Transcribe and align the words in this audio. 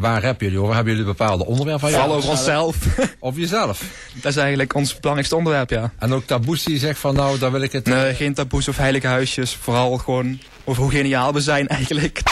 Waar 0.00 0.22
hebben 0.22 0.46
jullie 0.46 0.62
over? 0.62 0.74
Hebben 0.74 0.92
jullie 0.92 1.08
bepaalde 1.08 1.46
onderwerpen 1.46 1.90
van 1.90 1.98
Vooral 1.98 2.16
over 2.16 2.30
onszelf. 2.30 2.76
Of 3.18 3.36
jezelf? 3.36 3.82
dat 4.14 4.32
is 4.32 4.36
eigenlijk 4.36 4.74
ons 4.74 4.94
belangrijkste 4.94 5.36
onderwerp, 5.36 5.70
ja. 5.70 5.92
En 5.98 6.12
ook 6.12 6.24
taboes 6.24 6.62
die 6.62 6.74
je 6.74 6.80
zegt 6.80 6.98
van 6.98 7.14
nou, 7.14 7.38
daar 7.38 7.52
wil 7.52 7.62
ik 7.62 7.72
het... 7.72 7.86
Nee, 7.86 8.14
geen 8.14 8.34
taboes 8.34 8.68
of 8.68 8.76
heilige 8.76 9.06
huisjes. 9.06 9.54
Vooral 9.60 9.98
gewoon 9.98 10.38
over 10.64 10.82
hoe 10.82 10.90
geniaal 10.92 11.32
we 11.32 11.40
zijn 11.40 11.68
eigenlijk. 11.68 12.22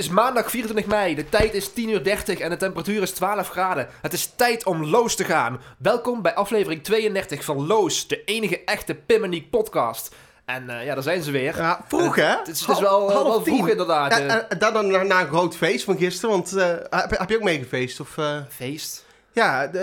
Is 0.00 0.08
maandag 0.08 0.50
24 0.50 0.86
mei, 0.86 1.14
de 1.14 1.28
tijd 1.28 1.54
is 1.54 1.70
10.30 1.70 1.74
uur 1.76 2.04
30 2.04 2.38
en 2.38 2.50
de 2.50 2.56
temperatuur 2.56 3.02
is 3.02 3.10
12 3.10 3.48
graden. 3.48 3.88
Het 4.02 4.12
is 4.12 4.32
tijd 4.36 4.64
om 4.64 4.84
Loos 4.84 5.16
te 5.16 5.24
gaan. 5.24 5.60
Welkom 5.78 6.22
bij 6.22 6.34
aflevering 6.34 6.84
32 6.84 7.44
van 7.44 7.66
Loos, 7.66 8.06
de 8.06 8.24
enige 8.24 8.64
echte 8.64 8.94
Pimmeniek 8.94 9.50
podcast. 9.50 10.14
En 10.44 10.70
eh, 10.70 10.84
ja, 10.84 10.94
daar 10.94 11.02
zijn 11.02 11.22
ze 11.22 11.30
weer. 11.30 11.56
Ja, 11.56 11.84
vroeg 11.88 12.16
hè? 12.16 12.22
Het 12.24 12.48
is, 12.48 12.60
het 12.60 12.68
is 12.68 12.80
wel, 12.80 13.08
eh, 13.08 13.14
Half 13.14 13.26
wel 13.26 13.42
vroeg 13.42 13.58
tien. 13.58 13.68
inderdaad. 13.68 14.10
Eh. 14.12 14.34
en 14.34 14.58
dat 14.58 14.72
dan 14.72 15.06
na, 15.06 15.20
een 15.20 15.28
groot 15.28 15.56
feest 15.56 15.84
van 15.84 15.96
gisteren, 15.96 16.30
want 16.30 16.52
eh, 16.52 16.66
heb, 16.90 17.18
heb 17.18 17.28
je 17.28 17.36
ook 17.36 17.42
meegefeest? 17.42 18.00
Of, 18.00 18.18
eh? 18.18 18.36
Feest? 18.48 19.04
Ja, 19.40 19.66
de, 19.66 19.78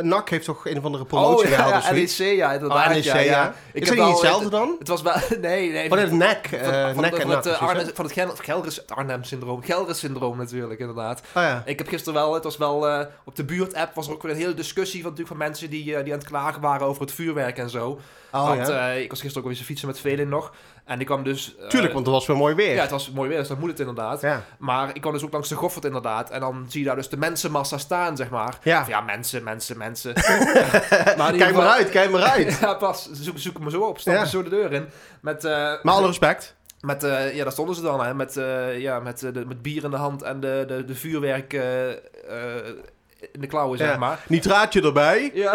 eh, 0.00 0.04
NAC 0.04 0.28
heeft 0.30 0.44
toch 0.44 0.66
een 0.66 0.78
of 0.78 0.84
andere 0.84 1.04
promotie 1.04 1.44
Oh 1.44 1.50
ja, 1.50 1.56
gehaald 1.56 1.82
ja, 1.84 1.88
zoiets? 1.88 2.18
NEC, 2.18 2.36
ja, 2.36 2.52
inderdaad. 2.52 2.86
Oh, 2.86 2.92
NEC, 2.92 3.04
ja, 3.04 3.18
ja. 3.18 3.54
Ik 3.72 3.82
Is 3.82 3.88
heb 3.88 3.96
dat 3.96 3.96
wel- 3.96 4.06
niet 4.06 4.20
hetzelfde 4.22 4.50
dan? 4.50 4.76
Het 4.78 4.88
was 4.88 5.02
wel... 5.02 5.14
Nee, 5.40 5.70
nee. 5.70 5.84
Oh, 5.84 5.88
van, 5.88 5.98
van, 5.98 6.08
van, 6.08 6.18
het, 6.18 6.28
NAC. 6.28 6.46
eh, 6.46 6.70
hè? 6.70 6.94
van 7.94 8.04
het 8.04 8.12
Gel- 8.12 8.36
Gelres, 8.36 8.86
Arnhem-syndroom. 8.86 9.62
Gelres-syndroom 9.62 10.36
natuurlijk, 10.36 10.80
inderdaad. 10.80 11.20
Oh 11.20 11.42
ja. 11.42 11.62
Ik 11.66 11.78
heb 11.78 11.88
gisteren 11.88 12.14
wel, 12.20 12.34
het 12.34 12.44
was 12.44 12.56
wel, 12.56 12.88
eh, 12.88 13.06
op 13.24 13.36
de 13.36 13.44
buurt-app 13.44 13.94
was 13.94 14.06
er 14.06 14.12
ook 14.12 14.22
weer 14.22 14.30
een 14.32 14.36
hele 14.38 14.54
discussie 14.54 15.02
van, 15.02 15.10
natuurlijk 15.10 15.38
van 15.38 15.46
mensen 15.46 15.70
die, 15.70 15.84
die 15.84 16.12
aan 16.12 16.18
het 16.18 16.28
klagen 16.28 16.60
waren 16.60 16.86
over 16.86 17.00
het 17.02 17.12
vuurwerk 17.12 17.58
en 17.58 17.70
zo. 17.70 18.00
Oh, 18.32 18.46
want 18.48 18.68
ja. 18.68 18.88
ik 18.90 19.10
was 19.10 19.20
gisteren 19.20 19.42
ook 19.42 19.48
weer 19.48 19.58
eens 19.58 19.66
fietsen 19.66 19.86
met 19.88 20.00
Velin 20.00 20.28
nog. 20.28 20.52
En 20.84 21.00
ik 21.00 21.06
kwam 21.06 21.22
dus... 21.22 21.54
eh, 21.60 21.66
Tuurlijk, 21.68 21.92
want 21.92 22.06
het 22.06 22.14
was 22.14 22.26
weer 22.26 22.36
mooi 22.36 22.54
weer. 22.54 22.74
Ja, 22.74 22.80
het 22.80 22.90
was 22.90 23.10
mooi 23.10 23.28
weer, 23.28 23.38
dus 23.38 23.48
dan 23.48 23.58
moet 23.58 23.68
het 23.70 23.78
inderdaad. 23.80 24.20
Ja. 24.20 24.42
Maar 24.58 24.90
ik 24.94 25.00
kwam 25.00 25.12
dus 25.12 25.24
ook 25.24 25.32
langs 25.32 25.48
de 25.48 25.54
Goffert 25.54 25.84
inderdaad. 25.84 26.30
En 26.30 26.40
dan 26.40 26.66
zie 26.68 26.80
je 26.80 26.86
daar 26.86 26.96
dus 26.96 27.08
de 27.08 27.16
mensenmassa 27.16 27.78
staan, 27.78 28.16
zeg 28.16 28.30
maar. 28.30 28.58
Ja. 28.62 28.80
Of 28.80 28.88
ja, 28.88 29.00
mensen, 29.00 29.42
mensen, 29.44 29.78
mensen. 29.78 30.12
maar 31.18 31.32
Kijk 31.32 31.54
maar 31.54 31.66
uit, 31.68 31.88
kijk 31.90 32.10
maar 32.10 32.22
uit. 32.22 32.58
Ja, 32.60 32.74
pas. 32.74 33.08
Zoek, 33.12 33.38
zoek 33.38 33.58
me 33.60 33.70
zo 33.70 33.80
op. 33.80 33.98
Stap 33.98 34.14
Ja. 34.14 34.24
zo 34.24 34.42
de 34.42 34.50
deur 34.50 34.72
in. 34.72 34.88
Met, 35.20 35.44
eh, 35.44 35.70
Met 35.82 35.94
alle 35.94 36.06
respect. 36.06 36.54
met, 36.80 37.04
eh, 37.04 37.34
ja, 37.34 37.42
daar 37.42 37.52
stonden 37.52 37.74
ze 37.74 37.82
dan, 37.82 38.04
hè. 38.04 38.14
Met, 38.14 38.34
ja, 38.78 39.00
met, 39.00 39.18
de, 39.20 39.44
met 39.46 39.62
bier 39.62 39.84
in 39.84 39.90
de 39.90 39.96
hand 39.96 40.22
en 40.22 40.40
de, 40.40 40.64
de, 40.68 40.84
de 40.84 40.94
vuurwerk 40.94 41.52
in 43.32 43.40
de 43.40 43.46
klauwen, 43.46 43.78
zeg 43.78 43.98
maar. 43.98 44.24
Nitraatje 44.28 44.82
erbij. 44.82 45.30
Ja. 45.34 45.54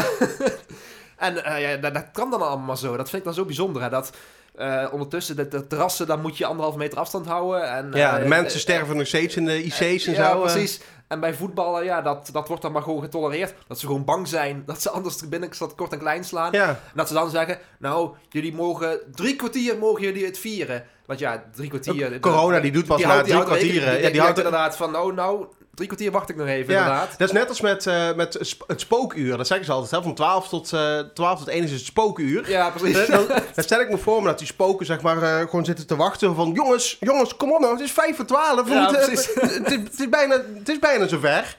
en 1.17 1.59
ja, 1.59 1.77
dat, 1.77 1.93
dat 1.93 2.05
kan 2.13 2.31
dan 2.31 2.41
allemaal 2.47 2.77
zo. 2.77 2.97
Dat 2.97 3.09
vind 3.09 3.17
ik 3.21 3.23
dan 3.23 3.33
zo 3.33 3.45
bijzonder, 3.45 3.81
hè. 3.81 3.89
Dat 3.89 4.11
eh, 4.57 4.87
ondertussen, 4.91 5.35
de, 5.35 5.47
de 5.47 5.67
terrassen, 5.67 6.07
daar 6.07 6.19
moet 6.19 6.37
je 6.37 6.45
anderhalf 6.45 6.75
meter 6.75 6.97
afstand 6.97 7.25
houden. 7.25 7.69
En, 7.71 7.91
Ja, 7.93 8.15
eh, 8.17 8.23
de 8.23 8.27
mensen 8.29 8.53
eh, 8.55 8.59
sterven 8.61 8.97
nog 8.97 9.07
steeds 9.07 9.35
in 9.35 9.45
de 9.45 9.63
IC's 9.63 10.07
en 10.07 10.13
ja, 10.13 10.31
zo. 10.31 10.43
eh. 10.43 10.51
precies. 10.51 10.79
En 11.07 11.19
bij 11.19 11.33
voetballen, 11.33 11.83
ja, 11.83 12.01
dat, 12.01 12.29
dat 12.31 12.47
wordt 12.47 12.61
dan 12.63 12.71
maar 12.71 12.81
gewoon 12.81 13.01
getolereerd. 13.01 13.53
Dat 13.67 13.79
ze 13.79 13.85
gewoon 13.85 14.05
bang 14.05 14.27
zijn 14.27 14.63
dat 14.65 14.81
ze 14.81 14.89
anders 14.89 15.21
er 15.21 15.29
binnen 15.29 15.49
kort 15.75 15.91
en 15.91 15.99
klein 15.99 16.23
slaan. 16.23 16.51
Ja. 16.51 16.67
En 16.69 16.77
dat 16.95 17.07
ze 17.07 17.13
dan 17.13 17.29
zeggen, 17.29 17.57
nou, 17.79 18.09
jullie 18.29 18.53
mogen 18.53 18.99
drie 19.15 19.35
kwartier 19.35 19.77
mogen 19.77 20.01
jullie 20.01 20.25
het 20.25 20.37
vieren. 20.39 20.83
Want 21.05 21.19
ja, 21.19 21.43
drie 21.55 21.69
kwartier... 21.69 22.19
Corona, 22.19 22.59
die 22.59 22.71
doet 22.71 22.85
pas 22.85 23.01
na 23.01 23.21
drie 23.21 23.43
kwartieren. 23.43 23.93
Die, 23.93 24.01
Ja, 24.01 24.09
die, 24.09 24.19
houdt 24.19 24.19
houdt- 24.19 24.37
inderdaad 24.37 24.77
van, 24.77 24.95
oh 24.97 25.13
nou, 25.15 25.45
drie 25.77 25.89
kwartier 25.89 26.11
wacht 26.11 26.29
ik 26.29 26.35
nog 26.35 26.47
even, 26.47 26.73
Ja, 26.73 26.79
inderdaad. 26.79 27.09
dat 27.17 27.27
is 27.27 27.33
net 27.33 27.49
als 27.49 27.61
met, 27.61 27.87
eh, 27.87 28.13
met 28.13 28.37
sp- 28.41 28.63
het 28.67 28.79
spookuur. 28.81 29.37
Dat 29.37 29.47
zeggen 29.47 29.65
ze 29.65 29.71
altijd. 29.71 29.91
Hè? 29.91 30.01
Van 30.01 30.13
12 30.15 30.47
tot, 30.47 30.73
eh 30.73 30.99
12 31.13 31.39
tot 31.39 31.47
1 31.47 31.63
is 31.63 31.71
het 31.71 31.79
spookuur. 31.81 32.49
Ja, 32.49 32.69
precies. 32.69 32.97
Eh, 32.97 33.07
Dan, 33.15 33.27
dan 33.27 33.63
stel 33.63 33.79
ik 33.79 33.89
me 33.89 33.97
voor 33.97 34.21
me 34.21 34.27
dat 34.27 34.37
die 34.37 34.47
spoken 34.47 34.85
zeg 34.85 35.01
maar 35.01 35.17
gewoon 35.47 35.65
zitten 35.65 35.87
te 35.87 35.95
wachten 35.95 36.35
van... 36.35 36.51
Jongens, 36.53 36.97
jongens, 36.99 37.35
kom 37.37 37.51
op 37.53 37.59
nou, 37.59 37.73
het 37.73 37.81
is 37.81 37.91
5 37.91 38.15
voor 38.15 38.25
12. 38.25 38.67
We 38.67 38.73
Ja, 38.73 38.91
het, 38.91 39.01
het, 39.01 39.11
is- 39.11 39.29
het 39.63 39.99
is 39.99 40.09
bijna, 40.09 40.41
het 40.57 40.69
is 40.69 40.79
bijna 40.79 41.07
zover. 41.07 41.57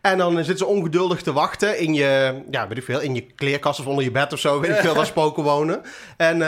En 0.00 0.18
dan 0.18 0.34
zitten 0.36 0.58
ze 0.58 0.66
ongeduldig 0.66 1.22
te 1.22 1.32
wachten 1.32 1.78
in 1.78 1.94
je, 1.94 2.42
ja, 2.50 2.68
weet 2.68 2.78
ik 2.78 2.84
veel, 2.84 3.00
in 3.00 3.14
je 3.14 3.20
kleerkast 3.34 3.80
of 3.80 3.86
onder 3.86 4.04
je 4.04 4.10
bed 4.10 4.32
of 4.32 4.38
zo. 4.38 4.60
Weet 4.60 4.70
ik 4.70 4.76
veel, 4.76 4.94
waar 4.94 5.06
spoken 5.06 5.42
wonen. 5.42 5.82
En... 6.16 6.42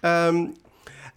ehm, 0.00 0.46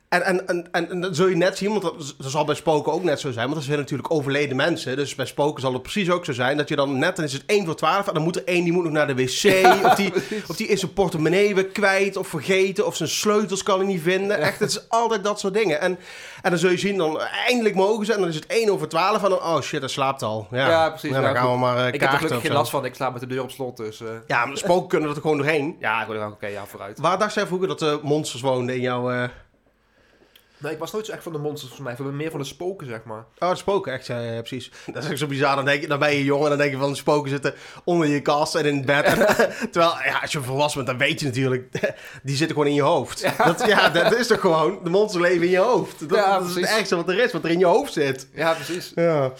en, 0.10 0.24
en, 0.24 0.48
en, 0.48 0.90
en, 0.90 1.02
dat 1.02 1.16
zul 1.16 1.28
je 1.28 1.36
net 1.36 1.58
zien, 1.58 1.70
want 1.70 1.82
dat, 1.82 2.16
zal 2.32 2.46
bij 2.46 2.56
spoken 2.56 2.94
ook 2.94 3.04
net 3.04 3.20
zo 3.20 3.32
zijn. 3.32 3.44
Want 3.44 3.56
dat 3.58 3.64
zijn 3.64 3.78
natuurlijk 3.78 4.12
overleden 4.14 4.56
mensen. 4.56 4.96
Dus 4.96 5.16
bij 5.16 5.26
spoken 5.26 5.62
zal 5.62 5.74
het 5.74 5.82
precies 5.82 6.10
ook 6.10 6.26
zo 6.26 6.34
zijn. 6.34 6.58
Dat 6.58 6.70
je 6.70 6.76
dan 6.76 7.00
net, 7.00 7.16
dan 7.16 7.26
is 7.26 7.34
het 7.34 7.44
1 7.46 7.66
voor 7.66 7.76
12. 7.76 8.08
En 8.08 8.14
dan 8.14 8.24
moet 8.24 8.36
er 8.36 8.44
één, 8.46 8.64
die 8.64 8.74
moet 8.74 8.84
nog 8.84 8.94
naar 8.94 9.08
de 9.08 9.16
wc. 9.16 9.66
of, 9.86 9.96
die, 9.96 10.14
of 10.50 10.56
die 10.56 10.68
is 10.68 10.80
zijn 10.80 10.94
portemonnee 10.94 11.56
weer 11.56 11.66
kwijt 11.66 12.18
of 12.18 12.28
vergeten. 12.28 12.86
Of 12.86 12.96
zijn 12.96 13.10
sleutels 13.10 13.64
kan 13.64 13.78
hij 13.78 13.88
niet 13.88 14.02
vinden. 14.02 14.38
Echt, 14.40 14.60
het 14.60 14.70
is 14.70 14.90
altijd 14.90 15.24
dat 15.24 15.40
soort 15.40 15.54
dingen. 15.54 15.82
En, 15.82 16.00
en 16.42 16.50
dan 16.50 16.60
zul 16.60 16.70
je 16.70 16.78
zien, 16.78 16.98
dan 16.98 17.20
eindelijk 17.22 17.76
mogen 17.76 18.06
ze. 18.06 18.14
En 18.14 18.20
dan 18.20 18.30
is 18.30 18.36
het 18.36 18.46
1 18.48 18.70
over 18.70 18.88
12. 18.90 19.24
En 19.24 19.30
dan, 19.30 19.40
oh 19.40 19.62
shit, 19.62 19.82
dat 19.82 19.92
slaapt 19.92 20.22
al. 20.24 20.48
Ja, 20.52 20.70
Ja, 20.70 20.90
precies. 20.90 21.12
Nou, 21.12 21.24
dan 21.24 21.34
Ja, 21.34 21.40
gaan 21.40 21.52
we 21.52 21.58
maar 21.58 21.78
eh, 21.78 21.94
ik 21.94 22.00
heb 22.00 22.12
er 22.12 22.18
gelukkig 22.18 22.42
geen 22.42 22.52
last 22.52 22.72
van. 22.72 22.86
Ik 22.86 22.96
sla 22.96 23.10
met 23.10 23.22
de 23.22 23.28
deur 23.28 23.42
op 23.42 23.52
slot, 23.52 23.78
dus... 23.78 24.02
eh, 24.02 24.08
Ja, 24.28 24.46
maar 24.46 24.58
spoken 24.58 24.88
kunnen 24.88 25.10
er 25.10 25.22
gewoon 25.22 25.38
doorheen. 25.38 25.76
ja, 25.80 26.08
oké, 26.32 26.48
ja, 26.48 26.66
vooruit. 26.66 27.00
Waar 27.00 27.18
dacht 27.18 27.34
jij 27.34 27.46
vroeger 27.48 27.68
dat 27.68 27.80
de 27.80 28.00
monsters 28.04 28.42
woonden 28.42 28.76
in 28.76 28.82
jouw... 28.82 29.12
eh, 29.12 29.24
Nee, 30.60 30.72
ik 30.72 30.80
was 30.80 30.92
nooit 30.92 31.06
zo 31.06 31.12
echt 31.12 31.24
van 31.24 31.32
de 31.32 31.38
monsters 31.38 31.74
voor 31.74 31.84
mij. 31.84 31.94
Ik 31.94 31.98
ben 31.98 32.16
meer 32.16 32.32
van 32.32 32.40
de 32.40 32.46
spoken, 32.46 32.88
zeg 32.88 33.04
maar. 33.04 33.26
Oh, 33.40 33.50
de 33.50 33.56
spoken, 33.56 33.94
echt, 33.94 34.08
ja, 34.08 34.20
ja, 34.20 34.40
precies. 34.40 34.72
Dat 34.86 35.04
is 35.04 35.10
echt 35.10 35.20
zo 35.20 35.28
bizar. 35.28 35.56
Dan, 35.56 35.66
denk 35.66 35.82
je, 35.82 35.88
dan 35.88 36.00
ben 36.00 36.16
je 36.16 36.24
jong 36.24 36.44
en 36.44 36.50
dan 36.50 36.58
denk 36.58 36.72
je 36.72 36.78
van 36.78 36.90
de 36.90 36.96
spoken 36.96 37.30
zitten 37.30 37.54
onder 37.84 38.08
je 38.08 38.22
kast 38.22 38.56
en 38.56 38.66
in 38.66 38.76
het 38.76 38.86
bed. 38.86 39.06
terwijl, 39.72 39.94
ja, 40.06 40.20
als 40.22 40.32
je 40.32 40.42
volwassen 40.42 40.86
bent, 40.86 40.98
dan 40.98 41.08
weet 41.08 41.20
je 41.20 41.26
natuurlijk, 41.26 41.72
die 42.24 42.36
zitten 42.36 42.56
gewoon 42.56 42.70
in 42.70 42.76
je 42.76 42.82
hoofd. 42.82 43.20
Ja, 43.20 43.46
dat, 43.46 43.68
ja, 43.68 43.90
dat 43.90 44.16
is 44.16 44.28
toch 44.28 44.40
gewoon, 44.40 44.80
de 44.84 44.90
monsters 44.90 45.24
leven 45.24 45.46
in 45.46 45.52
je 45.52 45.58
hoofd. 45.58 46.10
Dat, 46.10 46.18
Ja, 46.18 46.40
dat 46.40 46.48
is 46.48 46.56
het 46.56 46.66
ergste 46.66 46.96
wat 46.96 47.10
er 47.10 47.20
is, 47.20 47.32
wat 47.32 47.44
er 47.44 47.50
in 47.50 47.60
je 47.60 47.66
hoofd 47.66 47.94
zit. 47.94 48.28
Ja, 48.34 48.54
precies. 48.54 48.92
Ja. 48.96 49.32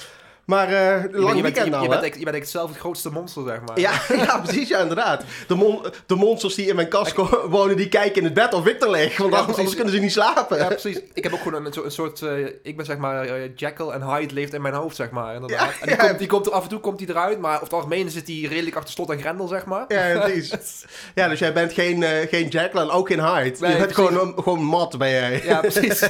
Maar 0.50 0.68
eh 0.68 1.04
lang 1.12 1.36
je, 1.36 1.42
bent, 1.42 1.42
weekend 1.42 1.66
je, 1.66 1.72
nou, 1.72 1.84
je 1.84 2.00
bent, 2.00 2.16
je 2.16 2.24
bent 2.24 2.36
echt 2.36 2.50
zelf 2.50 2.70
het 2.70 2.80
grootste 2.80 3.10
monster, 3.10 3.44
zeg 3.46 3.60
maar. 3.66 3.80
Ja, 3.80 3.92
ja, 4.26 4.40
precies, 4.40 4.68
ja, 4.70 4.80
inderdaad. 4.80 5.24
De, 5.48 5.56
mon 5.56 5.86
de 6.06 6.16
monsters 6.16 6.56
die 6.56 6.68
in 6.68 6.76
mijn 6.76 6.88
kast 6.88 7.16
wonen, 7.50 7.78
die 7.78 7.90
kijken 7.90 8.16
in 8.16 8.24
het 8.24 8.34
bed 8.34 8.54
of 8.54 8.68
ik 8.68 8.82
er 8.82 8.90
lig. 8.90 9.18
Want 9.18 9.34
Ja, 9.34 9.40
anders, 9.40 9.76
kunnen 9.76 9.94
ze 9.94 10.00
niet 10.00 10.12
slapen. 10.12 10.58
Ja, 10.58 10.68
precies. 10.68 11.00
Ik 11.14 11.24
heb 11.24 11.34
ook 11.34 11.42
gewoon 11.42 11.66
een, 11.66 11.84
een 11.84 11.92
soort... 11.92 12.22
eh, 12.22 12.46
ik 12.64 12.78
ben 12.78 12.86
zeg 12.86 12.98
maar... 12.98 13.26
eh, 13.26 13.50
Jekyll 13.56 13.88
en 13.90 14.02
Hyde 14.02 14.34
leeft 14.34 14.54
in 14.54 14.62
mijn 14.62 14.74
hoofd, 14.74 14.96
zeg 14.96 15.10
maar. 15.10 15.34
Inderdaad. 15.34 15.60
Ja, 15.60 15.82
en 15.82 15.88
die, 15.88 15.98
komt, 15.98 16.20
die 16.20 16.28
komt 16.28 16.46
er 16.46 16.52
af 16.52 16.64
en 16.64 16.70
toe 16.70 16.80
komt 16.80 16.98
die 16.98 17.10
eruit. 17.10 17.40
Maar 17.40 17.52
over 17.54 17.64
het 17.64 17.74
algemeen 17.74 18.10
zit 18.10 18.28
hij 18.28 18.42
redelijk 18.50 18.76
achter 18.76 18.94
slot 18.94 19.10
en 19.10 19.20
grendel, 19.20 19.48
zeg 19.48 19.66
maar. 19.66 19.86
Ja, 19.88 20.20
precies. 20.20 20.54
Ja, 21.16 21.28
dus 21.28 21.40
jij 21.40 21.54
bent 21.54 21.74
geen, 21.74 22.04
geen 22.04 22.48
Jekyll 22.48 22.82
en 22.82 22.90
ook 22.90 23.08
geen 23.08 23.26
Hyde. 23.26 23.58
Nee, 23.60 23.72
je 23.72 23.78
bent 23.78 23.94
precies. 23.94 23.96
gewoon, 24.18 24.34
gewoon 24.44 24.64
mat, 24.64 24.98
ben 24.98 25.10
jij. 25.10 25.42
Ja, 25.44 25.60
precies. 25.60 26.04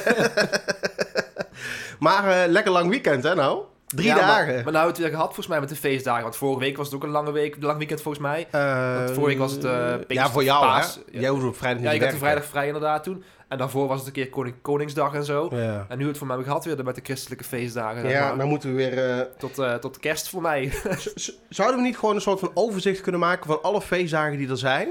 Maar 1.98 2.48
lekker 2.48 2.72
lang 2.72 2.90
weekend, 2.90 3.22
hè 3.24 3.34
nou? 3.34 3.62
Drie 3.94 4.06
Ja, 4.08 4.14
maar- 4.14 4.24
dagen. 4.26 4.46
Maar, 4.46 4.54
nou 4.54 4.64
hebben 4.64 4.80
we 4.82 4.88
het 4.88 4.98
weer 4.98 5.10
gehad 5.10 5.24
volgens 5.26 5.46
mij 5.46 5.60
met 5.60 5.68
de 5.68 5.76
feestdagen. 5.76 6.22
Want 6.22 6.36
vorige 6.36 6.60
week 6.60 6.76
was 6.76 6.86
het 6.86 6.94
ook 6.94 7.02
een 7.02 7.10
lange 7.10 7.32
week, 7.32 7.54
een 7.56 7.62
lang 7.62 7.78
weekend 7.78 8.02
volgens 8.02 8.24
mij. 8.24 8.48
Eh, 8.50 8.94
want 8.96 9.08
vorige 9.10 9.26
week 9.26 9.38
was 9.38 9.52
het, 9.52 9.64
eh, 9.64 9.94
ja, 10.08 10.30
voor 10.30 10.44
jou, 10.44 10.64
Paas. 10.66 11.00
hè? 11.12 11.20
Jij 11.20 11.28
hoeft 11.28 11.44
op 11.44 11.56
vrijdag 11.56 11.78
niet 11.80 11.88
Ja, 11.88 11.94
ik 11.96 12.02
had 12.02 12.10
de 12.10 12.16
vrijdag 12.18 12.44
vrij 12.44 12.66
inderdaad 12.66 13.02
toen. 13.04 13.24
En 13.48 13.58
daarvoor 13.58 13.88
was 13.88 13.98
het 13.98 14.06
een 14.06 14.12
keer 14.12 14.28
Koning, 14.28 14.54
Koningsdag 14.62 15.14
en 15.14 15.24
zo. 15.24 15.48
Ja. 15.52 15.86
En 15.88 15.98
nu 15.98 16.06
het 16.06 16.18
voor 16.18 16.26
mij 16.26 16.42
gehad 16.42 16.64
weer 16.64 16.84
met 16.84 16.94
de 16.94 17.00
christelijke 17.04 17.44
feestdagen. 17.44 18.08
Ja, 18.08 18.34
dan 18.36 18.48
moeten 18.48 18.68
we 18.70 18.76
weer... 18.76 19.10
eh, 19.10 19.20
tot, 19.38 19.58
eh, 19.58 19.74
tot 19.74 19.98
kerst 19.98 20.28
voor 20.28 20.42
mij. 20.42 20.72
zouden 21.48 21.76
we 21.76 21.82
niet 21.86 21.98
gewoon 21.98 22.14
een 22.14 22.20
soort 22.20 22.40
van 22.40 22.50
overzicht 22.54 23.00
kunnen 23.00 23.20
maken 23.20 23.46
van 23.46 23.62
alle 23.62 23.80
feestdagen 23.80 24.38
die 24.38 24.50
er 24.50 24.58
zijn? 24.58 24.88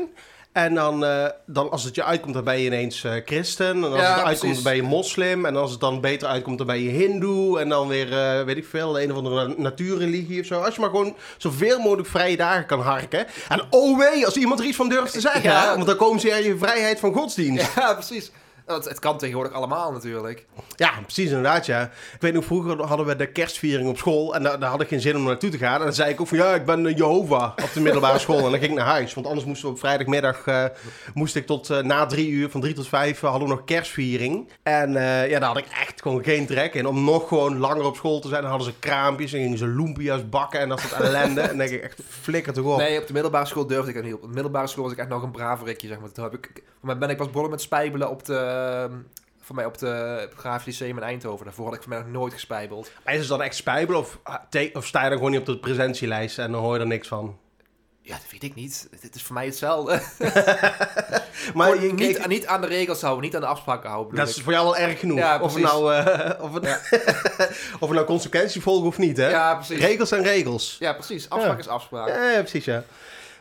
En 0.51 0.75
dan, 0.75 1.05
eh, 1.05 1.25
dan 1.45 1.71
als 1.71 1.83
het 1.83 1.95
je 1.95 2.03
uitkomt, 2.03 2.33
dan 2.33 2.43
ben 2.43 2.59
je 2.59 2.65
ineens 2.65 3.03
eh, 3.03 3.11
christen. 3.25 3.67
En 3.67 3.83
als 3.83 3.93
Ja, 4.01 4.15
het 4.15 4.23
uitkomt, 4.23 4.39
precies. 4.39 4.53
dan 4.55 4.63
ben 4.63 4.75
je 4.75 4.81
moslim. 4.87 5.45
En 5.45 5.55
als 5.55 5.71
het 5.71 5.79
dan 5.79 6.01
beter 6.01 6.27
uitkomt, 6.27 6.57
dan 6.57 6.67
ben 6.67 6.79
je 6.83 6.89
hindoe. 6.89 7.59
En 7.59 7.69
dan 7.69 7.87
weer, 7.87 8.13
eh, 8.17 8.43
weet 8.43 8.57
ik 8.57 8.65
veel, 8.65 8.99
een 8.99 9.11
of 9.11 9.17
andere 9.17 9.53
natuurreligie 9.57 10.39
of 10.39 10.45
zo. 10.45 10.61
Als 10.61 10.75
je 10.75 10.81
maar 10.81 10.89
gewoon 10.89 11.15
zoveel 11.37 11.79
mogelijk 11.79 12.07
vrije 12.07 12.37
dagen 12.37 12.65
kan 12.65 12.81
harken. 12.81 13.25
En 13.49 13.61
oh 13.69 13.97
wee, 13.99 14.25
als 14.25 14.35
iemand 14.35 14.59
er 14.59 14.65
iets 14.65 14.75
van 14.77 14.89
durft 14.89 15.13
te 15.13 15.19
zeggen. 15.21 15.41
Ja. 15.43 15.61
hè? 15.69 15.73
Want 15.75 15.85
dan 15.85 15.95
komen 15.95 16.19
ze 16.19 16.33
aan 16.33 16.43
je 16.43 16.57
vrijheid 16.57 16.99
van 16.99 17.13
godsdienst. 17.13 17.75
ja, 17.75 17.93
precies. 17.93 18.31
Het, 18.75 18.85
het 18.85 18.99
kan 18.99 19.17
tegenwoordig 19.17 19.53
allemaal 19.53 19.91
natuurlijk. 19.91 20.45
Ja, 20.75 20.91
precies 21.01 21.27
inderdaad, 21.27 21.65
ja. 21.65 21.83
Ik 22.13 22.21
weet 22.21 22.33
nog, 22.33 22.45
vroeger 22.45 22.83
hadden 22.83 23.05
we 23.05 23.15
de 23.15 23.31
kerstviering 23.31 23.89
op 23.89 23.97
school 23.97 24.35
en 24.35 24.43
daar, 24.43 24.59
daar 24.59 24.69
had 24.69 24.81
ik 24.81 24.87
geen 24.87 25.01
zin 25.01 25.15
om 25.15 25.23
naartoe 25.23 25.49
te 25.49 25.57
gaan. 25.57 25.77
En 25.77 25.83
dan 25.83 25.93
zei 25.93 26.11
ik 26.11 26.21
ook 26.21 26.27
van, 26.27 26.37
ja, 26.37 26.53
ik 26.53 26.65
ben 26.65 26.85
eh, 26.85 26.97
Jehovah 26.97 27.51
op 27.63 27.69
de 27.73 27.81
middelbare 27.81 28.19
school. 28.25 28.37
En 28.37 28.51
dan 28.51 28.59
ging 28.59 28.71
ik 28.71 28.77
naar 28.77 28.85
huis, 28.85 29.13
want 29.13 29.27
anders 29.27 29.45
moesten 29.45 29.67
we 29.67 29.73
op 29.73 29.79
vrijdagmiddag, 29.79 30.47
eh, 30.47 30.65
moest 31.13 31.35
ik 31.35 31.45
tot 31.45 31.69
eh, 31.69 31.79
na 31.79 32.05
drie 32.05 32.29
uur, 32.29 32.49
van 32.49 32.61
drie 32.61 32.73
tot 32.73 32.87
vijf, 32.87 33.19
hadden 33.19 33.47
we 33.47 33.53
nog 33.53 33.63
kerstviering. 33.65 34.49
En 34.63 34.91
ja, 34.91 35.39
daar 35.39 35.43
had 35.43 35.57
ik 35.57 35.67
echt 35.81 36.01
gewoon 36.01 36.23
geen 36.23 36.45
trek 36.45 36.73
in 36.73 36.87
om 36.87 37.03
nog 37.03 37.27
gewoon 37.27 37.57
langer 37.57 37.85
op 37.85 37.95
school 37.95 38.19
te 38.19 38.27
zijn. 38.27 38.41
Dan 38.41 38.49
hadden 38.49 38.67
ze 38.67 38.79
kraampjes 38.79 39.33
en 39.33 39.39
gingen 39.39 39.57
ze 39.57 39.67
lumpia's 39.67 40.29
bakken 40.29 40.59
en 40.59 40.69
dat 40.69 40.79
soort 40.79 41.01
ellende. 41.01 41.41
en 41.41 41.47
dan 41.47 41.57
denk 41.57 41.71
ik 41.71 41.83
echt, 41.83 42.01
flikker 42.07 42.53
toch 42.53 42.65
op. 42.65 42.77
Nee, 42.77 42.99
op 42.99 43.07
de 43.07 43.13
middelbare 43.13 43.45
school 43.45 43.67
durfde 43.67 43.89
ik 43.89 43.95
het 43.95 44.05
niet. 44.05 44.13
Op 44.13 44.21
de 44.21 44.27
middelbare 44.27 44.67
school 44.67 44.83
was 44.83 44.93
ik 44.93 44.99
echt 44.99 45.09
nog 45.09 45.23
een 45.23 45.31
braverikje, 45.31 45.87
zeg 45.87 45.99
maar. 45.99 46.11
Toen 46.11 46.23
heb 46.23 46.33
ik, 46.33 46.63
ben 46.81 47.09
ik 47.09 47.17
pas 47.17 47.27
begonnen 47.27 47.51
met 47.51 47.61
spijbelen 47.61 48.09
op 48.09 48.25
de... 48.25 48.58
Voor 49.41 49.55
mij 49.55 49.65
op 49.65 49.77
de 49.77 50.21
op 50.23 50.29
het 50.29 50.39
Grafisch 50.39 50.79
Lyceum 50.79 50.97
in 50.97 51.03
Eindhoven. 51.03 51.45
Daarvoor 51.45 51.65
had 51.65 51.75
ik 51.75 51.87
nog 51.87 52.07
nooit 52.07 52.33
gespijbeld. 52.33 52.91
Maar 53.05 53.13
is 53.13 53.19
het 53.19 53.29
dan 53.29 53.41
echt 53.41 53.55
spijbelen 53.55 53.99
of, 53.99 54.19
ah, 54.23 54.35
of 54.73 54.85
sta 54.85 55.03
je 55.03 55.09
dan 55.09 55.17
gewoon 55.17 55.31
niet 55.31 55.39
op 55.39 55.45
de 55.45 55.57
presentielijst 55.57 56.37
en 56.39 56.51
dan 56.51 56.61
hoor 56.61 56.73
je 56.73 56.79
er 56.79 56.87
niks 56.87 57.07
van? 57.07 57.37
Ja, 58.01 58.15
dat 58.15 58.25
weet 58.31 58.43
ik 58.43 58.55
niet. 58.55 58.87
Het 59.01 59.15
is 59.15 59.23
voor 59.23 59.33
mij 59.33 59.45
hetzelfde. 59.45 59.99
Maar 61.53 61.81
je- 61.83 61.93
niet, 61.93 62.27
niet 62.27 62.47
aan 62.47 62.61
de 62.61 62.67
regels 62.67 63.01
houden, 63.01 63.23
niet 63.23 63.35
aan 63.35 63.41
de 63.41 63.47
afspraken 63.47 63.89
houden. 63.89 64.15
dat 64.15 64.27
is 64.29 64.41
voor 64.41 64.51
jou 64.53 64.65
wel 64.65 64.77
erg 64.77 64.99
genoeg. 64.99 65.17
Ja, 65.17 65.39
of, 65.41 65.57
nou, 65.57 65.93
eh, 65.93 66.31
of, 66.45 66.53
het, 66.53 66.63
of 67.79 67.87
het 67.87 67.91
nou 67.91 68.05
consequenties 68.05 68.63
volgen 68.63 68.87
of 68.87 68.97
niet, 68.97 69.17
hè? 69.17 69.29
Ja, 69.29 69.55
precies. 69.55 69.79
Regels 69.79 70.09
zijn 70.09 70.23
regels. 70.23 70.75
Ja, 70.79 70.93
precies. 70.93 71.29
Afspraak 71.29 71.59
is 71.59 71.67
afspraak. 71.67 72.07
Ja, 72.07 72.39
precies, 72.39 72.65
ja. 72.65 72.83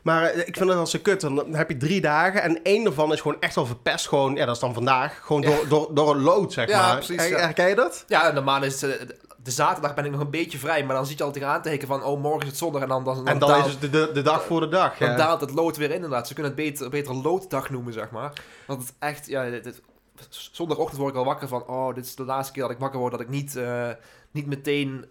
Maar 0.03 0.23
eh, 0.25 0.39
ik 0.47 0.57
vind 0.57 0.69
het 0.71 0.79
als 0.79 0.91
zo 0.91 0.99
kut. 1.03 1.21
Dan 1.21 1.55
heb 1.55 1.69
je 1.71 1.77
drie 1.77 2.01
dagen 2.01 2.43
en 2.43 2.63
één 2.63 2.85
daarvan 2.85 3.13
is 3.13 3.21
gewoon 3.21 3.41
echt 3.41 3.55
wel 3.55 3.67
verpest. 3.67 4.09
Gewoon, 4.09 4.35
ja, 4.35 4.45
dat 4.45 4.55
is 4.55 4.61
dan 4.61 4.75
vandaag. 4.75 5.21
Gewoon 5.25 5.43
Ja. 5.43 5.49
door, 5.49 5.69
door, 5.69 5.95
door 5.95 6.11
een 6.15 6.21
lood, 6.23 6.53
zeg 6.53 6.69
Ja, 6.69 6.87
maar. 6.87 6.95
precies, 7.05 7.29
ja. 7.29 7.39
Herken 7.39 7.69
je 7.69 7.75
dat? 7.75 8.05
Ja, 8.07 8.31
normaal 8.33 8.63
is 8.63 8.81
het, 8.81 8.97
eh, 8.99 9.07
de 9.43 9.51
zaterdag 9.51 9.95
ben 9.95 10.05
ik 10.05 10.11
nog 10.11 10.21
een 10.21 10.31
beetje 10.31 10.59
vrij, 10.59 10.85
maar 10.85 10.97
dan 10.97 11.07
zit 11.07 11.19
je 11.19 11.25
al 11.25 11.33
tegenaan 11.33 11.63
te 11.63 11.81
van, 11.87 12.05
oh, 12.05 12.21
morgen 12.21 12.43
is 12.43 12.49
het 12.49 12.57
zondag 12.57 12.83
en 12.83 12.89
dan, 12.89 13.05
dan, 13.05 13.15
dan, 13.17 13.27
en 13.27 13.39
dan 13.39 13.49
daalt, 13.49 13.67
is 13.67 13.73
het 13.73 13.81
de, 13.81 13.91
de, 13.91 14.11
de 14.13 14.23
dag 14.23 14.45
voor 14.45 14.61
de 14.61 14.69
dag. 14.69 14.99
dan 14.99 15.17
daalt 15.17 15.41
het 15.41 15.51
lood 15.55 15.77
weer 15.77 15.89
in 15.89 15.95
inderdaad. 15.95 16.27
Ze 16.29 16.35
kunnen 16.35 16.53
het 16.53 16.61
beter, 16.61 16.91
beter 16.91 17.15
looddag 17.15 17.71
noemen, 17.71 17.93
zeg 17.93 18.11
maar. 18.11 18.33
Want 18.67 18.81
het 18.83 18.93
echt, 18.99 19.27
ja, 19.27 19.51
dit, 19.51 19.65
dit- 19.65 19.81
zondagochtend 20.31 20.99
word 21.01 21.13
ik 21.13 21.19
al 21.19 21.25
wakker 21.25 21.49
van, 21.49 21.67
oh, 21.67 21.95
dit 21.95 22.05
is 22.05 22.15
de 22.15 22.25
laatste 22.25 22.53
keer 22.53 22.63
dat 22.63 22.71
ik 22.71 22.79
wakker 22.79 22.99
word, 23.01 23.13
dat 23.13 23.21
ik 23.21 23.29
niet, 23.29 23.57
eh, 23.57 23.89
niet 24.31 24.47
meteen 24.47 25.05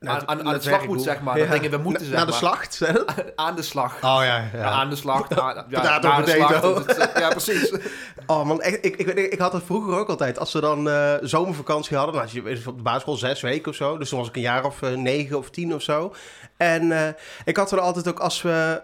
aan, 0.00 0.28
aan, 0.28 0.46
aan 0.46 0.54
de 0.54 0.60
zeg 0.60 0.74
slag 0.74 0.86
moet, 0.86 1.02
zeg 1.02 1.20
maar. 1.20 1.38
Dat 1.38 1.50
dingen 1.50 1.70
we 1.70 1.76
moeten, 1.76 2.06
zeg 2.06 2.14
Naar 2.14 2.26
de 2.26 2.32
slacht? 2.32 2.80
Aan 3.36 3.56
de 3.56 3.62
slag. 3.62 3.94
Oh 3.94 4.18
ja, 4.22 4.50
Ja, 4.54 4.64
aan 4.64 4.90
de 4.90 4.96
slag. 4.96 5.30
aan- 5.30 5.64
ja, 5.68 5.98
naar 6.00 6.24
de 6.24 6.30
slag. 6.30 7.18
Ja, 7.18 7.28
precies. 7.28 7.72
Oh 8.26 8.44
man, 8.44 8.60
echt, 8.62 8.84
ik, 8.84 8.96
ik, 8.96 9.06
ik, 9.06 9.32
ik 9.32 9.38
had 9.38 9.52
het 9.52 9.64
vroeger 9.64 9.98
ook 9.98 10.08
altijd. 10.08 10.38
Als 10.38 10.52
we 10.52 10.60
dan 10.60 10.88
eh, 10.88 11.14
zomervakantie 11.20 11.96
hadden, 11.96 12.14
nou, 12.14 12.26
als 12.26 12.34
je 12.62 12.68
op 12.68 12.76
de 12.76 12.82
basisschool 12.82 13.16
zes 13.16 13.40
weken 13.40 13.70
of 13.70 13.76
zo. 13.76 13.98
Dus 13.98 14.08
toen 14.08 14.18
was 14.18 14.28
ik 14.28 14.36
een 14.36 14.40
jaar 14.42 14.64
of 14.64 14.82
eh, 14.82 14.90
negen 14.94 15.38
of 15.38 15.50
tien 15.50 15.74
of 15.74 15.82
zo. 15.82 16.14
En 16.56 16.92
eh, 16.92 17.08
ik 17.44 17.56
had 17.56 17.72
er 17.72 17.80
altijd 17.80 18.08
ook, 18.08 18.18
als 18.18 18.42
we 18.42 18.82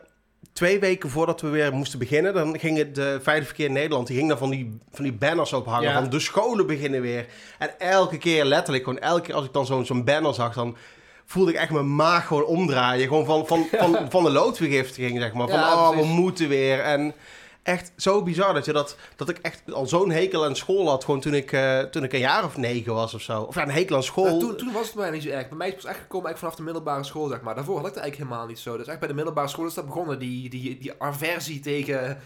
twee 0.53 0.79
weken 0.81 1.11
voordat 1.11 1.41
we 1.41 1.49
weer 1.49 1.73
moesten 1.73 1.99
beginnen, 1.99 2.35
dan 2.35 2.59
ging 2.59 2.79
het 2.79 2.95
de 2.95 3.19
Veilig 3.23 3.47
Verkeer 3.47 3.71
Nederland, 3.71 4.07
die 4.07 4.17
ging 4.17 4.29
dan 4.29 4.39
van 4.39 4.51
die, 4.51 4.79
van 4.93 5.05
die 5.05 5.13
banners 5.13 5.53
ophangen. 5.53 5.89
Ja. 5.89 5.95
Van 6.01 6.11
de 6.11 6.21
scholen 6.21 6.67
beginnen 6.67 7.01
weer. 7.01 7.27
En 7.59 7.71
elke 7.79 8.19
keer, 8.19 8.45
letterlijk, 8.45 8.85
gewoon 8.85 8.99
elke 8.99 9.21
keer 9.23 9.35
als 9.35 9.45
ik 9.45 9.53
dan 9.53 9.67
zo'n 9.67 9.87
zo'n 9.87 10.05
banner 10.05 10.35
zag, 10.35 10.55
dan 10.55 10.77
voelde 11.25 11.51
ik 11.51 11.57
echt 11.57 11.71
mijn 11.71 11.95
maag 11.97 12.27
gewoon 12.27 12.45
omdraaien. 12.45 13.09
Gewoon 13.09 13.25
van, 13.25 13.47
van, 13.47 13.67
van, 13.73 14.07
van 14.11 14.25
de 14.25 14.31
loodvergiftiging, 14.31 15.21
zeg 15.21 15.33
maar. 15.33 15.49
Van, 15.49 15.59
Ja, 15.59 15.73
oh, 15.73 15.97
we 15.97 16.05
moeten 16.05 16.49
weer. 16.49 16.81
En 16.81 17.15
echt 17.63 17.93
zo 17.97 18.23
bizar 18.23 18.55
dat, 18.55 18.65
je 18.65 18.73
dat, 18.73 18.97
dat 19.17 19.29
ik 19.29 19.39
echt 19.39 19.73
al 19.73 19.87
zo'n 19.87 20.11
hekel 20.11 20.45
aan 20.45 20.57
school 20.57 20.89
had. 20.89 21.05
Gewoon 21.05 21.21
toen 21.21 21.35
ik, 21.35 21.53
eh, 21.53 21.79
toen 21.79 22.05
ik 22.05 22.13
een 22.13 22.19
jaar 22.19 22.45
of 22.45 22.57
negen 22.57 22.95
was 22.95 23.15
of 23.15 23.21
zo. 23.21 23.43
Of 23.43 23.55
ja, 23.55 23.63
een 23.63 23.71
hekel 23.71 23.97
aan 23.97 24.03
school. 24.03 24.39
Toen, 24.39 24.57
toen 24.57 24.73
was 24.73 24.87
het 24.87 24.95
mij 24.95 25.11
niet 25.11 25.23
zo 25.23 25.29
erg. 25.29 25.49
Bij 25.49 25.57
mij 25.57 25.67
is 25.67 25.73
het 25.73 25.83
pas 25.83 25.93
echt 25.93 26.01
gekomen 26.01 26.27
eigenlijk 26.27 26.39
vanaf 26.39 26.55
de 26.55 26.63
middelbare 26.63 27.05
school, 27.05 27.29
zeg 27.29 27.41
maar. 27.41 27.55
Daarvoor 27.55 27.77
had 27.77 27.87
ik 27.87 27.95
het 27.95 28.03
eigenlijk 28.03 28.31
helemaal 28.31 28.49
niet 28.49 28.59
zo. 28.59 28.77
Dus 28.77 28.87
echt 28.87 28.99
bij 28.99 29.09
de 29.09 29.15
middelbare 29.15 29.49
school 29.49 29.67
is 29.67 29.75
dat 29.75 29.87
begonnen, 29.87 30.19
die, 30.19 30.49
die, 30.49 30.79
die 30.79 30.93
aversie 30.99 31.61
tegen, 31.61 32.19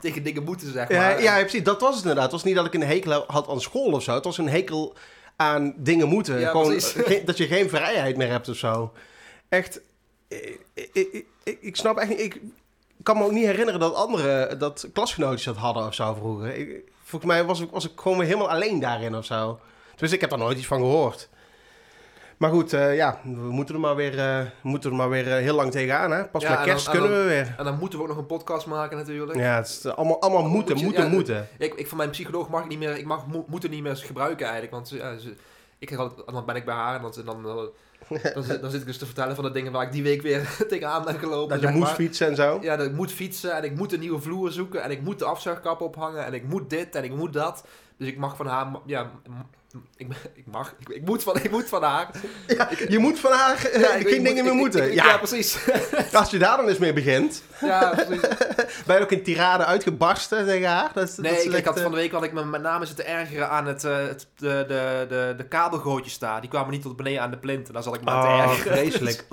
tegen 0.00 0.22
dingen 0.22 0.44
moeten, 0.44 0.72
zeg 0.72 0.88
ja, 0.88 0.98
maar. 0.98 1.22
ja, 1.22 1.38
precies. 1.38 1.62
Dat 1.62 1.80
was 1.80 1.90
het 1.94 2.00
inderdaad. 2.00 2.24
Het 2.24 2.32
was 2.32 2.44
niet 2.44 2.54
dat 2.54 2.66
ik 2.66 2.74
een 2.74 2.82
hekel 2.82 3.24
had 3.26 3.48
aan 3.48 3.60
school 3.60 3.92
of 3.92 4.02
zo. 4.02 4.14
Het 4.14 4.24
was 4.24 4.38
een 4.38 4.48
hekel 4.48 4.94
aan 5.36 5.74
dingen 5.76 6.08
moeten. 6.08 6.40
Ja, 6.40 6.50
Gewoon 6.50 6.80
dat 7.24 7.36
je 7.36 7.46
geen 7.46 7.68
vrijheid 7.68 8.16
meer 8.16 8.30
hebt 8.30 8.48
of 8.48 8.56
zo. 8.56 8.92
Echt. 9.48 9.80
Ik, 10.28 10.60
ik, 10.92 11.24
ik, 11.42 11.58
ik 11.60 11.76
snap 11.76 11.96
echt 11.96 12.08
niet. 12.08 12.20
Ik 12.20 12.40
kan 13.02 13.18
me 13.18 13.24
ook 13.24 13.32
niet 13.32 13.46
herinneren 13.46 13.80
dat 13.80 13.94
andere 13.94 14.56
dat 14.56 14.88
klasgenootjes 14.92 15.44
dat 15.44 15.56
hadden 15.56 15.86
of 15.86 15.94
zo 15.94 16.14
vroeger. 16.14 16.54
Ik, 16.54 16.92
volgens 17.04 17.32
mij 17.32 17.44
was 17.44 17.60
ik, 17.60 17.70
was 17.70 17.84
ik 17.84 17.92
gewoon 18.00 18.18
weer 18.18 18.26
helemaal 18.26 18.50
alleen 18.50 18.80
daarin 18.80 19.16
of 19.16 19.24
zo. 19.24 19.60
Dus 19.96 20.12
ik 20.12 20.20
heb 20.20 20.30
daar 20.30 20.38
nooit 20.38 20.58
iets 20.58 20.66
van 20.66 20.78
gehoord. 20.78 21.28
Maar 22.44 22.52
goed, 22.52 22.72
eh, 22.72 22.96
ja, 22.96 23.20
we 23.22 23.30
moeten 23.30 23.74
er 23.74 23.80
maar 23.80 23.96
weer, 23.96 24.18
eh, 24.18 24.40
moeten 24.62 24.90
er 24.90 24.96
maar 24.96 25.08
weer 25.08 25.26
eh, 25.32 25.36
heel 25.42 25.54
lang 25.54 25.70
tegenaan. 25.70 26.10
Hè? 26.10 26.24
Pas 26.28 26.42
Ja, 26.42 26.50
met 26.50 26.60
kerst 26.62 26.84
dan- 26.84 26.94
kunnen 26.94 27.10
dan- 27.10 27.20
we 27.20 27.28
weer. 27.28 27.54
En 27.58 27.64
dan 27.64 27.78
moeten 27.78 27.98
we 27.98 28.04
ook 28.04 28.10
nog 28.10 28.18
een 28.20 28.26
podcast 28.26 28.66
maken 28.66 28.96
natuurlijk. 28.96 29.38
Ja, 29.38 29.56
het 29.56 29.66
is 29.66 29.86
allemaal, 29.86 30.20
allemaal 30.20 30.48
moeten, 30.48 30.74
moet 30.74 30.84
moeten, 30.84 31.04
ja, 31.04 31.08
moeten. 31.10 31.48
Ik, 31.58 31.74
ik 31.74 31.88
van 31.88 31.96
mijn 31.96 32.10
psycholoog 32.10 32.48
mag 32.48 32.62
ik 32.62 32.68
niet 32.68 32.78
meer, 32.78 32.96
ik 32.96 33.04
mag 33.06 33.26
mo- 33.26 33.44
moeten 33.48 33.70
niet 33.70 33.82
meer 33.82 33.96
gebruiken 33.96 34.44
eigenlijk. 34.44 34.74
Want 34.74 34.88
ze, 34.88 35.34
ik, 35.78 35.96
dan 36.26 36.44
ben 36.46 36.56
ik 36.56 36.64
bij 36.64 36.74
haar 36.74 36.94
en 37.04 37.10
dan, 37.24 37.42
dan, 37.42 37.42
dan, 38.34 38.42
zit- 38.42 38.60
dan 38.60 38.70
zit 38.70 38.80
ik 38.80 38.86
dus 38.86 38.98
te 38.98 39.06
vertellen 39.06 39.34
van 39.34 39.44
de 39.44 39.50
dingen 39.50 39.72
waar 39.72 39.82
ik 39.86 39.92
die 39.92 40.02
week 40.02 40.22
weer 40.22 40.56
tegenaan 40.68 41.04
ben 41.04 41.18
gelopen. 41.18 41.48
Dat 41.48 41.60
je 41.60 41.66
zeg 41.66 41.74
moest 41.74 41.86
maar. 41.86 41.94
fietsen 41.96 42.26
en 42.28 42.36
zo. 42.36 42.58
Ja, 42.62 42.76
dat 42.76 42.86
ik 42.86 42.92
moet 42.92 43.12
fietsen 43.12 43.56
en 43.56 43.64
ik 43.64 43.76
moet 43.76 43.92
een 43.92 44.00
nieuwe 44.00 44.20
vloer 44.20 44.50
zoeken 44.50 44.82
en 44.82 44.90
ik 44.90 45.00
moet 45.02 45.18
de 45.18 45.24
afzuigkap 45.24 45.80
ophangen 45.80 46.24
en 46.24 46.34
ik 46.34 46.44
moet 46.48 46.70
dit 46.70 46.94
en 46.94 47.04
ik 47.04 47.14
moet 47.14 47.32
dat. 47.32 47.64
Dus 47.98 48.08
ik 48.08 48.16
mag 48.18 48.36
van 48.36 48.46
haar, 48.46 48.66
ja, 48.86 49.10
ik, 49.96 50.06
ik 50.34 50.46
mag, 50.46 50.74
ik, 50.78 50.88
ik 50.88 51.04
moet 51.04 51.22
van, 51.22 51.36
ik 51.36 51.50
moet 51.50 51.68
van 51.68 51.82
haar. 51.82 52.10
Ja, 52.46 52.68
je 52.88 52.98
moet 52.98 53.18
van 53.20 53.32
haar 53.32 53.64
eh, 53.64 53.80
Ja, 53.80 53.92
ik- 53.94 54.00
ik 54.00 54.06
geen 54.08 54.16
moet- 54.16 54.26
dingen 54.26 54.44
meer 54.44 54.52
ik- 54.52 54.58
moeten. 54.58 54.86
ik- 54.86 54.94
ja, 54.94 55.06
ja, 55.06 55.16
precies. 55.18 55.58
als 56.12 56.30
je 56.30 56.38
daar 56.38 56.56
dan 56.56 56.68
eens 56.68 56.78
mee 56.78 56.92
begint, 56.92 57.42
ja, 57.60 57.88
precies. 57.94 58.20
ben 58.86 58.96
je 58.96 59.02
ook 59.02 59.10
in 59.12 59.22
tirade 59.22 59.64
uitgebarsten 59.64 60.46
tegen 60.46 60.68
haar. 60.68 60.90
Dat, 60.94 61.08
is- 61.08 61.14
dat 61.14 61.24
Nee, 61.24 61.44
is 61.44 61.44
ik, 61.54 61.64
had 61.64 61.76
eh, 61.76 61.82
van 61.82 61.90
de 61.90 61.96
week 61.96 62.12
had 62.12 62.22
ik 62.22 62.32
me 62.32 62.44
met 62.44 62.62
name 62.62 62.86
zitten 62.86 63.06
ergeren 63.06 63.48
aan 63.50 63.66
het, 63.66 63.84
eh, 63.84 63.96
het, 63.96 64.26
de, 64.36 64.64
de, 64.68 65.06
de, 65.08 65.34
de 65.36 65.44
kabelgootjes 65.48 66.18
daar. 66.18 66.40
Die 66.40 66.50
kwamen 66.50 66.70
niet 66.70 66.82
tot 66.82 66.96
beneden 66.96 67.22
aan 67.22 67.30
de 67.30 67.36
plint. 67.38 67.66
En 67.66 67.72
daar 67.72 67.82
zat 67.82 67.94
ik 67.94 68.04
me 68.04 68.10
aan 68.10 68.22
te 68.22 68.28
Oh, 68.28 68.42
ergeren. 68.50 68.72
vreselijk. 68.76 69.24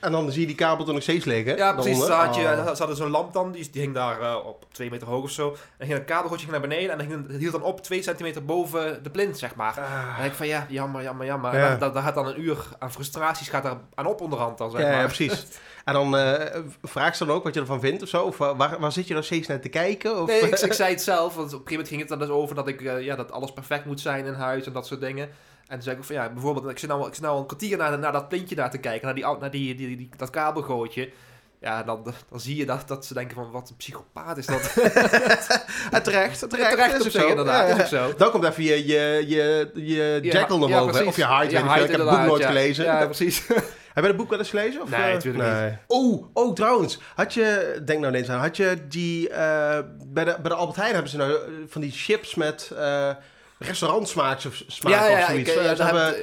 en 0.00 0.12
dan 0.12 0.30
zie 0.32 0.40
je 0.40 0.46
die 0.46 0.56
kabel 0.56 0.86
er 0.86 0.92
nog 0.92 1.02
steeds 1.02 1.24
liggen. 1.24 1.56
Ja, 1.56 1.72
precies. 1.72 1.98
daaronder. 1.98 2.16
Daar 2.16 2.26
had 2.26 2.34
je, 2.56 2.62
Oh. 2.70 2.72
Ze 2.72 2.78
hadden 2.78 2.96
zo'n 2.96 3.10
lamp 3.10 3.32
dan, 3.32 3.52
die, 3.52 3.70
die 3.70 3.80
hing 3.82 3.94
daar 3.94 4.20
eh, 4.20 4.36
op 4.46 4.64
twee 4.72 4.90
meter 4.90 5.06
hoog 5.08 5.22
of 5.22 5.30
zo. 5.30 5.56
En 5.78 5.86
ging 5.86 5.98
een 5.98 6.04
kabelgootje 6.04 6.46
ging 6.46 6.50
naar 6.58 6.68
beneden 6.68 6.90
en 6.90 6.98
dan 6.98 7.06
ging, 7.06 7.28
het 7.28 7.40
hield 7.40 7.52
dan 7.52 7.62
op 7.62 7.82
twee 7.82 8.02
centimeter 8.02 8.44
boven 8.44 9.02
de 9.02 9.10
plint, 9.10 9.38
zeg 9.38 9.54
maar. 9.54 9.78
Ah. 9.84 10.18
En 10.18 10.24
ik 10.24 10.32
van 10.32 10.46
ja, 10.46 10.66
jammer, 10.68 11.02
jammer, 11.02 11.26
jammer. 11.26 11.56
Ja. 11.56 11.70
En 11.70 11.78
dat, 11.78 11.94
dat 11.94 12.02
gaat 12.02 12.14
dan 12.14 12.26
een 12.26 12.40
uur 12.40 12.58
aan 12.78 12.92
frustraties 12.92 13.48
gaat 13.48 13.62
daar 13.62 13.76
aan 13.94 14.06
op 14.06 14.20
onderhand 14.20 14.58
dan, 14.58 14.70
zeg 14.70 14.80
Ja, 14.80 14.88
maar. 14.88 14.98
ja, 14.98 15.04
precies. 15.04 15.44
En 15.84 15.92
dan 15.94 16.16
eh 16.16 16.60
vraag 16.82 17.16
ze 17.16 17.24
dan 17.24 17.36
ook 17.36 17.44
wat 17.44 17.54
je 17.54 17.60
ervan 17.60 17.80
vindt 17.80 18.02
of 18.02 18.08
zo? 18.08 18.22
Of 18.22 18.40
eh, 18.40 18.56
waar, 18.56 18.80
waar 18.80 18.92
zit 18.92 19.08
je 19.08 19.14
dan 19.14 19.22
steeds 19.22 19.48
naar 19.48 19.60
te 19.60 19.68
kijken? 19.68 20.20
Of, 20.20 20.26
Nee, 20.26 20.40
ik, 20.40 20.58
ik 20.58 20.72
zei 20.82 20.90
het 20.90 21.02
zelf, 21.02 21.34
want 21.34 21.52
op 21.54 21.60
een 21.60 21.66
gegeven 21.66 21.70
moment 21.70 21.88
ging 21.88 22.00
het 22.00 22.08
dan 22.08 22.18
dus 22.18 22.28
over 22.28 22.54
dat, 22.54 22.68
ik, 22.68 22.80
eh, 22.80 23.00
ja, 23.02 23.16
dat 23.16 23.32
alles 23.32 23.52
perfect 23.52 23.84
moet 23.84 24.00
zijn 24.00 24.24
in 24.26 24.32
huis 24.32 24.66
en 24.66 24.72
dat 24.72 24.86
soort 24.86 25.00
dingen. 25.00 25.28
En 25.66 25.74
toen 25.74 25.82
zei 25.82 25.94
ik 25.94 26.00
ook 26.00 26.06
van 26.06 26.16
ja, 26.16 26.28
bijvoorbeeld, 26.30 26.70
ik 26.70 26.78
zit 26.78 26.88
nou, 26.88 27.06
ik 27.06 27.14
zit 27.14 27.22
nou 27.22 27.38
een 27.38 27.46
kwartier 27.46 27.76
naar, 27.76 27.98
naar 27.98 28.12
dat 28.12 28.28
plintje 28.28 28.54
daar 28.54 28.70
te 28.70 28.78
kijken, 28.78 29.04
naar, 29.04 29.14
die, 29.14 29.24
naar 29.40 29.50
die, 29.50 29.74
die, 29.74 29.96
die, 29.96 30.10
dat 30.16 30.30
kabelgootje. 30.30 31.10
Ja, 31.64 31.82
dan, 31.82 32.14
dan 32.30 32.40
zie 32.40 32.56
je 32.56 32.66
dat, 32.66 32.88
dat 32.88 33.06
ze 33.06 33.14
denken 33.14 33.34
van 33.36 33.50
wat 33.50 33.68
een 33.70 33.76
psychopaat 33.76 34.36
is 34.38 34.46
dat. 34.46 34.60
Ah, 35.90 36.00
terecht, 36.00 36.50
terecht. 36.50 36.70
Terecht 36.70 36.92
is 36.94 37.00
op 37.00 37.06
ook 37.06 37.12
zich 37.12 37.20
zo. 37.22 37.28
inderdaad, 37.28 37.68
Ja, 37.68 37.74
is 37.74 37.80
ook 37.80 37.86
zo. 37.86 38.14
Dan 38.16 38.30
komt 38.30 38.44
even 38.44 38.62
je, 38.62 38.86
je, 38.86 39.24
je, 39.26 39.70
je 39.74 40.18
Ja, 40.22 40.32
Jackal 40.32 40.68
ja, 40.68 40.78
hè? 40.78 40.84
precies. 40.90 41.06
of 41.06 41.16
je 41.16 41.26
Hyde, 41.26 41.50
Ja, 41.52 41.76
ik 41.76 41.90
heb 41.90 42.00
het 42.00 42.08
boek 42.08 42.18
nooit 42.26 42.42
ja. 42.42 42.46
gelezen. 42.48 42.84
Ja, 42.84 43.04
precies. 43.04 43.42
Heb 43.94 44.02
je 44.04 44.10
dat 44.10 44.16
boek 44.18 44.30
wel 44.30 44.38
eens 44.38 44.50
gelezen? 44.50 44.82
Of, 44.82 44.90
Nee, 44.90 45.00
eh? 45.00 45.12
natuurlijk 45.12 45.44
niet. 45.64 45.78
Oh, 45.86 46.26
oh, 46.32 46.54
trouwens. 46.54 46.98
Had 47.14 47.34
je, 47.34 47.80
denk 47.84 48.00
nou 48.00 48.12
ineens 48.12 48.28
aan, 48.28 48.40
had 48.40 48.56
je 48.56 48.76
die, 48.88 49.28
eh, 49.28 49.78
bij, 50.06 50.24
de, 50.24 50.36
bij 50.42 50.50
de 50.50 50.54
Albert 50.54 50.76
Heijn 50.76 50.92
hebben 50.92 51.10
ze 51.10 51.16
nou 51.16 51.32
eh, 51.32 51.38
van 51.68 51.80
die 51.80 51.90
chips 51.92 52.34
met 52.34 52.70
eh 52.78 53.10
restaurantsmaak 53.58 54.44
of, 54.46 54.62
smaak 54.66 54.92
ja, 54.92 55.06
ja, 55.06 55.12
of 55.12 55.18
ja, 55.18 55.26
zoiets. 55.26 55.50
ik, 55.50 55.56
eh, 55.56 55.74
Ze 55.74 55.82
hebben- 55.82 56.14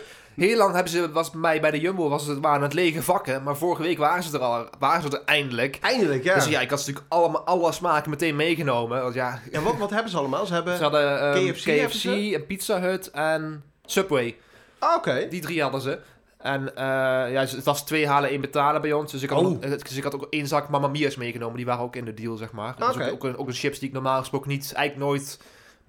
heel 0.47 0.57
lang 0.57 0.73
hebben 0.73 0.91
ze, 0.91 1.11
was 1.11 1.29
bij 1.31 1.39
mij 1.39 1.61
bij 1.61 1.71
de 1.71 1.79
Jumbo, 1.79 2.09
was 2.09 2.27
het, 2.27 2.39
waren 2.39 2.61
het 2.61 2.73
lege 2.73 3.03
vakken. 3.03 3.43
Maar 3.43 3.57
vorige 3.57 3.81
week 3.81 3.97
waren 3.97 4.23
ze 4.23 4.37
er 4.37 4.43
al, 4.43 4.65
waren 4.79 5.01
ze 5.11 5.17
er 5.17 5.23
eindelijk. 5.25 5.77
Eindelijk, 5.81 6.23
ja. 6.23 6.33
Dus 6.33 6.45
ja, 6.45 6.61
ik 6.61 6.69
had 6.69 6.79
natuurlijk 6.79 7.05
allemaal, 7.07 7.45
alle 7.45 7.71
smaken 7.71 8.09
meteen 8.09 8.35
meegenomen. 8.35 9.01
Want 9.01 9.13
ja, 9.13 9.39
Ja, 9.51 9.61
wat, 9.61 9.77
wat 9.77 9.89
hebben 9.89 10.11
ze 10.11 10.17
allemaal? 10.17 10.45
Ze 10.45 10.53
hebben... 10.53 10.77
ze 10.77 10.83
hadden 10.83 11.33
ehm, 11.33 11.51
KFC 11.51 11.63
KFC, 11.63 11.91
ze? 11.91 12.31
en 12.35 12.45
Pizza 12.45 12.79
Hut 12.79 13.11
en 13.11 13.63
Subway. 13.85 14.37
Ah, 14.79 14.95
oké. 14.95 15.27
Die 15.29 15.41
drie 15.41 15.61
hadden 15.61 15.81
ze. 15.81 15.99
En 16.37 16.75
eh, 16.75 16.83
ja, 17.31 17.39
het 17.41 17.63
was 17.63 17.85
twee 17.85 18.07
halen, 18.07 18.29
één 18.29 18.41
betalen 18.41 18.81
bij 18.81 18.93
ons. 18.93 19.11
Dus 19.11 19.21
ik 19.21 19.29
had, 19.29 19.39
Oh. 19.39 19.45
ook, 19.45 19.61
dus 19.61 19.97
ik 19.97 20.03
had 20.03 20.15
ook 20.15 20.27
één 20.29 20.47
zak 20.47 20.69
Mamma 20.69 20.87
Mia's 20.87 21.15
meegenomen. 21.15 21.55
Die 21.57 21.65
waren 21.65 21.83
ook 21.83 21.95
in 21.95 22.05
de 22.05 22.13
deal, 22.13 22.35
zeg 22.35 22.51
maar. 22.51 22.75
Dus 22.77 22.87
Oké. 22.95 23.03
ook, 23.05 23.11
ook, 23.11 23.23
een, 23.23 23.37
ook 23.37 23.47
een 23.47 23.53
chips 23.53 23.79
die 23.79 23.87
ik 23.87 23.93
normaal 23.93 24.19
gesproken 24.19 24.49
niet, 24.49 24.73
eigenlijk 24.73 25.09
nooit 25.09 25.39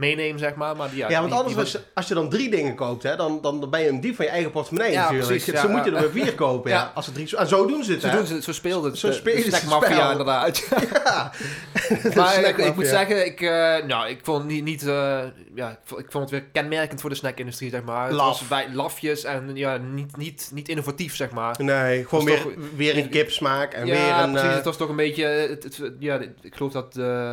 meeneem, 0.09 0.39
zeg 0.39 0.55
maar. 0.55 0.77
maar 0.77 0.89
die, 0.91 0.99
ja, 0.99 1.09
Ja, 1.09 1.19
want 1.19 1.29
die- 1.31 1.39
anders, 1.41 1.55
die 1.73 1.81
als, 1.81 1.87
als 1.95 2.09
je 2.09 2.15
dan 2.15 2.29
drie 2.29 2.51
dingen 2.51 2.75
koopt, 2.75 3.03
hè, 3.03 3.17
dan, 3.17 3.39
dan 3.43 3.71
ben 3.71 3.81
je 3.81 3.89
een 3.89 4.01
dief 4.01 4.17
van 4.17 4.25
je 4.25 4.31
eigen 4.31 4.51
portemonnee 4.51 4.93
Ja, 4.93 5.01
natuurlijk. 5.01 5.27
precies, 5.29 5.45
dus 5.47 5.55
ja, 5.55 5.63
dan 5.63 5.71
moet 5.77 5.85
je 5.85 5.91
ja. 5.91 5.97
er 5.97 6.03
weer 6.13 6.23
vier 6.25 6.35
kopen, 6.35 6.71
ja. 6.71 6.77
Ja. 6.77 6.93
Als 6.95 7.07
er 7.07 7.13
drie, 7.13 7.37
en 7.37 7.47
zo 7.49 7.67
doen 7.67 7.85
ze 7.85 7.93
het, 7.93 8.01
Zo, 8.01 8.07
hè? 8.09 8.17
doen 8.17 8.27
ze, 8.27 8.43
zo 8.43 8.53
speelde 8.53 8.89
het. 8.89 8.99
Zo 8.99 9.09
de 9.09 9.15
ze 9.15 9.31
het 9.31 9.45
snackmafia 9.45 9.95
spel. 9.95 10.11
inderdaad. 10.11 10.65
Ja. 11.05 11.33
maar 12.15 12.45
ik, 12.59 12.75
moet 12.75 12.87
zeggen, 12.87 13.27
ik, 13.27 13.41
eh, 13.41 13.77
nou, 13.87 14.09
ik 14.09 14.19
vond 14.23 14.45
niet, 14.45 14.65
niet 14.65 14.87
eh, 14.87 15.21
ja, 15.55 15.71
ik 15.71 15.79
vond, 15.85 16.01
ik 16.01 16.11
vond 16.11 16.31
het 16.31 16.41
weer 16.41 16.49
kenmerkend 16.53 17.01
voor 17.01 17.11
de 17.11 17.17
snackindustrie, 17.17 17.71
zeg 17.71 17.83
maar. 17.83 18.05
Het 18.07 18.15
Laf. 18.15 18.27
was 18.39 18.49
bij 18.49 18.67
lafjes 18.73 19.25
en 19.25 19.51
ja, 19.55 19.77
niet, 19.77 20.17
niet, 20.17 20.51
niet 20.55 20.69
innovatief, 20.69 21.17
zeg 21.17 21.31
maar. 21.31 21.55
Nee, 21.59 22.05
gewoon 22.09 22.25
weer, 22.25 22.43
toch- 22.43 22.53
weer 22.77 22.97
een 22.99 23.09
kipsmaak 23.09 23.73
en 23.73 23.87
ja, 23.87 23.93
weer 23.93 24.25
een... 24.25 24.31
precies. 24.33 24.49
eh, 24.49 24.55
Het 24.55 24.65
was 24.65 24.77
toch 24.77 24.89
een 24.89 24.97
beetje, 24.97 25.25
het, 25.25 25.63
het- 25.65 25.93
ja, 25.99 26.19
ik 26.41 26.55
geloof 26.55 26.73
dat 26.73 26.97
eh, 26.97 27.33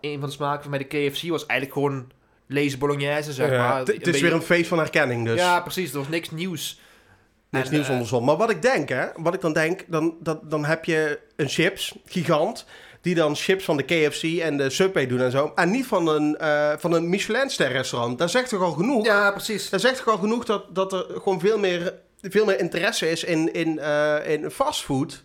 een 0.00 0.20
van 0.20 0.28
de 0.28 0.34
smaken 0.34 0.60
van 0.62 0.70
mij 0.70 0.78
de 0.78 0.84
KFC 0.84 1.28
was 1.28 1.46
eigenlijk 1.46 1.72
gewoon 1.72 2.10
lezen 2.46 2.78
bolognese, 2.78 3.32
zeg 3.32 3.50
maar. 3.50 3.78
het- 3.78 3.88
is 3.88 3.98
beetje- 3.98 4.20
weer 4.20 4.32
een 4.32 4.42
feest 4.42 4.68
van 4.68 4.78
herkenning, 4.78 5.26
dus. 5.26 5.38
Ja, 5.38 5.60
precies. 5.60 5.92
Er 5.92 5.98
was 5.98 6.08
niks 6.08 6.30
nieuws. 6.30 6.80
Niks 7.50 7.66
En, 7.68 7.72
nieuws 7.74 7.84
eh, 7.86 7.90
onder 7.92 8.06
de 8.08 8.14
zon. 8.14 8.24
Maar 8.24 8.36
wat 8.36 8.50
ik 8.50 8.62
denk, 8.62 8.88
hè, 8.88 9.06
wat 9.16 9.34
ik 9.34 9.40
dan 9.40 9.52
denk, 9.52 9.84
dan, 9.88 10.14
dat, 10.20 10.50
dan 10.50 10.64
heb 10.64 10.84
je 10.84 11.18
een 11.36 11.48
chips, 11.48 11.94
gigant, 12.06 12.66
die 13.00 13.14
dan 13.14 13.36
chips 13.36 13.64
van 13.64 13.76
de 13.76 13.82
KFC 13.82 14.22
en 14.22 14.56
de 14.56 14.70
Subway 14.70 15.06
doen 15.06 15.20
en 15.20 15.30
zo. 15.30 15.52
En 15.54 15.70
niet 15.70 15.86
van 15.86 16.08
een, 16.08 16.36
eh 16.36 16.72
van 16.78 16.92
een 16.92 17.08
Michelin-ster 17.08 17.72
restaurant. 17.72 18.18
Dat 18.18 18.30
zegt 18.30 18.48
toch 18.48 18.62
al 18.62 18.72
genoeg? 18.72 19.04
Ja, 19.06 19.30
precies. 19.30 19.70
Dat 19.70 19.80
zegt 19.80 19.96
toch 19.96 20.06
al 20.08 20.18
genoeg 20.18 20.44
dat, 20.44 20.74
dat 20.74 20.92
er 20.92 21.06
gewoon 21.22 21.40
veel 21.40 21.58
meer, 21.58 21.94
veel 22.22 22.44
meer 22.44 22.60
interesse 22.60 23.10
is 23.10 23.24
in, 23.24 23.52
in, 23.52 23.78
eh, 23.78 24.16
in 24.32 24.50
fastfood. 24.50 25.22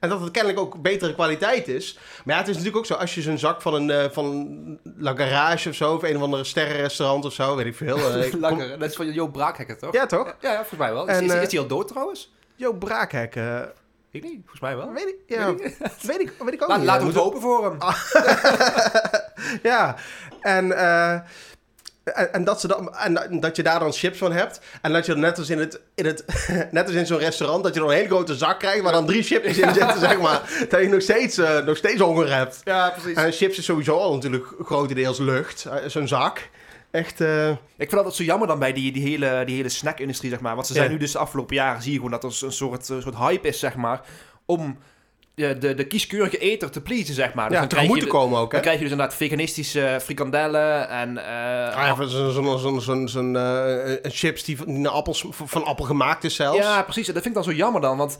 En 0.00 0.08
dat 0.08 0.20
het 0.20 0.30
kennelijk 0.30 0.60
ook 0.60 0.82
betere 0.82 1.14
kwaliteit 1.14 1.68
is. 1.68 1.98
Maar 2.24 2.34
ja, 2.34 2.40
het 2.40 2.48
is 2.50 2.56
natuurlijk 2.56 2.76
ook 2.78 2.86
zo. 2.86 2.94
Als 2.94 3.14
je 3.14 3.22
zo'n 3.22 3.38
zak 3.38 3.62
van 3.62 3.74
een 3.74 3.90
eh, 3.90 4.10
van 4.10 4.78
La 4.98 5.14
Garage 5.16 5.68
of 5.68 5.74
zo... 5.74 5.94
of 5.94 6.02
een 6.02 6.16
of 6.16 6.22
andere 6.22 6.44
sterrenrestaurant 6.44 7.24
of 7.24 7.32
zo, 7.32 7.56
weet 7.56 7.66
ik 7.66 7.74
veel. 7.76 7.96
eh, 7.96 8.30
kom-. 8.48 8.58
Dat 8.78 8.82
is 8.90 8.96
van 8.96 9.12
Joop 9.12 9.32
Braakhekker, 9.32 9.78
toch? 9.78 9.92
Ja, 9.92 10.06
toch? 10.06 10.34
Ja, 10.40 10.50
ja, 10.50 10.56
volgens 10.56 10.78
mij 10.78 10.92
wel. 10.92 11.08
Is, 11.08 11.16
En, 11.16 11.24
is, 11.24 11.32
eh, 11.32 11.42
is 11.42 11.50
hij 11.52 11.60
al 11.60 11.66
dood 11.66 11.88
trouwens? 11.88 12.32
Jo, 12.54 12.72
Braakhek. 12.72 13.36
eh, 13.36 13.60
Ik 14.10 14.22
niet, 14.22 14.38
volgens 14.40 14.60
mij 14.60 14.76
wel. 14.76 14.92
weet 14.92 15.08
ik, 15.08 15.16
ja, 15.38 15.54
weet 15.54 16.20
ik, 16.20 16.32
weet 16.44 16.52
ik 16.52 16.62
ook 16.62 16.68
Laat, 16.68 16.78
niet. 16.78 16.86
laten 16.86 17.06
we 17.06 17.12
het 17.12 17.22
hopen 17.22 17.40
voor 17.40 17.64
hem. 17.64 17.78
Ja, 19.62 19.96
en, 20.40 20.72
eh, 20.78 21.18
en, 22.14 22.32
en 22.32 22.44
dat 22.44 22.60
ze 22.60 22.66
dan, 22.68 22.94
en 22.96 23.40
dat 23.40 23.56
je 23.56 23.62
daar 23.62 23.78
dan 23.80 23.92
chips 23.92 24.18
van 24.18 24.32
hebt. 24.32 24.60
En 24.82 24.92
dat 24.92 25.06
je 25.06 25.12
dan 25.12 25.20
net 25.20 25.38
als 25.38 25.50
in, 25.50 25.58
het, 25.58 25.80
in, 25.94 26.06
het, 26.06 26.24
net 26.70 26.86
als 26.86 26.94
in 26.94 27.06
zo'n 27.06 27.18
restaurant, 27.18 27.64
dat 27.64 27.74
je 27.74 27.80
dan 27.80 27.88
een 27.88 27.94
hele 27.94 28.08
grote 28.08 28.36
zak 28.36 28.58
krijgt 28.58 28.82
waar 28.82 28.92
dan 28.92 29.06
drie 29.06 29.22
chips 29.22 29.46
in 29.46 29.54
zitten, 29.74 29.98
zeg 30.00 30.20
maar. 30.20 30.66
Dat 30.68 30.80
je 30.80 30.88
nog 30.88 31.02
steeds, 31.02 31.38
eh, 31.38 31.64
nog 31.64 31.76
steeds 31.76 32.00
honger 32.00 32.34
hebt. 32.34 32.60
Ja, 32.64 32.90
precies. 32.90 33.16
En 33.16 33.32
chips 33.32 33.58
is 33.58 33.64
sowieso 33.64 33.96
al 33.98 34.14
natuurlijk 34.14 34.46
grotendeels 34.64 35.18
lucht, 35.18 35.64
eh, 35.64 35.88
zo'n 35.88 36.08
zak. 36.08 36.48
Echt, 36.90 37.20
eh, 37.20 37.48
Ik 37.50 37.90
vind 37.90 37.90
dat 38.04 38.14
zo 38.16 38.22
jammer 38.22 38.48
dan 38.48 38.58
bij 38.58 38.72
die, 38.72 38.92
die 38.92 39.02
hele, 39.02 39.42
die 39.46 39.56
hele 39.56 39.68
snack-industrie, 39.68 40.30
zeg 40.30 40.40
maar. 40.40 40.54
Want 40.54 40.66
ze 40.66 40.72
zijn 40.72 40.84
Ja. 40.86 40.90
nu 40.92 40.98
dus 40.98 41.12
de 41.12 41.18
afgelopen 41.18 41.54
jaren, 41.56 41.82
zie 41.82 41.90
je 41.92 41.96
gewoon 41.96 42.12
dat 42.12 42.24
er 42.24 42.44
een 42.46 42.52
soort, 42.52 42.88
een 42.88 43.02
soort 43.02 43.16
hype 43.16 43.48
is, 43.48 43.58
zeg 43.58 43.74
maar, 43.74 44.00
om 44.46 44.78
eh, 45.38 45.60
de, 45.60 45.74
de 45.74 45.84
kieskeurige 45.86 46.38
eter 46.38 46.70
te 46.70 46.80
pleasen, 46.80 47.14
zeg 47.14 47.34
maar. 47.34 47.44
Dus 47.48 47.54
ja, 47.54 47.60
dan, 47.60 47.68
te 47.68 47.74
krijg 47.74 47.88
je, 47.88 47.92
moeten 47.94 48.12
de- 48.12 48.18
komen 48.18 48.38
ook, 48.38 48.46
hè. 48.46 48.52
dan 48.52 48.60
krijg 48.60 48.76
je 48.78 48.82
dus 48.82 48.92
inderdaad 48.92 49.16
veganistische 49.16 49.98
frikandellen 50.02 50.88
en... 50.88 51.18
eh, 51.18 51.76
Ah, 51.76 51.98
ja, 51.98 52.06
zo'n 52.80 53.08
zo'n, 53.08 53.36
eh, 53.36 53.90
een 54.02 54.10
chips 54.10 54.44
die 54.44 54.56
van, 54.56 54.86
appels, 54.86 55.26
van, 55.30 55.48
van 55.48 55.64
appel 55.64 55.84
gemaakt 55.84 56.24
is 56.24 56.34
zelfs. 56.34 56.58
Ja, 56.58 56.82
precies. 56.82 57.08
En 57.08 57.14
dat 57.14 57.22
vind 57.22 57.36
ik 57.36 57.42
dan 57.44 57.52
zo 57.52 57.58
jammer 57.58 57.80
dan. 57.80 57.96
Want 57.96 58.16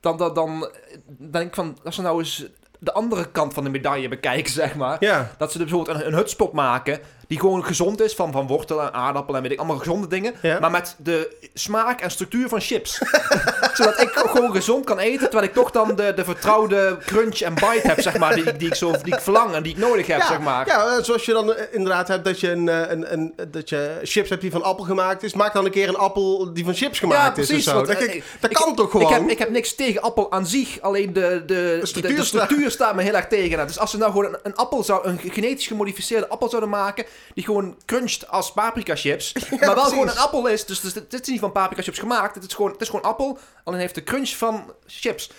dan, 0.00 0.16
dan, 0.16 0.34
dan 0.34 0.70
denk 1.18 1.46
ik 1.46 1.54
van, 1.54 1.78
als 1.84 1.94
ze 1.94 2.02
nou 2.02 2.18
eens 2.18 2.44
de 2.78 2.92
andere 2.92 3.30
kant 3.30 3.54
van 3.54 3.64
de 3.64 3.70
medaille 3.70 4.08
bekijken, 4.08 4.52
zeg 4.62 4.74
maar. 4.74 4.96
Ja. 5.00 5.30
Dat 5.38 5.52
ze 5.52 5.58
er 5.58 5.64
bijvoorbeeld 5.64 5.96
een, 6.00 6.06
een 6.06 6.14
hutspot 6.14 6.52
maken 6.52 6.98
die 7.30 7.40
gewoon 7.40 7.64
gezond 7.64 8.00
is 8.00 8.14
van, 8.14 8.32
van 8.32 8.46
wortel 8.46 8.80
en 8.82 8.92
aardappel 8.94 9.36
en 9.36 9.42
weet 9.42 9.52
ik, 9.52 9.58
allemaal 9.58 9.76
gezonde 9.76 10.06
dingen. 10.06 10.34
Ja. 10.42 10.58
Maar 10.60 10.70
met 10.70 10.94
de 10.98 11.36
smaak 11.54 12.00
en 12.00 12.10
structuur 12.10 12.48
van 12.48 12.60
chips. 12.60 12.98
Zodat 13.74 14.00
ik 14.00 14.10
gewoon 14.12 14.52
gezond 14.52 14.84
kan 14.84 14.98
eten, 14.98 15.20
terwijl 15.20 15.44
ik 15.44 15.52
toch 15.52 15.70
dan 15.70 15.96
de, 15.96 16.12
de 16.14 16.24
vertrouwde 16.24 16.96
crunch 17.06 17.40
en 17.40 17.54
bite 17.54 17.80
heb, 17.82 18.00
zeg 18.00 18.18
maar. 18.18 18.34
Die, 18.34 18.44
ik- 18.44 18.58
die, 18.58 18.68
ik 18.68 18.74
zo, 18.74 18.92
die 19.02 19.14
ik 19.14 19.20
verlang 19.20 19.54
en 19.54 19.62
die 19.62 19.72
ik 19.72 19.78
nodig 19.78 20.06
heb, 20.06 20.20
ja, 20.20 20.26
zeg 20.26 20.40
maar. 20.40 20.66
Ja, 20.66 20.86
eh, 20.96 21.02
zoals 21.02 21.24
je 21.24 21.32
dan 21.32 21.54
eh, 21.54 21.64
inderdaad 21.70 22.08
hebt 22.08 22.24
dat 22.24 22.40
je, 22.40 22.50
een, 22.50 22.68
eh, 22.68 22.90
een, 22.90 23.12
een, 23.12 23.34
dat 23.50 23.68
je 23.68 23.98
chips 24.02 24.28
hebt 24.28 24.40
die 24.40 24.50
van 24.50 24.62
appel 24.62 24.84
gemaakt 24.84 25.22
is. 25.22 25.34
Maak 25.34 25.52
dan 25.52 25.64
een 25.64 25.70
keer 25.70 25.88
een 25.88 25.96
appel 25.96 26.52
die 26.52 26.64
van 26.64 26.74
chips 26.74 26.98
gemaakt 26.98 27.38
is 27.38 27.50
of 27.52 27.60
zo. 27.60 27.82
Dat, 27.82 28.00
ik, 28.00 28.24
dat 28.40 28.50
ik- 28.50 28.56
kan 28.56 28.74
toch 28.74 28.90
gewoon? 28.90 29.06
Ik 29.12 29.18
heb, 29.18 29.28
ik 29.30 29.38
heb 29.38 29.50
niks 29.50 29.74
tegen 29.74 30.00
appel 30.02 30.32
aan 30.32 30.46
zich, 30.46 30.80
alleen 30.80 31.12
de, 31.12 31.42
de, 31.46 31.78
de, 31.80 31.86
structuur 31.86 32.16
de, 32.16 32.24
structuur 32.24 32.70
staat 32.70 32.94
me 32.94 33.02
heel 33.02 33.14
erg 33.14 33.26
tegen. 33.26 33.66
Dus 33.66 33.78
als 33.78 33.90
ze 33.90 33.98
nou 33.98 34.10
gewoon 34.10 34.24
een, 34.26 34.38
een 34.42 34.54
appel 34.56 34.84
zou, 34.84 35.06
een 35.08 35.18
genetisch 35.28 35.66
gemodificeerde 35.66 36.28
appel 36.28 36.48
zouden 36.48 36.70
maken, 36.70 37.04
die 37.34 37.44
gewoon 37.44 37.76
cruncht 37.86 38.28
als 38.28 38.52
paprika 38.52 38.96
chips, 38.96 39.32
maar 39.50 39.58
wel 39.58 39.72
precies. 39.72 39.90
gewoon 39.90 40.08
een 40.08 40.18
appel 40.18 40.46
is. 40.46 40.66
Dus, 40.66 40.80
dus 40.80 40.92
dit 40.92 41.20
is 41.20 41.28
niet 41.28 41.40
van 41.40 41.52
paprika 41.52 41.82
chips 41.82 41.98
gemaakt, 41.98 42.34
het 42.34 42.44
is 42.44 42.54
gewoon, 42.54 42.72
het 42.72 42.80
is 42.80 42.88
gewoon 42.88 43.04
appel, 43.04 43.38
alleen 43.64 43.80
heeft 43.80 43.94
de 43.94 44.04
crunch 44.04 44.28
van 44.28 44.72
chips. 44.86 45.30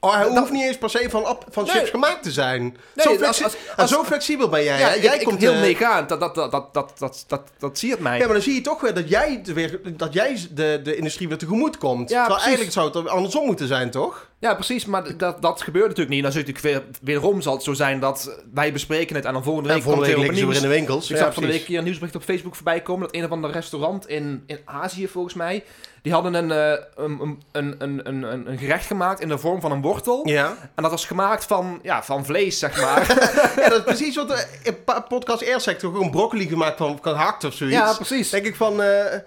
Oh, 0.00 0.14
hij 0.14 0.28
hoeft 0.28 0.52
niet 0.52 0.62
eens 0.62 0.78
per 0.78 0.90
se 0.90 1.06
van, 1.10 1.38
van 1.50 1.68
chips 1.68 1.90
gemaakt 1.90 2.22
te 2.22 2.30
zijn. 2.30 2.62
Nee, 2.62 3.18
zo, 3.18 3.24
als, 3.24 3.42
als, 3.42 3.56
als, 3.76 3.90
zo, 3.90 4.04
flexibel 4.04 4.48
ben 4.48 4.64
jij. 4.64 5.00
Jij 5.00 5.18
komt 5.18 5.40
heel 5.40 5.52
eh, 5.52 5.80
uh, 5.80 5.90
aan. 5.90 6.06
Dat, 6.06 6.20
dat, 6.20 6.34
dat, 6.34 6.50
dat, 6.50 6.72
dat, 6.72 7.24
dat, 7.26 7.42
dat, 7.58 7.78
zie 7.78 7.88
zie 7.88 7.90
het 7.90 8.00
mij. 8.00 8.18
Ja, 8.18 8.24
maar 8.24 8.34
dan 8.34 8.42
zie 8.42 8.54
je 8.54 8.60
toch 8.60 8.80
weer 8.80 8.94
dat 8.94 9.08
jij, 9.08 9.40
weer, 9.44 9.80
dat 9.96 10.12
jij 10.12 10.38
de, 10.50 10.80
de 10.82 10.96
industrie 10.96 11.28
weer 11.28 11.38
tegemoet 11.38 11.78
komt. 11.78 12.10
Ja, 12.10 12.24
precies. 12.24 12.44
eigenlijk 12.44 12.72
zou 12.72 12.98
het 12.98 13.08
andersom 13.08 13.46
moeten 13.46 13.66
zijn, 13.66 13.90
toch? 13.90 14.28
Ja, 14.38 14.54
precies. 14.54 14.84
Maar 14.84 15.16
dat, 15.16 15.42
dat 15.42 15.62
gebeurt 15.62 15.88
natuurlijk 15.88 16.14
niet. 16.14 16.22
Dan 16.22 16.32
zul 16.32 16.40
natuurlijk 16.40 16.66
weer, 16.66 16.84
wederom 17.02 17.40
zal 17.40 17.54
het 17.54 17.62
zo 17.62 17.72
zijn 17.72 18.00
dat 18.00 18.42
wij 18.54 18.72
bespreken 18.72 19.16
het. 19.16 19.24
En 19.24 19.32
dan 19.32 19.42
volgende 19.42 19.68
week, 19.68 19.84
en 19.84 20.00
weer 20.00 20.54
in 20.54 20.62
de 20.62 20.68
winkels. 20.68 21.10
Ik 21.10 21.16
ja, 21.16 21.22
zag 21.22 21.34
van 21.34 21.42
de 21.42 21.48
week 21.48 21.68
een 21.68 21.84
nieuwsbericht 21.84 22.16
op 22.16 22.22
Facebook 22.22 22.54
voorbij 22.54 22.82
komen. 22.82 23.06
Dat 23.06 23.14
een 23.14 23.24
of 23.24 23.30
ander 23.30 23.50
restaurant 23.50 24.08
in, 24.08 24.42
in 24.46 24.58
Azië, 24.64 25.08
volgens 25.08 25.34
mij, 25.34 25.64
die 26.02 26.12
hadden 26.12 26.34
een, 26.34 26.50
eh, 26.50 26.84
een, 26.96 27.42
een, 27.52 27.74
een, 27.78 28.08
een, 28.08 28.50
een, 28.50 28.58
gerecht 28.58 28.86
gemaakt 28.86 29.20
in 29.20 29.28
de 29.28 29.38
vorm 29.38 29.60
van 29.60 29.72
een 29.72 29.82
wortel. 29.82 30.28
Ja. 30.28 30.56
En 30.74 30.82
dat 30.82 30.90
was 30.90 31.06
gemaakt 31.06 31.44
van, 31.44 31.78
ja, 31.82 32.02
van 32.02 32.24
vlees, 32.24 32.58
zeg 32.58 32.80
maar. 32.80 33.06
ja, 33.62 33.68
dat 33.68 33.78
is 33.78 33.84
precies 33.84 34.16
wat 34.16 34.28
de 34.28 35.02
podcast 35.08 35.42
eerst 35.42 35.78
Toch 35.78 36.00
een 36.00 36.10
broccoli 36.10 36.48
gemaakt 36.48 36.76
van, 36.76 36.98
van 37.02 37.14
hakt 37.14 37.44
of 37.44 37.54
zoiets. 37.54 37.76
ja, 37.76 37.94
precies. 37.94 38.30
denk 38.30 38.46
ik 38.46 38.56
van, 38.56 38.82
eh, 38.82 39.18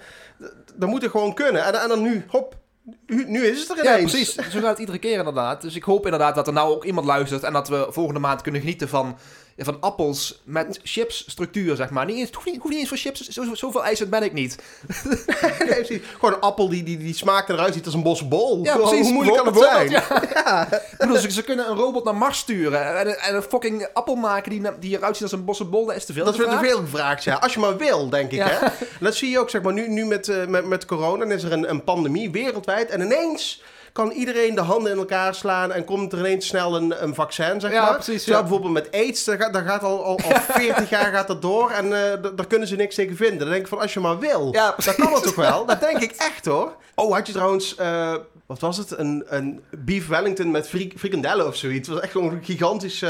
dat 0.75 0.89
moet 0.89 1.03
er 1.03 1.09
gewoon 1.09 1.33
kunnen. 1.33 1.65
En, 1.65 1.81
en 1.81 1.87
dan 1.87 2.01
nu, 2.01 2.25
hop, 2.27 2.55
nu, 3.07 3.45
is 3.45 3.59
het 3.59 3.77
er 3.77 3.83
Ja, 3.83 3.93
ineens. 3.93 4.11
precies. 4.11 4.35
Zo 4.35 4.59
gaat 4.59 4.69
het 4.69 4.79
iedere 4.79 4.97
keer 4.97 5.17
inderdaad. 5.17 5.61
Dus 5.61 5.75
ik 5.75 5.83
hoop 5.83 6.03
inderdaad 6.05 6.35
dat 6.35 6.47
er 6.47 6.53
nou 6.53 6.73
ook 6.73 6.85
iemand 6.85 7.05
luistert 7.05 7.43
en 7.43 7.53
dat 7.53 7.67
we 7.67 7.87
volgende 7.89 8.19
maand 8.19 8.41
kunnen 8.41 8.61
genieten 8.61 8.89
van, 8.89 9.17
van 9.65 9.77
appels 9.79 10.41
met 10.43 10.79
chips 10.83 11.23
structuur, 11.27 11.75
zeg 11.75 11.89
maar. 11.89 12.05
Niet 12.05 12.15
eens, 12.17 12.25
het 12.25 12.35
hoeft 12.35 12.45
niet, 12.45 12.55
het 12.55 12.63
hoeft 12.63 12.75
niet 12.75 12.89
eens 12.91 13.01
voor 13.01 13.11
chips, 13.11 13.27
zo, 13.29 13.43
zo- 13.43 13.55
zoveel 13.55 13.83
eisend 13.83 14.09
ben 14.09 14.23
ik 14.23 14.33
niet. 14.33 14.55
Nee. 15.69 16.01
Gewoon 16.13 16.33
een 16.33 16.39
appel 16.39 16.69
die, 16.69 16.83
die, 16.83 16.97
die 16.97 17.15
smaakt 17.15 17.49
eruit 17.49 17.73
ziet 17.73 17.85
als 17.85 17.93
een 17.93 18.03
bosbol. 18.03 18.63
Ja, 18.63 18.71
Gewoon, 18.71 18.87
precies. 18.87 19.05
Hoe 19.05 19.13
moeilijk 19.13 19.37
kan 19.37 19.53
het 19.53 19.57
zijn? 19.63 19.89
Ja. 20.33 20.67
Ik 20.73 20.95
bedoel, 20.97 21.17
ze, 21.17 21.31
ze 21.31 21.43
kunnen 21.43 21.69
een 21.69 21.75
robot 21.75 22.03
naar 22.03 22.15
Mars 22.15 22.37
sturen 22.37 22.97
en, 22.99 23.07
een- 23.07 23.15
en 23.15 23.35
een 23.35 23.41
fucking 23.41 23.87
appel 23.93 24.15
maken 24.15 24.49
die, 24.49 24.61
die 24.79 24.97
eruit 24.97 25.13
ziet 25.15 25.23
als 25.23 25.31
een 25.31 25.45
bossenbol. 25.45 25.85
Dat 25.85 25.95
is 25.95 26.05
te 26.05 26.13
veel 26.13 26.25
Dat 26.25 26.33
is 26.39 26.45
te 26.45 26.57
veel 26.61 26.77
gevraagd, 26.77 27.23
ja. 27.23 27.35
Als 27.35 27.53
je 27.53 27.59
maar 27.59 27.77
wil, 27.77 28.09
denk 28.09 28.31
ik, 28.31 28.37
Ja. 28.37 28.47
hè. 28.47 28.65
En 28.65 28.71
dat 28.99 29.15
zie 29.15 29.29
je 29.29 29.39
ook, 29.39 29.49
zeg 29.49 29.61
maar, 29.61 29.73
nu, 29.73 29.87
nu 29.89 30.05
met, 30.05 30.27
eh, 30.27 30.45
met, 30.45 30.65
met 30.65 30.85
corona. 30.85 31.19
Dan 31.25 31.31
is 31.31 31.43
er 31.43 31.51
een, 31.51 31.69
een 31.69 31.83
pandemie 31.83 32.31
wereldwijd. 32.31 32.89
En 32.89 33.01
ineens 33.01 33.61
kan 33.91 34.11
iedereen 34.11 34.55
de 34.55 34.61
handen 34.61 34.91
in 34.91 34.97
elkaar 34.97 35.35
slaan... 35.35 35.71
en 35.71 35.85
komt 35.85 36.13
er 36.13 36.19
ineens 36.19 36.47
snel 36.47 36.75
een, 36.75 37.03
een 37.03 37.15
vaccin, 37.15 37.59
zeg 37.59 37.71
Ja, 37.71 37.83
maar. 37.83 37.93
precies, 37.93 38.25
ja. 38.25 38.39
bijvoorbeeld 38.39 38.73
met 38.73 38.91
aids, 38.91 39.23
daar 39.23 39.37
gaat, 39.37 39.53
daar 39.53 39.63
gaat 39.65 39.83
al, 39.83 40.03
al, 40.03 40.19
al 40.23 40.39
40 40.61 40.89
jaar 40.89 41.11
gaat 41.13 41.27
dat 41.27 41.41
door... 41.41 41.69
en 41.71 41.85
eh, 41.85 42.21
daar 42.35 42.47
kunnen 42.47 42.67
ze 42.67 42.75
niks 42.75 42.95
tegen 42.95 43.15
vinden. 43.15 43.39
Dan 43.39 43.49
denk 43.49 43.61
ik 43.61 43.67
van, 43.67 43.79
als 43.79 43.93
je 43.93 43.99
maar 43.99 44.19
wil, 44.19 44.49
Ja, 44.53 44.75
dan 44.85 44.95
kan 44.95 45.11
dat 45.11 45.23
toch 45.23 45.35
wel? 45.35 45.65
Dat 45.71 45.79
denk 45.79 45.99
ik 45.99 46.11
echt, 46.11 46.45
hoor. 46.45 46.75
Oh, 46.95 47.13
had 47.13 47.27
je 47.27 47.33
trouwens... 47.33 47.75
eh, 47.75 48.15
wat 48.45 48.59
was 48.59 48.77
het? 48.77 48.97
Een, 48.97 49.23
een 49.27 49.61
beef 49.69 50.07
Wellington 50.07 50.51
met 50.51 50.67
fri 50.67 50.93
frikandellen 50.97 51.47
of 51.47 51.55
zoiets. 51.55 51.87
Het 51.87 51.95
was 51.95 52.03
echt 52.03 52.11
gewoon 52.11 52.31
een 52.33 52.43
gigantisch... 52.43 53.01
eh, 53.01 53.09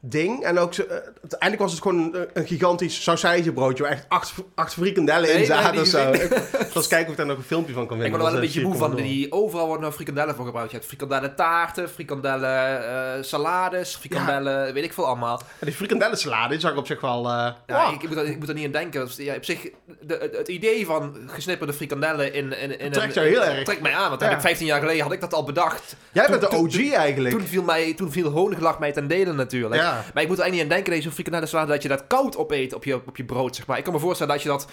ding. 0.00 0.44
En 0.44 0.58
ook, 0.58 0.74
eh, 0.74 0.96
uiteindelijk 1.20 1.60
was 1.62 1.72
het 1.72 1.82
gewoon 1.82 1.98
een, 2.14 2.28
een 2.32 2.46
gigantisch 2.46 3.02
sausijzenbroodje 3.02 3.82
waar 3.82 3.92
echt 3.92 4.04
acht, 4.08 4.32
acht 4.54 4.72
frikandellen 4.72 5.32
in 5.34 5.46
zaten 5.46 5.70
nee, 5.72 5.80
of 5.80 5.86
zo. 5.86 6.10
Ik 6.12 6.20
ik 6.22 6.74
eens 6.74 6.86
kijken 6.86 7.06
of 7.06 7.10
ik 7.12 7.16
daar 7.16 7.26
nog 7.26 7.36
een 7.36 7.42
filmpje 7.42 7.72
van 7.74 7.86
kan 7.86 7.96
Ik 7.96 8.02
vinden. 8.02 8.18
ben 8.20 8.28
er 8.28 8.34
wel 8.34 8.42
een 8.42 8.46
Dat 8.46 8.54
beetje 8.54 8.68
moe 8.68 8.88
van. 8.88 8.94
Die, 8.94 9.32
overal 9.32 9.64
worden 9.64 9.82
nou 9.82 9.94
frikandellen 9.94 10.34
voor 10.34 10.44
gebruikt. 10.44 10.70
Je 10.70 10.76
hebt 10.76 10.88
frikandellen 10.88 11.34
taarten, 11.36 11.88
frikandellen 11.90 12.88
eh, 13.16 13.22
salades, 13.22 13.96
frikandellen, 13.96 14.74
weet 14.74 14.84
ik 14.84 14.92
veel 14.92 15.06
allemaal. 15.06 15.40
En 15.58 15.66
die 15.66 15.74
frikandellensalade 15.74 16.48
die 16.48 16.60
zag 16.60 16.70
ik 16.72 16.76
op 16.78 16.86
zich 16.86 17.00
wel... 17.00 17.26
eh, 17.26 17.48
Ja, 17.66 17.84
wow. 17.84 17.94
ik, 17.94 18.02
ik, 18.02 18.08
moet 18.08 18.18
er, 18.18 18.24
ik 18.26 18.38
moet 18.38 18.48
er 18.48 18.54
niet 18.54 18.66
aan 18.66 18.72
denken. 18.72 19.04
Dus, 19.06 19.16
ja, 19.16 19.34
op 19.34 19.44
zich, 19.44 19.68
de, 20.00 20.30
het, 20.36 20.48
idee 20.48 20.86
van 20.86 21.16
gesnipperde 21.26 21.72
frikandellen 21.72 22.32
in, 22.32 22.60
in, 22.60 22.78
in 22.78 22.92
Trekt 22.92 23.14
jou 23.14 23.26
heel 23.26 23.44
erg. 23.44 23.64
Trekt 23.64 23.80
mij 23.80 23.94
aan, 23.94 24.08
want 24.08 24.20
Ja. 24.20 24.26
heb 24.28 24.36
ik 24.36 24.42
15 24.42 24.66
jaar 24.66 24.80
geleden 24.80 25.02
had 25.02 25.12
ik 25.12 25.20
dat 25.20 25.34
al 25.34 25.44
bedacht. 25.44 25.96
Jij 26.12 26.22
toen- 26.26 26.38
bent 26.38 26.50
de 26.50 26.56
toen- 26.56 26.66
OG 26.88 26.92
eigenlijk. 26.92 27.34
Toen 27.38 27.46
viel, 27.46 27.62
mij, 27.62 27.94
toen 27.94 28.12
viel 28.12 28.30
mij 28.78 28.92
ten 28.92 29.08
dele 29.08 29.32
natuurlijk. 29.32 29.82
Maar 29.92 30.22
ik 30.22 30.28
moet 30.28 30.38
er 30.38 30.42
eigenlijk 30.42 30.52
niet 30.52 30.62
aan 30.62 30.68
denken, 30.68 30.92
deze 30.92 31.10
frikandellensalade, 31.10 31.72
dat 31.72 31.82
je 31.82 31.88
dat 31.88 32.06
koud 32.06 32.36
opeet 32.36 32.74
op 32.74 32.84
je, 32.84 32.94
op 33.06 33.16
je 33.16 33.24
brood, 33.24 33.56
zeg 33.56 33.66
maar. 33.66 33.78
Ik 33.78 33.84
kan 33.84 33.92
me 33.92 33.98
voorstellen 33.98 34.32
dat 34.32 34.42
je 34.42 34.48
dat 34.48 34.66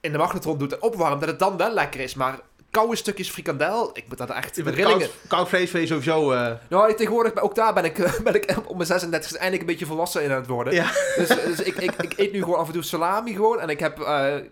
in 0.00 0.12
de 0.12 0.18
magnetron 0.18 0.58
doet 0.58 0.72
en 0.72 0.82
opwarmt, 0.82 1.20
dat 1.20 1.28
het 1.28 1.38
dan 1.38 1.56
wel 1.56 1.72
lekker 1.72 2.00
is. 2.00 2.14
Maar 2.14 2.38
koude 2.70 2.96
stukjes 2.96 3.30
frikandel, 3.30 3.90
ik 3.92 4.04
moet 4.08 4.18
dat 4.18 4.30
echt 4.30 4.56
rillingen... 4.56 4.98
koud, 4.98 5.10
koud 5.28 5.48
vlees 5.48 5.70
vind 5.70 5.88
je 5.88 5.94
sowieso... 5.94 6.32
eh, 6.32 6.52
Nou, 6.68 6.90
ik- 6.90 6.96
tegenwoordig, 6.96 7.36
ook 7.40 7.54
daar 7.54 7.74
ben 7.74 7.84
ik, 7.84 8.20
ben 8.24 8.34
ik 8.34 8.54
op 8.66 8.74
mijn 8.74 8.86
36 8.86 9.32
eindelijk 9.32 9.60
een 9.60 9.66
beetje 9.66 9.86
volwassen 9.86 10.22
in 10.22 10.30
aan 10.30 10.36
het 10.36 10.46
worden. 10.46 10.74
ja. 10.74 10.90
Dus, 11.16 11.28
dus 11.28 11.60
ik, 11.60 11.76
ik, 11.76 11.92
ik 12.00 12.12
eet 12.16 12.32
nu 12.32 12.42
gewoon 12.42 12.58
af 12.58 12.66
en 12.66 12.72
toe 12.72 12.82
salami 12.82 13.32
gewoon. 13.34 13.60
En 13.60 13.68
ik 13.68 13.80
heb 13.80 14.00
eh, 14.00 14.36
eh, 14.36 14.42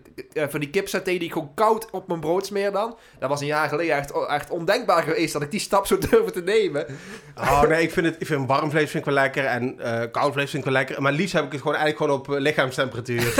van 0.49 0.59
die 0.59 0.69
kipsaté 0.69 1.11
die 1.11 1.19
ik 1.23 1.31
gewoon 1.33 1.51
koud 1.53 1.89
op 1.91 2.07
mijn 2.07 2.19
brood 2.19 2.45
smeer 2.45 2.71
dan. 2.71 2.97
Dat 3.19 3.29
was 3.29 3.41
een 3.41 3.47
jaar 3.47 3.69
geleden 3.69 3.95
echt, 3.95 4.11
echt 4.27 4.49
ondenkbaar 4.49 5.03
geweest 5.03 5.33
dat 5.33 5.41
ik 5.41 5.51
die 5.51 5.59
stap 5.59 5.87
zou 5.87 5.99
durven 6.09 6.33
te 6.33 6.41
nemen. 6.41 6.85
Oh 7.39 7.61
nee, 7.61 7.81
ik 7.81 7.91
vind, 7.91 8.05
het, 8.05 8.15
ik 8.19 8.27
vind 8.27 8.47
warm 8.47 8.69
vlees 8.69 8.91
vind 8.91 9.05
ik 9.07 9.13
wel 9.13 9.23
lekker 9.23 9.45
en 9.45 9.79
eh, 9.79 10.11
koud 10.11 10.33
vlees 10.33 10.49
vind 10.49 10.65
ik 10.65 10.69
wel 10.71 10.79
lekker. 10.79 11.01
Maar 11.01 11.11
liefst 11.11 11.33
heb 11.33 11.45
ik 11.45 11.51
het 11.51 11.61
gewoon 11.61 11.77
eigenlijk 11.77 12.11
gewoon 12.11 12.19
op 12.19 12.35
eh, 12.35 12.41
lichaamstemperatuur. 12.41 13.33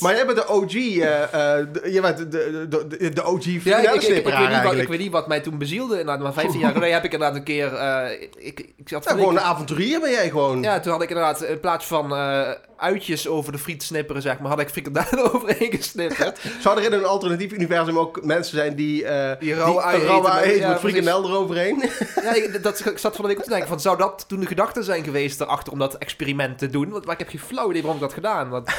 maar 0.00 0.14
jij 0.14 0.26
bent 0.26 0.38
de 0.38 0.48
OG, 0.48 0.74
eh, 0.74 1.22
eh, 1.22 1.66
de- 1.72 1.92
je 1.92 2.00
bent 2.00 2.16
de, 2.18 2.28
de, 2.68 2.86
de, 2.86 3.08
de 3.12 3.24
OG 3.24 3.44
Ja, 3.44 3.78
ik, 3.78 3.84
ik, 3.94 4.02
ik, 4.02 4.08
ik, 4.16 4.24
weet 4.24 4.24
niet 4.24 4.24
wat, 4.24 4.32
ik 4.42 4.50
eigenlijk. 4.50 4.88
weet 4.88 4.98
niet 4.98 5.12
wat 5.12 5.28
mij 5.28 5.40
toen 5.40 5.58
bezielde. 5.58 5.98
Inderdaad, 5.98 6.22
maar 6.22 6.32
15 6.32 6.60
jaar 6.60 6.72
geleden 6.78 6.94
heb 6.94 7.04
ik 7.04 7.12
inderdaad 7.12 7.36
een 7.36 7.44
keer... 7.44 7.74
eh, 7.74 8.22
ik, 8.36 8.58
ik 8.76 8.88
zat 8.88 9.04
Ja, 9.04 9.10
gewoon 9.10 9.36
een 9.36 9.42
avonturier 9.42 10.00
ben 10.00 10.10
jij 10.10 10.28
gewoon. 10.28 10.62
Ja, 10.62 10.80
toen 10.80 10.92
had 10.92 11.02
ik 11.02 11.08
inderdaad 11.08 11.42
in 11.42 11.60
plaats 11.60 11.86
van 11.86 12.12
eh, 12.14 12.48
uitjes 12.76 13.28
over 13.28 13.52
de 13.52 13.58
friet 13.58 13.82
snipperen, 13.82 14.22
zeg 14.22 14.38
maar, 14.38 14.50
had 14.50 14.60
ik 14.60 14.68
frikandellen 14.68 15.32
overheen 15.34 15.72
gesnipperd. 15.72 16.40
Zou 16.62 16.78
er 16.78 16.84
in 16.84 16.92
een 16.92 17.04
alternatief 17.04 17.52
universum 17.52 17.98
ook 17.98 18.24
mensen 18.24 18.56
zijn 18.56 18.74
die, 18.74 19.04
eh 19.04 19.38
Die 19.40 19.54
rauwe 19.54 19.80
rauwe 19.82 19.96
eten 20.06 20.22
met- 20.34 20.42
eten 20.44 20.60
ja, 20.60 20.68
met 20.68 20.78
frikandel 20.78 21.24
eroverheen? 21.30 21.82
ja, 22.22 22.34
ik, 22.34 22.62
dat, 22.62 22.82
ik 22.86 22.98
zat 22.98 23.14
van 23.16 23.22
de 23.24 23.28
week 23.30 23.38
op 23.38 23.44
te 23.44 23.50
denken 23.50 23.68
van, 23.68 23.80
zou 23.80 23.96
dat 23.98 24.24
toen 24.28 24.40
de 24.40 24.46
gedachte 24.46 24.82
zijn 24.82 25.04
geweest 25.04 25.40
erachter 25.40 25.72
om 25.72 25.78
dat 25.78 25.94
experiment 25.94 26.58
te 26.58 26.70
doen? 26.70 26.88
Want, 26.90 27.04
maar 27.04 27.12
ik 27.14 27.18
heb 27.20 27.28
geen 27.28 27.40
flauw 27.40 27.70
idee 27.70 27.82
waarom 27.82 28.00
ik 28.00 28.06
dat 28.06 28.14
gedaan. 28.14 28.48
Want, 28.48 28.70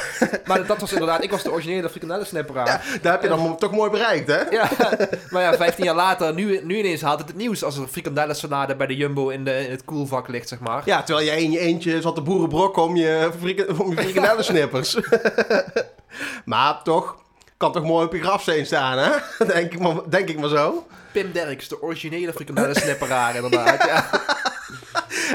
maar 0.46 0.66
dat 0.66 0.80
was 0.80 0.92
inderdaad, 0.92 1.09
ik 1.18 1.32
was 1.32 1.44
de 1.44 1.52
originele 1.52 1.90
frikandellensnipperaar. 1.90 2.68
Ja, 2.68 3.00
daar 3.02 3.12
heb 3.12 3.22
je 3.22 3.28
dan 3.28 3.58
toch 3.58 3.72
mooi 3.72 3.90
bereikt, 3.90 4.28
hè? 4.28 4.40
Ja, 4.50 4.70
maar 5.32 5.42
ja, 5.42 5.54
15 5.54 5.84
jaar 5.84 5.96
later, 5.96 6.34
nu, 6.34 6.60
nu 6.64 6.78
ineens 6.78 7.02
haalt 7.02 7.20
het 7.20 7.28
het 7.30 7.38
nieuws 7.38 7.64
als 7.64 7.78
er 7.78 7.88
frikandellensalade 7.88 8.76
bij 8.76 8.88
de 8.88 8.96
Jumbo 8.96 9.30
in, 9.30 9.44
de, 9.44 9.66
in 9.66 9.72
het 9.72 9.86
koelvak 9.86 10.28
ligt, 10.28 10.48
zeg 10.48 10.60
maar. 10.60 10.82
Ja, 10.86 11.04
terwijl 11.04 11.26
jij 11.28 11.42
in 11.44 11.52
je 11.52 11.60
eentje 11.60 12.02
zat 12.02 12.16
de 12.16 12.22
boerenbrok 12.22 12.78
om 12.78 12.96
je, 12.96 13.32
frika- 13.40 13.74
om 13.78 13.90
je 13.90 13.96
frikandellensnippers. 13.96 14.98
maar 16.46 16.84
toch, 16.84 17.16
kan 17.60 17.72
toch 17.72 17.84
mooi 17.84 18.06
op 18.06 18.14
je 18.14 18.22
grafsteen 18.22 18.66
staan, 18.66 18.98
hè? 18.98 19.10
Denk 19.54 19.74
ik 19.74 19.80
maar, 19.80 19.96
denk 20.10 20.30
ik 20.30 20.40
maar 20.40 20.50
zo. 20.50 20.88
Pim 21.12 21.32
Derks, 21.32 21.68
de 21.68 21.82
originele 21.82 22.34
frikandellensnipperaar, 22.34 23.36
inderdaad. 23.36 23.86
Ja. 23.86 24.10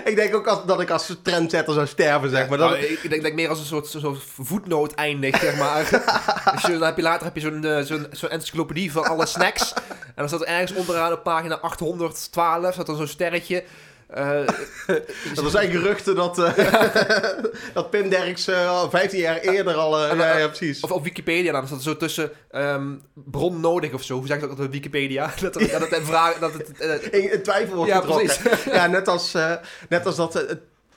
Ik 0.04 0.16
denk 0.16 0.34
ook 0.34 0.46
als, 0.46 0.64
dat 0.66 0.80
ik 0.80 0.90
als 0.90 1.16
trendsetter 1.22 1.74
zou 1.74 1.86
sterven, 1.86 2.30
zeg 2.30 2.48
maar. 2.48 2.58
Dat, 2.58 2.70
Nou, 2.70 2.82
ik 2.82 3.00
denk 3.08 3.22
dat 3.22 3.30
ik 3.30 3.34
meer 3.34 3.48
als 3.48 3.58
een 3.58 3.82
soort, 3.90 4.18
voetnoot 4.42 4.92
eindig, 4.92 5.38
zeg 5.38 5.56
maar. 5.56 5.88
Dus 6.52 6.62
dan 6.62 6.82
heb 6.82 6.96
je 6.96 7.02
later 7.02 7.24
heb 7.24 7.34
je 7.34 7.40
zo'n 7.40 7.64
eh, 7.64 7.80
zo'n 7.80 8.06
zo'n 8.10 8.28
encyclopedie 8.28 8.92
van 8.92 9.04
alle 9.04 9.26
snacks. 9.26 9.72
En 9.98 10.14
dan 10.14 10.28
staat 10.28 10.40
er 10.40 10.46
ergens 10.46 10.72
onderaan 10.72 11.12
op 11.12 11.22
pagina 11.22 11.58
812, 11.60 12.72
staat 12.72 12.86
dan 12.86 12.96
zo'n 12.96 13.06
sterretje. 13.06 13.64
Eh, 14.14 14.48
er 15.44 15.50
zijn 15.50 15.70
geruchten 15.70 16.14
dat, 16.14 16.38
eh, 16.38 16.52
dat 17.74 17.90
Pim 17.90 18.08
Derks 18.08 18.46
eh, 18.48 18.68
al 18.68 18.90
15 18.90 19.18
jaar 19.18 19.36
eerder 19.38 19.74
al... 19.74 19.98
eh, 20.04 20.18
ja, 20.18 20.38
eh, 20.38 20.46
precies. 20.46 20.80
Of 20.80 20.90
op 20.92 21.04
Wikipedia 21.04 21.52
dan 21.52 21.66
staat 21.66 21.78
er 21.78 21.84
zo 21.84 21.96
tussen 21.96 22.30
ehm, 22.50 22.92
bron 23.14 23.60
nodig 23.60 23.92
of 23.92 24.02
zo. 24.02 24.16
Hoe 24.16 24.26
zeg 24.26 24.40
je 24.40 24.46
dat 24.48 24.60
op 24.60 24.72
Wikipedia? 24.72 25.30
Dat, 25.40 25.56
er, 25.56 25.88
dat 25.90 26.00
vraag... 26.02 26.38
Dat 26.38 26.52
het, 26.52 26.78
eh, 27.12 27.32
in, 27.32 27.42
twijfel 27.42 27.74
wordt 27.76 27.90
Ja, 27.90 28.00
getrokken. 28.00 28.26
precies. 28.26 28.64
Ja, 28.64 28.86
net 28.86 29.08
als, 29.08 29.34
eh, 29.34 29.52
net 29.88 30.06
als 30.06 30.16
dat... 30.16 30.34
eh, 30.36 30.56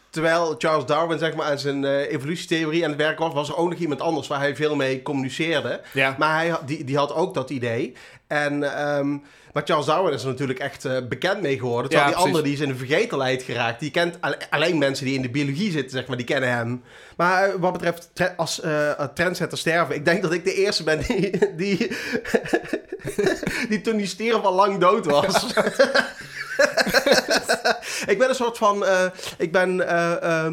terwijl 0.10 0.56
Charles 0.58 0.86
Darwin 0.86 1.20
zeg 1.20 1.36
maar, 1.36 1.46
aan 1.46 1.60
zijn 1.60 1.86
eh, 1.86 2.12
evolutietheorie 2.12 2.84
aan 2.84 2.90
het 2.90 3.00
werk 3.00 3.20
was... 3.20 3.34
was 3.34 3.50
er 3.50 3.58
ook 3.58 3.70
nog 3.70 3.80
iemand 3.80 4.02
anders 4.02 4.28
waar 4.28 4.40
hij 4.40 4.56
veel 4.56 4.76
mee 4.76 5.02
communiceerde. 5.02 5.82
ja. 5.94 6.16
Maar 6.18 6.36
hij, 6.38 6.58
die, 6.66 6.84
die 6.84 6.98
had 6.98 7.14
ook 7.14 7.34
dat 7.34 7.50
idee. 7.50 7.94
En, 8.28 8.76
ehm, 8.78 9.18
maar 9.58 9.66
Charles 9.66 9.86
Darwin 9.86 10.14
is 10.14 10.22
er 10.22 10.28
natuurlijk 10.28 10.60
echt 10.60 10.86
eh, 10.86 10.98
bekend 11.10 11.42
mee 11.42 11.58
geworden. 11.60 11.90
Terwijl 11.92 12.10
Ja, 12.12 12.16
die 12.18 12.26
andere 12.26 12.44
die 12.44 12.54
is 12.54 12.60
in 12.60 12.68
de 12.68 12.76
vergetelheid 12.76 13.44
geraakt. 13.44 13.80
Die 13.80 13.92
kent 13.92 14.18
alle- 14.20 14.38
alleen 14.50 14.78
mensen 14.78 15.06
die 15.06 15.16
in 15.16 15.22
de 15.22 15.30
biologie 15.30 15.72
zitten, 15.72 15.98
zeg 15.98 16.08
maar, 16.08 16.18
die 16.18 16.26
kennen 16.26 16.50
hem. 16.50 16.84
Maar 17.16 17.44
eh, 17.50 17.54
wat 17.60 17.74
betreft 17.74 18.10
tre- 18.14 18.34
als 18.38 18.62
eh, 18.62 18.92
trendsetter 19.14 19.58
sterven... 19.58 19.96
Ik 19.96 20.06
denk 20.06 20.22
dat 20.22 20.34
ik 20.34 20.44
de 20.44 20.54
eerste 20.54 20.84
ben 20.84 21.00
die... 21.08 21.38
die 21.56 21.92
die 23.70 23.82
toen 23.82 23.98
die 23.98 24.08
stierf 24.08 24.44
al 24.44 24.54
lang 24.54 24.78
dood 24.80 25.06
was. 25.06 25.46
ik 28.14 28.18
ben 28.18 28.30
een 28.30 28.36
soort 28.36 28.58
van... 28.58 28.86
eh, 28.86 29.06
ik 29.38 29.52
ben... 29.52 29.88
eh, 29.88 30.46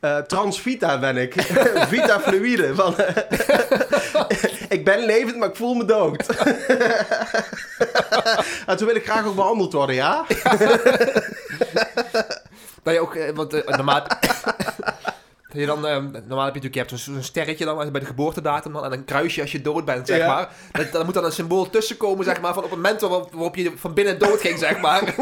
eh, 0.00 0.16
transvita 0.16 0.98
ben 0.98 1.16
ik. 1.16 1.34
Vita 1.92 2.20
fluide. 2.20 2.74
Van, 2.74 2.94
ik 4.70 4.84
ben 4.84 5.04
levend, 5.04 5.36
maar 5.36 5.48
ik 5.48 5.56
voel 5.56 5.74
me 5.74 5.84
dood. 5.84 6.26
en 8.66 8.76
toen 8.76 8.86
wil 8.86 8.96
ik 8.96 9.04
graag 9.04 9.26
ook 9.26 9.34
behandeld 9.34 9.72
worden, 9.72 9.94
ja? 9.94 10.24
Dat 12.82 12.94
je 12.94 13.00
ook, 13.00 13.14
eh, 13.14 13.34
want 13.34 13.52
eh, 13.54 13.76
normaal... 13.76 14.02
dat 15.50 15.60
je 15.60 15.66
dan, 15.66 15.86
ehm, 15.86 16.02
normaal 16.10 16.44
heb 16.44 16.54
je 16.54 16.60
natuurlijk, 16.60 16.74
je 16.74 16.78
hebt 16.80 16.98
zo'n 16.98 17.22
sterretje 17.22 17.64
dan 17.64 17.90
bij 17.90 18.00
de 18.00 18.06
geboortedatum 18.06 18.72
dan, 18.72 18.84
en 18.84 18.92
een 18.92 19.04
kruisje 19.04 19.40
als 19.40 19.52
je 19.52 19.60
dood 19.62 19.84
bent, 19.84 20.06
zeg 20.06 20.18
Ja. 20.18 20.26
maar. 20.26 20.48
Dat, 20.72 20.92
dan 20.92 21.04
moet 21.04 21.14
dan 21.14 21.24
een 21.24 21.32
symbool 21.32 21.70
tussenkomen, 21.70 22.24
zeg 22.24 22.40
maar, 22.40 22.54
van 22.54 22.64
op 22.64 22.70
het 22.70 22.78
moment 22.78 23.00
waarop, 23.00 23.32
waarop 23.32 23.56
je 23.56 23.72
van 23.76 23.94
binnen 23.94 24.18
dood 24.18 24.40
ging, 24.40 24.58
zeg 24.58 24.80
maar. 24.80 25.14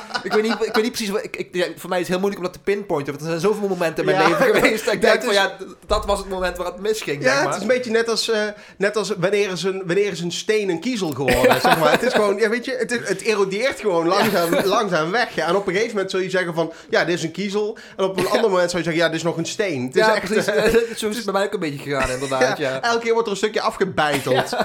ik, 0.22 0.32
weet 0.32 0.42
niet, 0.42 0.52
ik 0.52 0.58
weet 0.74 0.82
niet 0.82 0.92
precies, 0.92 1.10
wat- 1.10 1.24
ik, 1.24 1.36
ik, 1.36 1.48
ja, 1.52 1.66
voor 1.76 1.88
mij 1.88 2.00
is 2.00 2.08
het 2.08 2.12
heel 2.16 2.18
moeilijk 2.28 2.44
om 2.46 2.52
dat 2.52 2.52
te 2.64 2.70
pinpointen, 2.72 3.12
want 3.12 3.24
er 3.24 3.30
zijn 3.30 3.52
zoveel 3.52 3.68
momenten 3.68 4.04
in 4.06 4.14
mijn 4.14 4.22
Ja. 4.28 4.38
leven 4.38 4.54
geweest 4.60 4.84
dat 4.84 4.94
ik 4.94 5.00
denk 5.00 5.22
van 5.22 5.32
ja, 5.32 5.56
dat 5.86 6.04
was 6.06 6.18
het 6.18 6.28
moment 6.28 6.56
waar 6.56 6.66
het 6.66 6.78
misging, 6.80 7.22
Ja, 7.22 7.34
zeg 7.36 7.44
het 7.46 7.54
is 7.54 7.60
een 7.62 7.66
beetje 7.68 7.90
net 7.90 8.08
als, 8.08 8.30
eh, 8.30 8.40
net 8.76 8.96
als 8.96 9.12
wanneer, 9.18 9.50
is 9.50 9.62
een, 9.62 9.82
wanneer 9.86 10.12
is 10.12 10.20
een 10.20 10.32
steen 10.32 10.68
een 10.68 10.80
kiezel 10.80 11.10
geworden, 11.10 11.60
zeg 11.60 11.78
maar. 11.78 11.90
Het 11.90 12.02
is 12.02 12.12
gewoon, 12.12 12.36
ja, 12.36 12.48
weet 12.48 12.64
je, 12.64 12.76
het, 12.78 12.90
is- 12.92 13.08
het 13.08 13.20
erodeert 13.22 13.80
gewoon 13.80 14.06
langzaam, 14.08 14.54
langzaam 14.64 15.10
weg. 15.10 15.34
Ja. 15.34 15.46
En 15.46 15.56
op 15.56 15.66
een 15.66 15.72
gegeven 15.72 15.92
moment 15.94 16.10
zul 16.10 16.20
je 16.20 16.30
zeggen 16.30 16.54
van, 16.54 16.72
ja, 16.90 17.04
dit 17.04 17.14
is 17.16 17.22
een 17.22 17.30
kiezel. 17.32 17.78
En 17.96 18.04
op 18.04 18.18
een 18.18 18.26
ander 18.28 18.50
moment 18.50 18.70
zou 18.70 18.82
je 18.82 18.88
zeggen, 18.88 19.02
ja, 19.02 19.08
dit 19.08 19.16
is 19.16 19.22
nog 19.22 19.36
een 19.36 19.46
steen. 19.46 19.86
Het 19.86 19.96
is 19.96 20.06
ja, 20.06 20.14
echt, 20.14 20.24
precies. 20.32 20.98
Zo 21.00 21.08
is 21.08 21.16
het 21.16 21.24
bij 21.24 21.34
mij 21.34 21.44
ook 21.44 21.52
een 21.52 21.60
beetje 21.60 21.78
gegaan, 21.78 22.10
inderdaad. 22.10 22.58
Elke 22.60 22.98
keer 23.02 23.12
wordt 23.12 23.26
er 23.26 23.32
een 23.32 23.38
stukje 23.38 23.60
afgebeiteld. 23.60 24.56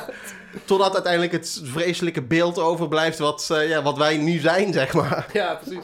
Totdat 0.65 0.93
uiteindelijk 0.93 1.31
het 1.31 1.61
vreselijke 1.63 2.21
beeld 2.21 2.59
overblijft 2.59 3.19
wat, 3.19 3.49
eh, 3.51 3.69
ja, 3.69 3.81
wat 3.81 3.97
wij 3.97 4.17
nu 4.17 4.39
zijn, 4.39 4.73
zeg 4.73 4.93
maar. 4.93 5.25
Ja, 5.33 5.59
precies. 5.63 5.83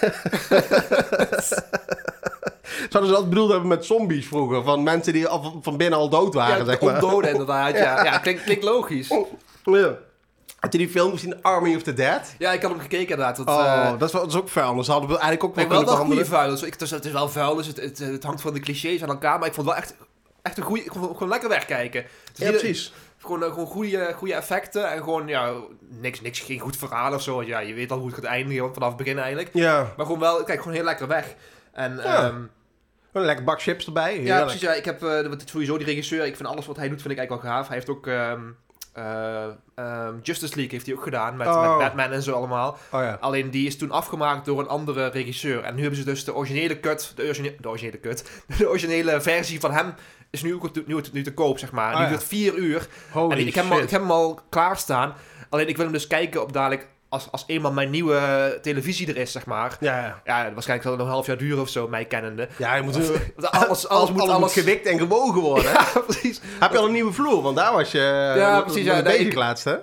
Zouden 2.90 3.12
ze 3.12 3.16
dat 3.20 3.28
bedoeld 3.28 3.50
hebben 3.50 3.68
met 3.68 3.84
zombies 3.84 4.26
vroeger? 4.26 4.62
Van 4.62 4.82
mensen 4.82 5.12
die 5.12 5.28
al, 5.28 5.58
van 5.62 5.76
binnen 5.76 5.98
al 5.98 6.08
dood 6.08 6.34
waren, 6.34 6.58
Ja, 6.58 6.64
zeg 6.64 6.80
maar. 6.80 6.94
ondoden 6.94 7.30
inderdaad, 7.30 7.76
ja. 7.78 8.04
Ja, 8.04 8.18
klinkt, 8.18 8.42
klinkt 8.44 8.64
logisch. 8.64 9.08
Ja. 9.64 9.94
Had 10.58 10.72
je 10.72 10.78
die 10.78 10.88
film 10.88 11.12
gezien, 11.12 11.42
Army 11.42 11.74
of 11.74 11.82
the 11.82 11.92
Dead? 11.92 12.34
Ja, 12.38 12.52
ik 12.52 12.62
had 12.62 12.70
hem 12.70 12.80
gekeken 12.80 13.08
inderdaad. 13.08 13.36
Dat, 13.36 13.48
Oh, 13.48 13.64
eh, 13.64 13.98
dat, 13.98 14.08
is 14.08 14.12
wel, 14.12 14.22
dat 14.22 14.30
is 14.30 14.36
ook 14.38 14.48
vuil. 14.48 14.66
Anders 14.68 14.88
hadden 14.88 15.08
we 15.08 15.14
eigenlijk 15.18 15.44
ook 15.44 15.54
wel 15.54 15.66
kunnen 15.66 15.84
behandelen. 15.84 16.50
Dus 16.50 16.62
ik, 16.62 16.78
dus 16.78 16.90
het 16.90 17.04
is 17.04 17.12
wel 17.12 17.28
vuil, 17.28 17.54
dus 17.54 17.66
het, 17.66 17.80
het, 17.80 17.98
het 17.98 18.22
hangt 18.22 18.40
van 18.40 18.52
de 18.54 18.60
clichés 18.60 19.02
aan 19.02 19.08
elkaar. 19.08 19.38
Maar 19.38 19.48
ik 19.48 19.54
vond 19.54 19.66
het 19.66 19.76
wel 19.76 19.84
echt, 19.84 19.94
echt 20.42 20.56
een 20.56 20.62
goede... 20.62 20.84
Ik 20.84 20.92
gewoon 20.92 21.28
lekker 21.28 21.48
wegkijken. 21.48 22.04
Ja, 22.34 22.50
precies. 22.50 22.92
Gewoon, 23.22 23.42
eh, 23.44 23.48
gewoon 23.48 23.66
goede, 23.66 24.12
goede 24.16 24.34
effecten 24.34 24.90
en 24.90 24.98
gewoon, 24.98 25.26
ja, 25.28 25.52
niks, 25.88 26.20
niks, 26.20 26.40
geen 26.40 26.58
goed 26.58 26.76
verhaal 26.76 27.14
of 27.14 27.22
zo. 27.22 27.42
Ja, 27.42 27.58
je 27.58 27.74
weet 27.74 27.90
al 27.90 27.98
hoe 27.98 28.06
het 28.06 28.14
gaat 28.14 28.24
eindigen 28.24 28.74
vanaf 28.74 28.88
het 28.88 28.96
begin 28.96 29.18
eigenlijk. 29.18 29.50
Ja, 29.52 29.92
Maar 29.96 30.06
gewoon 30.06 30.20
wel, 30.20 30.44
kijk, 30.44 30.58
gewoon 30.58 30.74
heel 30.74 30.84
lekker 30.84 31.06
weg. 31.08 31.34
En 31.72 31.96
Ja, 31.96 32.24
een 33.12 33.22
lekker 33.22 33.44
bak 33.44 33.62
chips 33.62 33.86
erbij. 33.86 34.22
ja 34.22 34.40
precies. 34.42 34.60
Ja, 34.60 34.72
ik 34.72 34.84
heb 34.84 35.00
wat- 35.00 35.42
sowieso 35.46 35.76
die 35.76 35.86
regisseur. 35.86 36.26
Ik 36.26 36.36
vind 36.36 36.48
alles 36.48 36.66
wat 36.66 36.76
hij 36.76 36.88
doet, 36.88 37.00
vind 37.02 37.12
ik 37.12 37.18
eigenlijk 37.18 37.46
wel 37.48 37.54
gaaf. 37.56 37.66
Hij 37.68 37.76
heeft 37.76 37.88
ook 37.88 38.06
ehm, 38.06 38.40
eh, 38.92 39.44
ehm, 39.74 40.14
Justice 40.22 40.54
League 40.54 40.72
heeft 40.72 40.86
hij 40.86 40.94
ook 40.94 41.02
gedaan 41.02 41.36
met, 41.36 41.46
Oh. 41.46 41.68
met 41.68 41.78
Batman 41.78 42.10
en 42.12 42.22
zo 42.22 42.32
allemaal. 42.32 42.78
Oh 42.90 43.00
ja. 43.02 43.16
Alleen 43.20 43.50
die 43.50 43.66
is 43.66 43.78
toen 43.78 43.90
afgemaakt 43.90 44.44
door 44.44 44.60
een 44.60 44.68
andere 44.68 45.06
regisseur. 45.06 45.62
En 45.62 45.74
nu 45.74 45.80
hebben 45.80 45.98
ze 45.98 46.04
dus 46.04 46.24
de 46.24 46.34
originele 46.34 46.80
cut, 46.80 47.12
de 47.16 47.22
originele, 47.22 47.56
de 47.60 47.68
originele 47.68 48.00
cut, 48.00 48.30
de 48.58 48.68
originele 48.68 49.20
versie 49.20 49.60
van 49.60 49.72
hem 49.72 49.94
is 50.32 50.42
nu, 50.42 50.54
ook 50.54 50.72
te- 50.72 50.82
nu, 50.86 51.00
nu 51.12 51.22
te 51.22 51.34
koop, 51.34 51.58
zeg 51.58 51.72
maar. 51.72 51.88
En 51.88 51.94
Oh 51.94 51.98
die 52.00 52.08
duurt 52.08 52.24
vier 52.24 52.54
uur. 52.54 52.86
Holy 53.10 53.32
en 53.32 53.46
ik, 53.46 53.54
heb 53.54 53.64
hem 53.64 53.72
al, 53.72 53.78
ik 53.80 53.90
heb 53.90 54.00
hem 54.00 54.10
al 54.10 54.40
klaarstaan. 54.48 55.14
Alleen 55.50 55.68
ik 55.68 55.76
wil 55.76 55.84
hem 55.84 55.94
dus 55.94 56.06
kijken 56.06 56.42
op 56.42 56.52
dadelijk, 56.52 56.86
als, 57.08 57.28
als 57.30 57.44
eenmaal 57.46 57.72
mijn 57.72 57.90
nieuwe 57.90 58.58
televisie 58.62 59.08
er 59.08 59.16
is, 59.16 59.32
zeg 59.32 59.46
maar. 59.46 59.76
Ja, 59.80 59.96
ja. 59.96 60.20
Ja, 60.24 60.52
waarschijnlijk 60.52 60.82
zal 60.82 60.90
het 60.90 60.98
nog 61.00 61.06
een 61.08 61.12
half 61.14 61.26
jaar 61.26 61.36
duren 61.38 61.60
of 61.62 61.68
zo, 61.68 61.88
mij 61.88 62.04
kennende. 62.04 62.48
Ja, 62.56 62.74
je 62.74 62.82
moet... 62.82 62.96
Want 62.96 63.50
Alles, 63.62 63.88
alles, 63.88 64.10
moet 64.10 64.28
alles... 64.28 64.52
gewikt 64.52 64.86
en 64.86 64.98
gewogen 64.98 65.40
worden. 65.40 65.72
Ja, 65.72 65.86
precies. 66.06 66.40
Heb 66.60 66.72
je 66.72 66.78
al 66.78 66.86
een 66.86 66.92
nieuwe 66.92 67.12
vloer? 67.12 67.42
Want 67.42 67.56
daar 67.56 67.72
was 67.72 67.90
je 67.92 68.32
Ja, 68.36 68.60
precies, 68.60 68.84
ja, 68.84 68.96
je 68.96 69.02
nee, 69.02 69.12
bezig 69.12 69.26
ik- 69.32 69.34
laatst, 69.34 69.64
hè? 69.64 69.76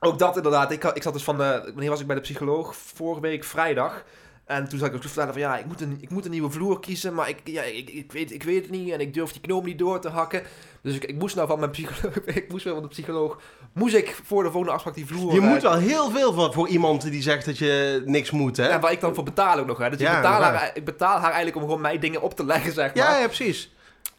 Ook 0.00 0.18
dat 0.18 0.36
inderdaad. 0.36 0.70
Ik, 0.70 0.84
ik 0.84 1.02
zat 1.02 1.12
dus 1.12 1.22
van 1.24 1.36
de... 1.36 1.60
Wanneer 1.64 1.90
was 1.90 2.00
ik 2.00 2.06
bij 2.06 2.16
de 2.16 2.22
psycholoog? 2.22 2.74
Vorige 2.94 3.20
week 3.20 3.44
vrijdag. 3.44 4.02
En 4.50 4.68
toen 4.68 4.78
zat 4.78 4.88
ik 4.88 4.94
ook 4.94 5.00
te 5.00 5.06
vertellen 5.06 5.32
van 5.32 5.42
ja, 5.42 5.56
ik 5.56 5.66
moet 5.66 5.80
een, 5.80 5.98
ik 6.00 6.10
moet 6.10 6.24
een 6.24 6.30
nieuwe 6.30 6.50
vloer 6.50 6.80
kiezen, 6.80 7.14
maar 7.14 7.28
ik, 7.28 7.40
ja, 7.44 7.62
ik, 7.62 7.90
ik, 7.90 8.12
weet, 8.12 8.32
ik 8.32 8.42
weet 8.42 8.62
het 8.62 8.70
niet 8.70 8.92
en 8.92 9.00
ik 9.00 9.14
durf 9.14 9.32
die 9.32 9.40
knoop 9.40 9.64
niet 9.64 9.78
door 9.78 10.00
te 10.00 10.08
hakken. 10.08 10.42
Dus 10.82 10.94
ik, 10.94 11.04
ik 11.04 11.18
moest 11.18 11.36
nou 11.36 11.48
van 11.48 11.58
mijn 11.58 11.70
psycholoog, 11.70 12.14
ik 12.40 12.50
moest 12.50 12.64
weer 12.64 12.72
van 12.72 12.82
de 12.82 12.88
psycholoog, 12.88 13.40
moest 13.72 13.94
ik 13.94 14.20
voor 14.24 14.42
de 14.42 14.50
volgende 14.50 14.74
afspraak 14.74 14.94
die 14.94 15.06
vloer... 15.06 15.34
Je 15.34 15.40
moet 15.40 15.62
wel 15.62 15.76
heel 15.76 16.10
veel 16.10 16.32
voor, 16.32 16.52
voor 16.52 16.68
iemand 16.68 17.02
die 17.02 17.22
zegt 17.22 17.44
dat 17.44 17.58
je 17.58 18.02
niks 18.04 18.30
moet, 18.30 18.56
hè? 18.56 18.68
Ja, 18.68 18.80
waar 18.80 18.92
ik 18.92 19.00
dan 19.00 19.14
voor 19.14 19.24
betaal 19.24 19.58
ook 19.58 19.66
nog. 19.66 19.78
Hè. 19.78 19.90
Dus 19.90 20.00
Ja, 20.00 20.16
ik, 20.16 20.22
betaal 20.22 20.42
haar, 20.42 20.70
ik 20.74 20.84
betaal 20.84 21.18
haar 21.18 21.32
eigenlijk 21.32 21.56
om 21.56 21.62
gewoon 21.62 21.80
mij 21.80 21.98
dingen 21.98 22.22
op 22.22 22.34
te 22.34 22.44
leggen, 22.44 22.72
zeg 22.72 22.94
maar. 22.94 23.04
ja, 23.04 23.18
ja, 23.18 23.26
precies. 23.26 23.72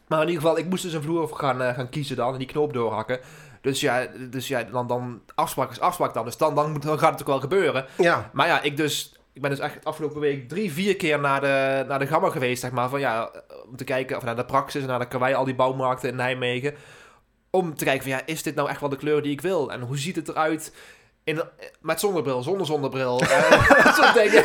Maar 0.06 0.20
in 0.22 0.28
ieder 0.28 0.42
geval, 0.42 0.58
ik 0.58 0.66
moest 0.66 0.82
dus 0.82 0.92
een 0.92 1.02
vloer 1.02 1.28
gaan, 1.28 1.62
eh, 1.62 1.74
gaan 1.74 1.88
kiezen 1.88 2.16
dan 2.16 2.32
en 2.32 2.38
die 2.38 2.48
knoop 2.48 2.72
doorhakken. 2.72 3.20
Dus 3.60 3.80
ja, 3.80 4.06
dus 4.30 4.48
ja 4.48 4.62
dan, 4.62 4.86
dan 4.86 5.20
afspraak 5.34 5.70
is 5.70 5.80
afspraak 5.80 6.14
dan. 6.14 6.24
Dus 6.24 6.36
dan, 6.36 6.54
dan, 6.54 6.72
moet, 6.72 6.82
dan 6.82 6.98
gaat 6.98 7.10
het 7.10 7.20
ook 7.20 7.26
wel 7.26 7.40
gebeuren. 7.40 7.86
Ja. 7.96 8.30
Maar 8.32 8.46
ja, 8.46 8.62
ik 8.62 8.76
dus... 8.76 9.12
Ik 9.32 9.40
ben 9.40 9.50
dus 9.50 9.58
echt 9.58 9.84
afgelopen 9.84 10.20
week 10.20 10.48
drie, 10.48 10.72
vier 10.72 10.96
keer 10.96 11.20
naar 11.20 11.40
de, 11.40 11.84
naar 11.88 11.98
de 11.98 12.06
Gamma 12.06 12.30
geweest, 12.30 12.60
zeg 12.60 12.70
maar. 12.70 12.88
Van 12.88 13.00
ja, 13.00 13.30
om 13.68 13.76
te 13.76 13.84
kijken, 13.84 14.16
of 14.16 14.22
naar 14.22 14.36
de 14.36 14.44
Praxis 14.44 14.82
en 14.82 14.88
naar 14.88 14.98
de 14.98 15.08
Karwei, 15.08 15.34
al 15.34 15.44
die 15.44 15.54
bouwmarkten 15.54 16.08
in 16.08 16.16
Nijmegen. 16.16 16.74
Om 17.50 17.74
te 17.74 17.84
kijken 17.84 18.02
van 18.02 18.12
ja, 18.12 18.22
is 18.24 18.42
dit 18.42 18.54
nou 18.54 18.68
echt 18.68 18.80
wel 18.80 18.88
de 18.88 18.96
kleur 18.96 19.22
die 19.22 19.32
ik 19.32 19.40
wil? 19.40 19.72
En 19.72 19.80
hoe 19.80 19.98
ziet 19.98 20.16
het 20.16 20.28
eruit 20.28 20.72
in, 21.24 21.42
met 21.80 22.00
zonnebril, 22.00 22.42
zonder 22.42 22.66
zonnebril? 22.66 23.20
eh, 23.22 23.84
dat 23.84 23.94
soort 24.00 24.14
dingen. 24.14 24.44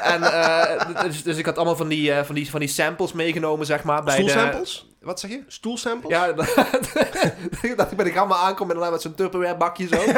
en 0.00 0.22
eh, 0.22 1.02
dus, 1.02 1.22
dus 1.22 1.36
ik 1.36 1.46
had 1.46 1.56
allemaal 1.56 1.76
van 1.76 1.88
die, 1.88 2.12
eh, 2.12 2.24
van 2.24 2.34
die, 2.34 2.50
van 2.50 2.60
die 2.60 2.68
samples 2.68 3.12
meegenomen, 3.12 3.66
zeg 3.66 3.82
maar. 3.82 4.04
Bij 4.04 4.22
de? 4.24 4.92
Wat 5.04 5.20
zeg 5.20 5.30
je? 5.30 5.42
Stoelsamples? 5.46 6.12
Ja, 6.12 6.32
dat 7.76 7.90
ik 7.90 7.96
bij 7.96 8.04
de 8.04 8.12
gamma 8.12 8.36
aankom 8.36 8.70
en 8.70 8.78
dan 8.78 8.90
met 8.90 9.02
zo'n 9.02 9.14
Tupperware 9.14 9.56
bakje 9.56 9.86
zo. 9.86 9.96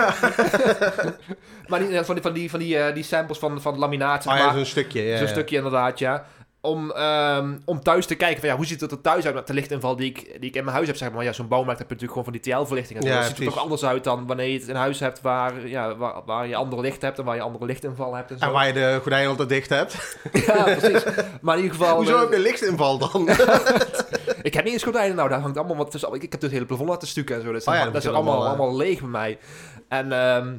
maar 1.68 1.80
niet, 1.80 2.00
van 2.04 2.14
die, 2.14 2.22
van 2.22 2.32
die, 2.32 2.50
van 2.50 2.58
die, 2.58 2.78
eh, 2.78 2.94
die 2.94 3.02
samples 3.02 3.38
van, 3.38 3.60
van 3.60 3.78
laminaat, 3.78 4.22
zeg 4.22 4.32
Ah, 4.32 4.38
ja, 4.38 4.52
zo'n 4.54 4.64
stukje. 4.64 5.02
Ja, 5.02 5.16
Zo'n 5.16 5.26
ja. 5.26 5.32
stukje 5.32 5.56
inderdaad, 5.56 5.98
ja. 5.98 6.24
Om, 6.60 6.90
ehm, 6.90 7.56
om 7.64 7.82
thuis 7.82 8.06
te 8.06 8.14
kijken 8.14 8.40
van 8.40 8.48
ja, 8.48 8.56
hoe 8.56 8.66
ziet 8.66 8.80
het 8.80 8.90
er 8.90 9.00
thuis 9.00 9.24
uit 9.24 9.34
met 9.34 9.46
de 9.46 9.54
lichtinval 9.54 9.96
die 9.96 10.10
ik, 10.10 10.40
die 10.40 10.48
ik 10.50 10.56
in 10.56 10.64
mijn 10.64 10.76
huis 10.76 10.88
heb. 10.88 10.96
Zeg 10.96 11.12
maar. 11.12 11.24
ja, 11.24 11.32
zo'n 11.32 11.48
bouwmarkt 11.48 11.78
heb 11.78 11.88
je 11.88 11.94
natuurlijk 11.94 12.26
gewoon 12.26 12.40
van 12.42 12.52
die 12.52 12.54
TL-verlichting. 12.54 13.00
en. 13.00 13.06
Ja, 13.06 13.14
dat 13.14 13.22
ziet 13.22 13.30
er 13.30 13.36
precies. 13.36 13.54
toch 13.54 13.62
anders 13.62 13.84
uit 13.84 14.04
dan 14.04 14.26
wanneer 14.26 14.46
je 14.46 14.58
het 14.58 14.68
in 14.68 14.74
huis 14.74 15.00
hebt 15.00 15.20
waar, 15.20 15.66
ja, 15.68 15.96
waar, 15.96 16.14
waar 16.24 16.46
je 16.46 16.56
andere 16.56 16.82
licht 16.82 17.02
hebt 17.02 17.18
en 17.18 17.24
waar 17.24 17.34
je 17.34 17.42
andere 17.42 17.64
lichtinval 17.64 18.14
hebt 18.14 18.30
en 18.30 18.38
zo. 18.38 18.44
En 18.44 18.52
waar 18.52 18.66
je 18.66 18.72
de 18.72 18.98
gordijnen 19.00 19.28
altijd 19.30 19.48
dicht 19.48 19.68
hebt. 19.68 20.18
Ja, 20.46 20.62
precies. 20.62 21.04
Maar 21.40 21.56
in 21.56 21.62
ieder 21.62 21.76
geval... 21.78 21.96
Hoezo 21.96 22.14
eh, 22.14 22.20
heb 22.20 22.32
je 22.32 22.38
lichtinval 22.38 22.98
dan? 22.98 23.28
Ik 24.46 24.54
heb 24.54 24.64
niet 24.64 24.72
eens 24.72 24.82
gordijnen 24.82 25.16
nou, 25.16 25.28
daar 25.28 25.40
hangt 25.40 25.56
allemaal 25.56 25.76
wat 25.76 25.90
tussen. 25.90 26.08
Ik 26.14 26.22
ik 26.22 26.32
heb 26.32 26.40
dus 26.40 26.42
het 26.42 26.52
hele 26.52 26.66
plafond 26.66 26.88
laten 26.88 27.08
stukken 27.08 27.34
en 27.36 27.42
zo. 27.42 27.52
Dat 27.52 27.60
is, 27.60 27.66
Oh 27.66 27.74
ja, 27.74 27.84
dat 27.84 27.92
dat 27.92 28.02
is 28.02 28.08
moet 28.08 28.12
je 28.16 28.22
allemaal, 28.22 28.44
allemaal, 28.46 28.64
allemaal 28.66 28.76
leeg 28.86 29.00
bij 29.00 29.08
mij. 29.08 29.38
En 29.88 30.12
ehm, 30.12 30.56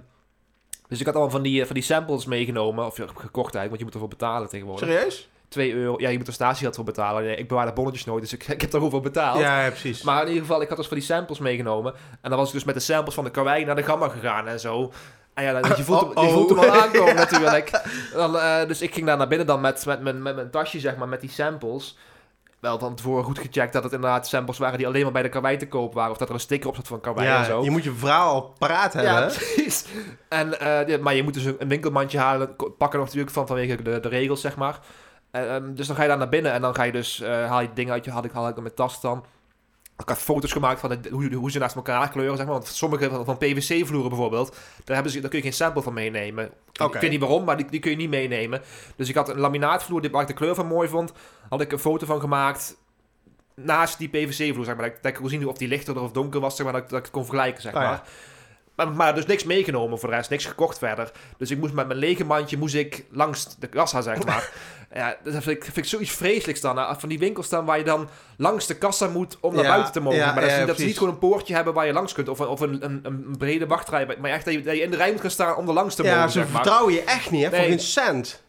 dus 0.87 0.99
ik 0.99 1.05
had 1.05 1.15
allemaal 1.15 1.33
van 1.33 1.41
die, 1.41 1.65
van 1.65 1.73
die 1.75 1.83
samples 1.83 2.25
meegenomen, 2.25 2.85
of 2.85 2.95
gekocht 2.95 3.55
eigenlijk, 3.55 3.67
want 3.69 3.77
je 3.79 3.83
moet 3.85 3.93
ervoor 3.93 4.09
betalen 4.09 4.49
tegenwoordig. 4.49 4.87
Serieus? 4.89 5.29
2 5.47 5.73
euro, 5.73 5.95
ja, 5.97 6.09
je 6.09 6.17
moet 6.17 6.27
er 6.27 6.33
statiegeld 6.33 6.75
voor 6.75 6.83
betalen. 6.83 7.23
Nee, 7.23 7.35
Ik 7.35 7.47
bewaar 7.47 7.65
de 7.65 7.73
bonnetjes 7.73 8.05
nooit, 8.05 8.21
dus 8.21 8.33
ik, 8.33 8.47
ik 8.57 8.61
heb 8.61 8.71
daarover 8.71 9.01
betaald. 9.01 9.39
Ja, 9.39 9.63
ja, 9.63 9.69
precies. 9.69 10.01
Maar 10.01 10.21
in 10.21 10.27
ieder 10.27 10.41
geval, 10.41 10.61
ik 10.61 10.67
had 10.67 10.77
dus 10.77 10.87
van 10.87 10.97
die 10.97 11.05
samples 11.05 11.39
meegenomen. 11.39 11.93
En 12.21 12.29
dan 12.29 12.39
was 12.39 12.47
ik 12.47 12.53
dus 12.53 12.63
met 12.63 12.75
de 12.75 12.81
samples 12.81 13.15
van 13.15 13.23
de 13.23 13.31
karwei 13.31 13.65
naar 13.65 13.75
de 13.75 13.83
gamma 13.83 14.07
gegaan 14.09 14.47
en 14.47 14.59
zo. 14.59 14.91
En 15.33 15.43
ja, 15.43 15.59
dan- 15.59 15.77
je 15.77 15.83
voelt, 15.83 15.99
hem, 16.01 16.09
je 16.09 16.15
Oh-oh. 16.15 16.31
voelt 16.33 16.49
hem 16.49 16.59
al 16.59 16.71
aankomen 16.81 17.15
natuurlijk. 17.15 17.81
Dan, 18.13 18.37
eh, 18.37 18.67
dus 18.67 18.81
ik 18.81 18.93
ging 18.93 19.05
daar 19.05 19.17
naar 19.17 19.27
binnen 19.27 19.47
dan 19.47 19.61
met, 19.61 19.85
met, 19.85 20.01
mijn- 20.01 20.21
met 20.21 20.35
mijn 20.35 20.49
tasje, 20.49 20.79
zeg 20.79 20.95
maar, 20.95 21.07
met 21.07 21.21
die 21.21 21.29
samples. 21.29 21.97
Wel 22.59 22.79
van 22.79 22.95
tevoren 22.95 23.23
goed 23.23 23.39
gecheckt 23.39 23.73
dat 23.73 23.83
het 23.83 23.93
inderdaad 23.93 24.27
samples 24.27 24.57
waren 24.57 24.77
die 24.77 24.87
alleen 24.87 25.03
maar 25.03 25.11
bij 25.11 25.21
de 25.21 25.29
karwei 25.29 25.57
te 25.57 25.67
koop 25.67 25.93
waren. 25.93 26.11
Of 26.11 26.17
dat 26.17 26.27
er 26.27 26.33
een 26.33 26.39
sticker 26.39 26.69
op 26.69 26.75
zat 26.75 26.87
van 26.87 26.99
karwei 26.99 27.27
en 27.27 27.33
ja, 27.33 27.43
zo. 27.43 27.63
je 27.63 27.71
moet 27.71 27.83
je 27.83 27.93
verhaal 27.93 28.33
al 28.33 28.53
paraat 28.57 28.93
hebben. 28.93 29.11
Ja, 29.11 29.25
precies. 29.25 29.85
En, 30.29 30.59
eh, 30.59 30.99
maar 30.99 31.15
je 31.15 31.23
moet 31.23 31.33
dus 31.33 31.45
een, 31.45 31.67
winkelmandje 31.67 32.19
halen, 32.19 32.55
pakken 32.77 32.99
natuurlijk 32.99 33.31
van, 33.31 33.47
vanwege 33.47 33.81
de, 33.81 33.99
de 33.99 34.07
regels, 34.07 34.41
zeg 34.41 34.55
maar. 34.55 34.79
En, 35.31 35.49
ehm, 35.49 35.73
dus 35.73 35.87
dan 35.87 35.95
ga 35.95 36.01
je 36.01 36.07
daar 36.07 36.17
naar 36.17 36.29
binnen 36.29 36.51
en 36.51 36.61
dan 36.61 36.75
ga 36.75 36.83
je 36.83 36.91
dus, 36.91 37.21
eh, 37.21 37.49
haal 37.49 37.61
je 37.61 37.73
dingen 37.73 37.93
uit 37.93 38.05
je, 38.05 38.11
haal 38.11 38.23
ik, 38.23 38.31
haal 38.31 38.47
ik 38.47 38.55
mijn 38.55 38.73
tas 38.73 39.01
dan. 39.01 39.25
Ik 39.97 40.09
had 40.09 40.17
foto's 40.17 40.51
gemaakt 40.51 40.79
van 40.79 40.89
het- 40.89 41.09
hoe, 41.09 41.33
hoe 41.33 41.51
ze 41.51 41.59
naast 41.59 41.75
elkaar 41.75 42.09
kleuren, 42.09 42.37
zeg 42.37 42.45
maar. 42.45 42.55
Want 42.55 42.67
sommige 42.67 43.09
van, 43.09 43.25
van 43.25 43.37
PVC-vloeren 43.37 44.09
bijvoorbeeld, 44.09 44.55
daar, 44.83 44.95
hebben 44.95 45.11
ze, 45.13 45.19
daar 45.19 45.29
kun 45.29 45.37
je 45.39 45.43
geen 45.45 45.53
sample 45.53 45.81
van 45.81 45.93
meenemen. 45.93 46.45
Ik, 46.45 46.51
weet 47.01 47.09
niet 47.11 47.19
waarom, 47.19 47.43
maar 47.43 47.57
die, 47.57 47.65
die 47.69 47.79
kun 47.79 47.91
je 47.91 47.97
niet 47.97 48.09
meenemen. 48.09 48.61
Dus 48.95 49.09
ik 49.09 49.15
had 49.15 49.29
een 49.29 49.39
laminaatvloer 49.39 50.01
die- 50.01 50.09
waar 50.11 50.21
ik 50.21 50.27
de 50.27 50.33
kleur 50.33 50.55
van 50.55 50.65
mooi 50.67 50.87
vond. 50.89 51.11
Had 51.49 51.61
ik 51.61 51.71
een 51.71 51.79
foto 51.79 52.05
van 52.05 52.19
gemaakt 52.19 52.77
naast 53.55 53.97
die 53.97 54.07
PVC-vloer, 54.09 54.65
zeg 54.65 54.75
maar. 54.75 54.85
Dat, 54.85 54.95
ik- 54.95 55.01
dat 55.03 55.11
ik 55.11 55.17
kon 55.17 55.29
zien 55.29 55.47
of 55.47 55.57
die 55.57 55.67
lichter 55.67 56.01
of 56.01 56.11
donker 56.11 56.39
was, 56.39 56.55
zeg 56.55 56.63
maar. 56.65 56.73
Dat, 56.73 56.83
ik- 56.83 56.89
dat 56.89 56.97
ik 56.99 57.05
het 57.05 57.13
kon 57.13 57.25
vergelijken, 57.25 57.61
zeg 57.61 57.73
Oh 57.75 57.81
ja. 57.81 58.03
Maar. 58.85 59.15
Dus 59.15 59.25
niks 59.25 59.43
meegenomen 59.43 59.99
voor 59.99 60.09
de 60.09 60.15
rest, 60.15 60.29
niks 60.29 60.45
gekocht 60.45 60.77
verder. 60.77 61.11
Dus 61.37 61.51
ik 61.51 61.57
moest 61.57 61.73
met 61.73 61.87
mijn 61.87 61.99
lege 61.99 62.23
mandje 62.25 62.57
moest 62.57 62.75
ik 62.75 63.05
langs 63.11 63.55
de 63.59 63.67
kassa, 63.67 64.01
zeg 64.01 64.25
maar. 64.25 64.51
ja, 64.93 65.17
dat 65.23 65.33
vind 65.33 65.45
ik, 65.57 65.63
vind 65.63 65.77
ik 65.77 65.85
zoiets 65.85 66.11
vreselijks 66.11 66.61
dan. 66.61 66.95
Van 66.99 67.09
die 67.09 67.19
winkels 67.19 67.49
dan 67.49 67.65
waar 67.65 67.77
je 67.77 67.83
dan 67.83 68.09
langs 68.37 68.67
de 68.67 68.77
kassa 68.77 69.07
moet 69.07 69.37
om 69.41 69.53
naar 69.55 69.63
Ja, 69.63 69.69
buiten 69.69 69.91
te 69.93 69.99
mogen. 69.99 70.19
ja, 70.19 70.33
maar 70.33 70.41
dat, 70.41 70.49
ja, 70.51 70.65
dat 70.65 70.77
ze 70.77 70.85
niet 70.85 70.97
gewoon 70.97 71.13
een 71.13 71.19
poortje 71.19 71.55
hebben 71.55 71.73
waar 71.73 71.85
je 71.85 71.93
langs 71.93 72.13
kunt. 72.13 72.29
Of, 72.29 72.39
een- 72.39 72.47
of 72.47 72.59
een, 72.59 72.83
een, 72.85 72.99
een 73.03 73.35
brede 73.37 73.67
wachtrij. 73.67 74.17
Maar 74.19 74.31
echt 74.31 74.45
dat 74.45 74.53
je, 74.53 74.61
dat 74.61 74.75
je 74.75 74.81
in 74.81 74.91
de 74.91 74.97
rij 74.97 75.11
moet 75.11 75.21
gaan 75.21 75.29
staan 75.31 75.55
om 75.55 75.67
er 75.67 75.73
langs 75.73 75.95
te 75.95 76.03
Ja, 76.03 76.15
mogen, 76.15 76.31
ze 76.31 76.39
zeg 76.39 76.47
maar. 76.51 76.61
vertrouwen 76.61 76.93
je 76.93 77.01
echt 77.03 77.31
niet, 77.31 77.43
hè? 77.43 77.49
Voor 77.49 77.57
geen 77.59 77.79
cent. 77.79 78.43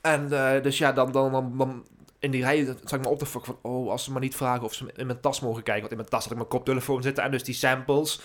En 0.00 0.32
eh, 0.32 0.62
dus 0.62 0.78
ja, 0.78 0.92
dan, 0.92 1.12
dan, 1.12 1.32
dan, 1.32 1.52
dan 1.58 1.84
in 2.18 2.30
die 2.30 2.42
rij 2.44 2.64
zag 2.84 2.98
ik 2.98 3.04
me 3.04 3.08
op 3.10 3.18
de 3.18 3.26
fuck 3.26 3.44
van... 3.44 3.58
Oh, 3.62 3.90
als 3.90 4.04
ze 4.04 4.12
maar 4.12 4.20
niet 4.20 4.36
vragen 4.36 4.64
of 4.64 4.74
ze 4.74 4.84
in 4.96 5.06
mijn 5.06 5.20
tas 5.20 5.40
mogen 5.40 5.62
kijken. 5.62 5.80
Want 5.80 5.90
in 5.92 5.96
mijn 5.98 6.10
tas 6.10 6.22
had 6.22 6.30
ik 6.32 6.36
mijn 6.38 6.48
koptelefoon 6.50 7.02
zitten 7.02 7.24
en 7.24 7.30
dus 7.30 7.44
die 7.44 7.54
samples... 7.54 8.20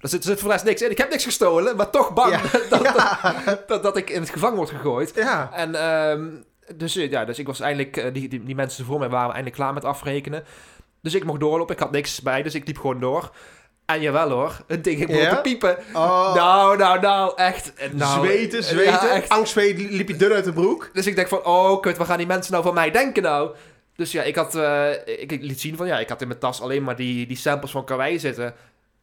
Er 0.00 0.08
zit, 0.08 0.20
er 0.22 0.28
zit 0.30 0.38
voor 0.38 0.48
de 0.48 0.54
rest 0.54 0.66
niks 0.66 0.82
in. 0.82 0.90
Ik 0.90 0.98
heb 0.98 1.10
niks 1.10 1.24
gestolen, 1.24 1.76
maar 1.76 1.90
toch 1.90 2.12
bang 2.12 2.30
Ja. 2.30 2.40
dat, 2.78 2.82
Ja. 2.82 3.62
dat, 3.66 3.82
dat 3.82 3.96
ik 3.96 4.10
in 4.10 4.20
het 4.20 4.30
gevangen 4.30 4.56
word 4.56 4.70
gegooid. 4.70 5.12
ja. 5.14 5.50
En 5.52 5.74
ehm, 5.74 6.26
dus, 6.76 6.96
eh, 6.96 7.10
ja, 7.10 7.24
dus 7.24 7.38
ik 7.38 7.46
was 7.46 7.60
eindelijk... 7.60 7.96
eh, 7.96 8.12
die, 8.12 8.28
die, 8.28 8.44
die 8.44 8.54
mensen 8.54 8.84
voor 8.84 8.98
mij 8.98 9.08
waren 9.08 9.28
eindelijk 9.30 9.54
klaar 9.56 9.72
met 9.74 9.84
afrekenen. 9.84 10.44
Dus 11.02 11.14
ik 11.14 11.24
mocht 11.24 11.40
doorlopen. 11.40 11.74
Ik 11.74 11.80
had 11.80 11.90
niks 11.90 12.20
bij, 12.22 12.42
dus 12.42 12.54
ik 12.54 12.66
liep 12.66 12.78
gewoon 12.78 13.00
door. 13.00 13.30
En 13.86 14.00
jawel 14.00 14.30
hoor, 14.30 14.56
het 14.66 14.84
ding 14.84 14.98
ging 14.98 15.16
Ja? 15.16 15.34
te 15.34 15.40
piepen. 15.40 15.76
Oh, 15.92 16.34
Nou, 16.34 16.76
nou, 16.76 17.00
nou, 17.00 17.32
echt. 17.36 17.74
eh, 17.74 17.88
Nou, 17.92 18.26
zweten, 18.26 18.58
ja, 18.58 18.64
zweten. 18.66 19.10
echt. 19.10 19.28
Angstzweet 19.28 19.78
liep 19.78 20.08
je 20.08 20.16
dun 20.16 20.32
uit 20.32 20.44
de 20.44 20.52
broek. 20.52 20.90
Dus 20.92 21.06
ik 21.06 21.14
denk 21.16 21.28
van, 21.28 21.44
oh 21.44 21.80
kut, 21.80 21.96
wat 21.96 22.06
gaan 22.06 22.18
die 22.18 22.26
mensen 22.26 22.52
nou 22.52 22.64
van 22.64 22.74
mij 22.74 22.90
denken 22.90 23.22
nou? 23.22 23.50
Dus 23.96 24.12
ja, 24.12 24.22
ik 24.22 24.36
had, 24.36 24.54
eh, 24.54 24.90
ik, 25.06 25.32
ik 25.32 25.42
liet 25.42 25.60
zien 25.60 25.76
van, 25.76 25.86
ja, 25.86 25.98
ik 25.98 26.08
had 26.08 26.20
in 26.20 26.28
mijn 26.28 26.40
tas 26.40 26.60
alleen 26.62 26.82
maar 26.84 26.96
die, 26.96 27.26
die 27.26 27.36
samples 27.36 27.70
van 27.70 27.84
karwei 27.84 28.18
zitten. 28.18 28.54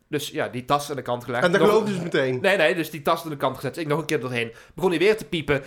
Dus 0.10 0.30
ja, 0.30 0.48
die 0.48 0.66
tas 0.66 0.90
aan 0.90 0.96
de 0.96 1.02
kant 1.02 1.24
gelegd. 1.24 1.44
En 1.44 1.52
dat 1.52 1.62
geloofde 1.62 1.94
ze 1.94 2.02
meteen. 2.02 2.40
Nee, 2.42 2.58
nee, 2.58 2.76
dus 2.76 2.90
die 2.90 3.02
tas 3.02 3.24
aan 3.24 3.30
de 3.30 3.38
kant 3.38 3.56
gezet. 3.56 3.78
Ik 3.78 3.88
nog 3.88 4.00
een 4.00 4.06
keer 4.06 4.20
doorheen. 4.20 4.54
Begon 4.74 4.90
hij 4.90 5.00
weer 5.00 5.18
te 5.18 5.26
piepen. 5.26 5.64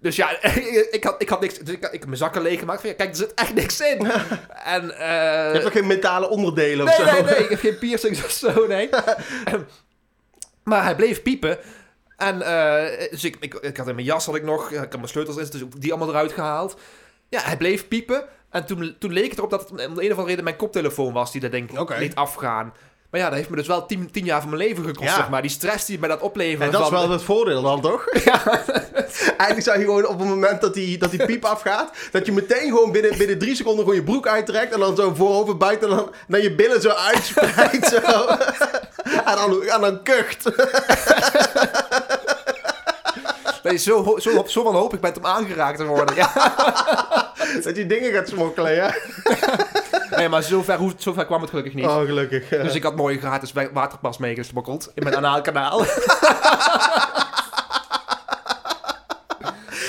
Dus 0.00 0.16
ja, 0.16 0.42
ik 0.90 1.04
had, 1.04 1.22
ik 1.22 1.28
had 1.28 1.40
niks. 1.40 1.58
Dus 1.58 1.74
ik, 1.74 1.84
ik 1.84 1.90
heb 1.92 2.04
mijn 2.04 2.16
zakken 2.16 2.42
leeggemaakt. 2.42 2.80
Van, 2.80 2.90
ja, 2.90 2.96
kijk, 2.96 3.10
er 3.10 3.16
zit 3.16 3.34
echt 3.34 3.54
niks 3.54 3.80
in. 3.80 4.06
en, 4.76 4.98
eh 4.98 5.46
Je 5.46 5.52
hebt 5.52 5.64
ook 5.64 5.72
geen 5.72 5.86
metalen 5.86 6.30
onderdelen 6.30 6.86
of 6.86 6.98
nee, 6.98 7.08
zo. 7.08 7.12
nee, 7.12 7.22
nee, 7.22 7.42
ik 7.42 7.48
heb 7.48 7.58
geen 7.58 7.78
piercings 7.78 8.24
of 8.24 8.30
zo, 8.30 8.66
nee. 8.66 8.88
maar 10.64 10.84
hij 10.84 10.96
bleef 10.96 11.22
piepen. 11.22 11.58
En 12.16 12.42
eh, 12.42 13.10
dus 13.10 13.24
ik, 13.24 13.36
ik, 13.40 13.54
ik 13.54 13.76
had 13.76 13.88
in 13.88 13.94
mijn 13.94 14.06
jas 14.06 14.26
had 14.26 14.34
ik 14.34 14.42
nog, 14.42 14.70
ik 14.70 14.78
had 14.78 14.92
mijn 14.92 15.08
sleutels 15.08 15.36
in, 15.36 15.46
dus 15.50 15.62
ook 15.62 15.80
die 15.80 15.90
allemaal 15.92 16.08
eruit 16.08 16.32
gehaald. 16.32 16.76
Ja, 17.28 17.40
hij 17.40 17.56
bleef 17.56 17.88
piepen. 17.88 18.24
En 18.50 18.66
toen, 18.66 18.96
toen 18.98 19.12
leek 19.12 19.28
het 19.30 19.38
erop 19.38 19.50
dat 19.50 19.60
het 19.60 19.70
om 19.70 19.76
de 19.76 19.82
een 19.82 19.90
of 19.92 20.00
andere 20.02 20.26
reden 20.26 20.44
mijn 20.44 20.56
koptelefoon 20.56 21.12
was 21.12 21.32
die 21.32 21.40
dat 21.40 21.50
denk 21.50 21.70
ik 21.72 21.98
liet 21.98 22.14
afgaan. 22.14 22.72
Maar 23.14 23.22
ja, 23.22 23.28
dat 23.28 23.38
heeft 23.38 23.50
me 23.50 23.56
dus 23.56 23.66
wel 23.66 23.86
tien, 23.86 24.10
tien 24.10 24.24
jaar 24.24 24.40
van 24.40 24.50
mijn 24.50 24.62
leven 24.62 24.84
gekost, 24.84 25.08
Ja. 25.08 25.14
zeg 25.14 25.28
maar. 25.28 25.42
Die 25.42 25.50
stress 25.50 25.84
die 25.84 25.98
mij 25.98 26.08
dat 26.08 26.20
opleverde. 26.20 26.64
En 26.64 26.70
dat 26.70 26.82
is 26.82 26.88
wel 26.90 27.10
het 27.10 27.22
voordeel 27.22 27.62
dan, 27.62 27.80
toch? 27.80 28.08
Eigenlijk 29.44 29.62
zou 29.62 29.78
je 29.78 29.84
gewoon 29.84 30.06
op 30.06 30.18
het 30.18 30.28
moment 30.28 30.60
dat 30.60 30.74
die, 30.74 30.98
dat 30.98 31.10
die 31.10 31.26
piep 31.26 31.44
afgaat... 31.54 31.90
dat 32.10 32.26
je 32.26 32.32
meteen 32.32 32.68
gewoon 32.68 32.92
binnen, 32.92 33.18
binnen 33.18 33.38
drie 33.38 33.54
seconden 33.56 33.84
gewoon 33.84 33.98
je 33.98 34.04
broek 34.04 34.26
uittrekt... 34.26 34.72
en 34.72 34.80
dan 34.80 34.96
zo 34.96 35.14
voorover 35.14 35.56
buiten 35.56 35.90
en 35.90 35.96
dan 35.96 36.10
naar 36.26 36.42
je 36.42 36.54
billen 36.54 36.80
zo 36.80 36.88
uitspreidt. 36.88 37.86
zo. 37.88 38.26
en, 39.24 39.34
dan, 39.34 39.62
en 39.62 39.80
dan 39.80 40.02
kucht. 40.02 40.42
Dat 43.64 43.72
je 43.72 43.78
zo, 43.78 44.16
zo, 44.18 44.44
zo 44.46 44.62
van 44.62 44.74
hoop 44.74 44.94
ik 44.94 45.00
bent 45.00 45.16
om 45.16 45.26
aangeraakt 45.26 45.78
te 45.78 45.84
worden. 45.84 46.14
Ja. 46.14 46.32
dat 47.64 47.76
je 47.76 47.86
dingen 47.86 48.12
gaat 48.12 48.28
smokkelen, 48.28 48.74
ja. 48.74 48.94
Nee, 50.16 50.28
maar 50.28 50.42
zover, 50.42 50.76
hoe- 50.76 50.92
zover 50.96 51.26
kwam 51.26 51.40
het 51.40 51.50
gelukkig 51.50 51.74
niet. 51.74 51.86
Oh, 51.86 52.00
gelukkig. 52.00 52.48
Dus 52.48 52.74
ik 52.74 52.82
had 52.82 52.96
mooi 52.96 53.18
gratis 53.18 53.52
wa- 53.52 53.72
waterpas 53.72 54.18
meegesmokkeld 54.18 54.90
in 54.94 55.02
mijn 55.02 55.16
anaalkanaal. 55.16 55.82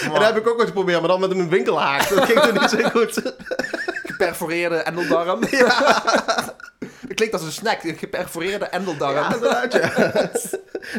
En 0.05 0.11
dat 0.21 0.23
heb 0.23 0.37
ik 0.37 0.47
ook 0.47 0.57
eens 0.57 0.67
geprobeerd, 0.67 0.99
maar 0.99 1.07
dan 1.09 1.19
met 1.19 1.31
een 1.31 1.49
winkelhaak. 1.49 2.09
Dat 2.09 2.25
ging 2.25 2.39
toen 2.39 2.53
niet 2.53 2.69
zo 2.69 2.89
goed. 2.89 3.33
Geperforeerde 4.05 4.75
endeldarm. 4.75 5.39
Het 7.07 7.13
klinkt 7.15 7.33
als 7.33 7.43
een 7.43 7.51
snack, 7.51 7.83
een 7.83 7.97
geperforeerde 7.97 8.65
endeldarm. 8.65 9.15
Ja, 9.15 9.33
inderdaad, 9.33 9.73
ja. 9.73 9.91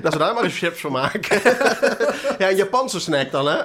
Dat 0.02 0.12
ze 0.12 0.18
daar 0.18 0.34
maar 0.34 0.44
eens 0.44 0.58
chips 0.58 0.80
van 0.80 0.92
maken. 0.92 1.40
ja, 2.38 2.50
een 2.50 2.56
Japanse 2.56 3.00
snack 3.00 3.30
dan, 3.30 3.46
hè? 3.48 3.62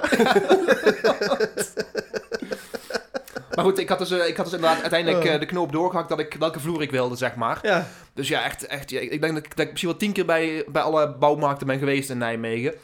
Maar 3.54 3.64
goed, 3.64 3.78
ik 3.78 3.88
had 3.88 3.98
dus, 3.98 4.10
eh, 4.10 4.28
ik 4.28 4.36
had 4.36 4.44
dus 4.44 4.54
inderdaad 4.54 4.80
uiteindelijk 4.80 5.24
eh, 5.24 5.40
de 5.40 5.46
knoop 5.46 5.72
doorgehakt 5.72 6.08
dat 6.08 6.18
ik, 6.18 6.36
welke 6.38 6.60
vloer 6.60 6.82
ik 6.82 6.90
wilde, 6.90 7.16
zeg 7.16 7.34
maar. 7.34 7.58
Ja. 7.62 7.86
Dus 8.14 8.28
ja, 8.28 8.44
echt, 8.44 8.66
echt 8.66 8.90
ja, 8.90 9.00
ik 9.00 9.20
denk 9.20 9.34
dat 9.34 9.44
ik, 9.44 9.56
dat 9.56 9.64
ik 9.64 9.70
misschien 9.70 9.90
wel 9.90 9.98
tien 9.98 10.12
keer 10.12 10.24
bij, 10.24 10.64
bij 10.66 10.82
alle 10.82 11.14
bouwmarkten 11.14 11.66
ben 11.66 11.78
geweest 11.78 12.10
in 12.10 12.18
Nijmegen. 12.18 12.74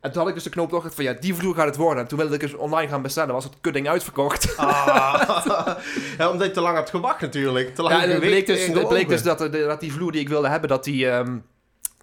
En 0.00 0.10
toen 0.10 0.20
had 0.20 0.28
ik 0.28 0.34
dus 0.34 0.44
de 0.44 0.50
knoop 0.50 0.70
doorgehakt 0.70 0.96
van 0.96 1.04
ja, 1.04 1.12
die 1.20 1.34
vloer 1.34 1.54
gaat 1.54 1.66
het 1.66 1.76
worden. 1.76 2.02
En 2.02 2.08
toen 2.08 2.18
wilde 2.18 2.34
ik 2.34 2.40
dus 2.40 2.54
online 2.54 2.88
gaan 2.88 3.02
bestellen, 3.02 3.34
was 3.34 3.44
het 3.44 3.52
kudding 3.60 3.88
uitverkocht. 3.88 4.56
Ah. 4.56 5.22
ja, 6.18 6.30
omdat 6.30 6.46
je 6.46 6.52
te 6.52 6.60
lang 6.60 6.76
hebt 6.76 6.90
gewacht 6.90 7.20
natuurlijk. 7.20 7.74
Te 7.74 7.82
lang 7.82 7.94
Ja, 7.94 8.02
en 8.02 8.10
het 8.10 8.20
bleek 8.20 8.46
dus, 8.46 8.66
het 8.66 8.88
bleek 8.88 9.08
dus 9.08 9.22
dat, 9.22 9.38
de- 9.38 9.48
dat 9.48 9.80
die 9.80 9.92
vloer 9.92 10.12
die 10.12 10.20
ik 10.20 10.28
wilde 10.28 10.48
hebben, 10.48 10.68
dat 10.68 10.84
die 10.84 11.10
ehm, 11.10 11.36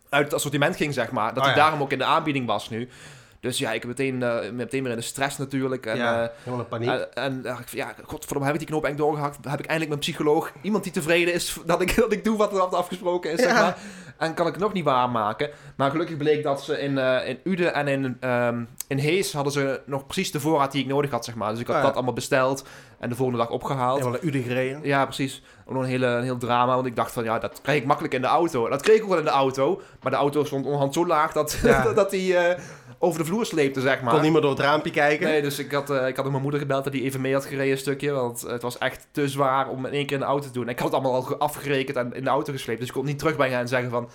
uit 0.09 0.23
het 0.25 0.33
assortiment 0.33 0.75
ging, 0.75 0.93
zeg 0.93 1.11
maar. 1.11 1.27
Dat 1.33 1.37
Oh, 1.37 1.43
die 1.43 1.53
ja. 1.55 1.61
daarom 1.61 1.81
ook 1.81 1.91
in 1.91 1.97
de 1.97 2.03
aanbieding 2.03 2.45
was 2.47 2.69
nu. 2.69 2.89
Dus 3.39 3.57
ja, 3.57 3.71
ik 3.71 3.79
heb 3.81 3.89
meteen, 3.89 4.23
eh, 4.23 4.51
meteen 4.51 4.81
weer 4.83 4.91
in 4.91 4.97
de 4.97 5.03
stress 5.03 5.37
natuurlijk. 5.37 5.85
En, 5.85 5.97
ja, 5.97 6.23
eh, 6.23 6.29
helemaal 6.43 6.59
in 6.59 6.69
paniek. 6.69 6.89
en, 6.89 7.13
en 7.13 7.37
ik 7.59 7.67
van, 7.67 7.79
ja, 7.79 7.93
godverdomme, 8.05 8.45
heb 8.45 8.53
ik 8.53 8.59
die 8.59 8.67
knoop 8.69 8.83
eigenlijk 8.83 9.11
doorgehakt? 9.11 9.45
Heb 9.45 9.59
ik 9.59 9.65
eindelijk 9.65 9.87
mijn 9.89 9.99
psycholoog, 9.99 10.51
iemand 10.61 10.83
die 10.83 10.93
tevreden 10.93 11.33
is 11.33 11.57
dat 11.65 11.81
ik, 11.81 11.95
dat 11.95 12.11
ik 12.11 12.23
doe 12.23 12.37
wat 12.37 12.53
er 12.53 12.59
afgesproken 12.75 13.31
is, 13.31 13.39
zeg 13.41 13.53
maar. 13.53 13.77
En 14.17 14.33
kan 14.33 14.47
ik 14.47 14.53
het 14.53 14.61
nog 14.61 14.73
niet 14.73 14.83
waarmaken. 14.83 15.49
Maar 15.75 15.91
gelukkig 15.91 16.17
bleek 16.17 16.43
dat 16.43 16.63
ze 16.63 16.79
in, 16.79 16.97
eh, 16.97 17.27
in 17.29 17.39
Uden 17.43 17.73
en 17.73 17.87
in, 17.87 18.17
ehm, 18.19 18.63
in 18.87 18.97
Hees 18.97 19.33
hadden 19.33 19.53
ze 19.53 19.81
nog 19.85 20.05
precies 20.05 20.31
de 20.31 20.39
voorraad 20.39 20.71
die 20.71 20.81
ik 20.81 20.87
nodig 20.87 21.11
had, 21.11 21.25
zeg 21.25 21.35
maar. 21.35 21.51
Dus 21.51 21.59
ik 21.59 21.67
had 21.67 21.75
Oh, 21.75 21.81
ja. 21.81 21.87
dat 21.87 21.95
allemaal 21.95 22.13
besteld 22.13 22.67
en 22.99 23.09
de 23.09 23.15
volgende 23.15 23.39
dag 23.41 23.49
opgehaald. 23.49 23.97
Helemaal 23.99 24.19
naar 24.21 24.29
Ude 24.29 24.41
gereden. 24.41 24.79
Ja, 24.83 25.03
precies. 25.05 25.41
Nog 25.67 25.83
een, 25.83 25.89
hele, 25.89 26.05
een 26.05 26.23
heel 26.23 26.37
drama, 26.37 26.75
want 26.75 26.87
ik 26.87 26.95
dacht 26.95 27.11
van, 27.11 27.23
ja, 27.23 27.39
dat 27.39 27.59
krijg 27.61 27.79
ik 27.79 27.85
makkelijk 27.85 28.13
in 28.13 28.21
de 28.21 28.27
auto. 28.27 28.69
Dat 28.69 28.81
kreeg 28.81 28.95
ik 28.97 29.03
ook 29.03 29.09
wel 29.09 29.17
in 29.17 29.23
de 29.23 29.29
auto, 29.29 29.81
maar 30.01 30.11
de 30.11 30.17
auto 30.17 30.43
stond 30.43 30.63
onderhand 30.65 30.93
zo 30.93 31.05
laag 31.07 31.31
dat, 31.31 31.59
Ja. 31.63 31.93
dat 31.93 32.09
die... 32.09 32.35
eh, 32.37 32.59
over 32.99 33.19
de 33.19 33.25
vloer 33.25 33.45
sleepte, 33.45 33.81
zeg 33.81 34.01
maar. 34.01 34.13
Kon 34.13 34.21
niet 34.21 34.31
meer 34.31 34.41
door 34.41 34.49
het 34.49 34.59
raampje 34.59 34.91
kijken. 34.91 35.27
Nee, 35.27 35.41
dus 35.41 35.59
ik 35.59 35.71
had, 35.71 35.89
eh, 35.89 36.07
ik 36.07 36.15
had 36.15 36.29
mijn 36.29 36.41
moeder 36.41 36.59
gebeld 36.59 36.83
dat 36.83 36.93
die 36.93 37.03
even 37.03 37.21
mee 37.21 37.33
had 37.33 37.45
gereden 37.45 37.71
een 37.71 37.77
stukje. 37.77 38.11
Want 38.11 38.41
het 38.41 38.61
was 38.61 38.77
echt 38.77 39.07
te 39.11 39.27
zwaar 39.29 39.67
om 39.69 39.85
in 39.85 39.91
één 39.93 40.05
keer 40.05 40.15
in 40.15 40.21
de 40.21 40.27
auto 40.29 40.47
te 40.47 40.53
doen. 40.53 40.69
Ik 40.69 40.77
had 40.79 40.87
het 40.87 40.93
allemaal 40.93 41.13
al 41.13 41.21
ge- 41.21 41.37
afgerekend 41.37 41.97
en 41.97 42.13
in 42.13 42.23
de 42.23 42.29
auto 42.29 42.51
gesleept. 42.53 42.79
Dus 42.79 42.87
ik 42.87 42.93
kon 42.93 43.05
niet 43.05 43.19
terugbrengen 43.19 43.59
en 43.59 43.67
zeggen 43.67 43.89
van... 43.89 44.09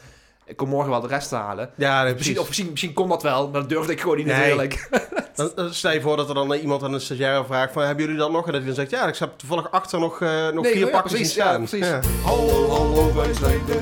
Ik 0.47 0.57
kom 0.57 0.69
morgen 0.69 0.91
wel 0.91 1.01
de 1.01 1.07
rest 1.07 1.31
halen. 1.31 1.71
Ja, 1.77 2.03
nee, 2.03 2.13
Misschien, 2.13 2.15
precies. 2.17 2.39
of 2.39 2.47
misschien, 2.47 2.71
misschien 2.71 2.93
kon 2.93 3.09
dat 3.09 3.23
wel, 3.23 3.49
maar 3.51 3.61
dat 3.61 3.69
durfde 3.69 3.93
ik 3.93 4.01
gewoon 4.01 4.17
niet 4.17 4.27
Nee. 4.27 4.37
natuurlijk. 4.37 4.89
Dan, 5.35 5.51
dan 5.55 5.75
stel 5.75 5.93
je 5.93 6.01
voor 6.01 6.17
dat 6.17 6.29
er 6.29 6.35
dan 6.35 6.53
iemand 6.53 6.83
aan 6.83 6.93
een 6.93 7.01
stagiair 7.01 7.45
vraagt 7.45 7.73
van... 7.73 7.83
Hebben 7.83 8.05
jullie 8.05 8.19
dat 8.21 8.31
nog? 8.33 8.47
En 8.47 8.53
dat 8.53 8.61
hij 8.63 8.67
dan 8.67 8.75
zegt... 8.75 8.91
Ja, 8.91 9.07
ik 9.07 9.17
heb 9.17 9.33
toevallig 9.39 9.71
achter 9.71 10.01
nog, 10.01 10.21
eh, 10.21 10.49
nog 10.49 10.65
Nee, 10.65 10.73
vier 10.73 10.87
ja, 10.87 10.91
pakjes 10.91 11.13
precies, 11.13 11.37
in 11.37 11.43
staan. 11.43 11.61
ja, 11.61 11.67
precies. 11.69 12.11
Hallo, 12.25 12.69
hallo, 12.69 13.15
wij 13.15 13.35
zijn 13.35 13.61
de 13.67 13.81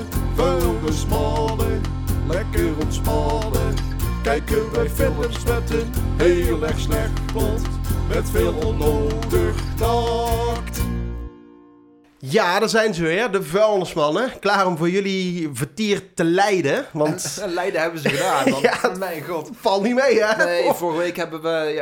mannen. 1.08 1.80
Lekker 2.28 2.66
ontspannen. 2.82 3.74
Kijken 4.22 4.72
wij 4.72 4.90
films 4.90 5.44
met 5.44 5.70
een 5.70 5.92
heel 6.16 6.66
erg 6.66 6.78
slecht 6.78 7.26
plot. 7.32 7.60
Met 8.08 8.30
veel 8.30 8.52
onnodig 8.52 9.54
tact. 9.76 10.69
Ja, 12.22 12.58
daar 12.58 12.68
zijn 12.68 12.94
ze 12.94 13.02
weer, 13.02 13.30
de 13.30 13.42
vuilnismannen. 13.42 14.38
Klaar 14.40 14.66
om 14.66 14.76
voor 14.76 14.90
jullie 14.90 15.50
vertier 15.52 16.02
te 16.14 16.24
leiden. 16.24 16.86
Want 16.92 17.38
En 17.42 17.52
Leiden 17.54 17.80
hebben 17.80 18.00
ze 18.00 18.08
gedaan, 18.08 18.50
want 18.50 18.62
Ja. 18.62 18.92
mijn 18.98 19.22
god. 19.24 19.50
valt 19.60 19.82
niet 19.82 19.94
mee, 19.94 20.22
hè? 20.24 20.44
Nee, 20.44 20.72
vorige 20.72 20.98
week 20.98 21.16
hebben 21.16 21.42
we... 21.42 21.72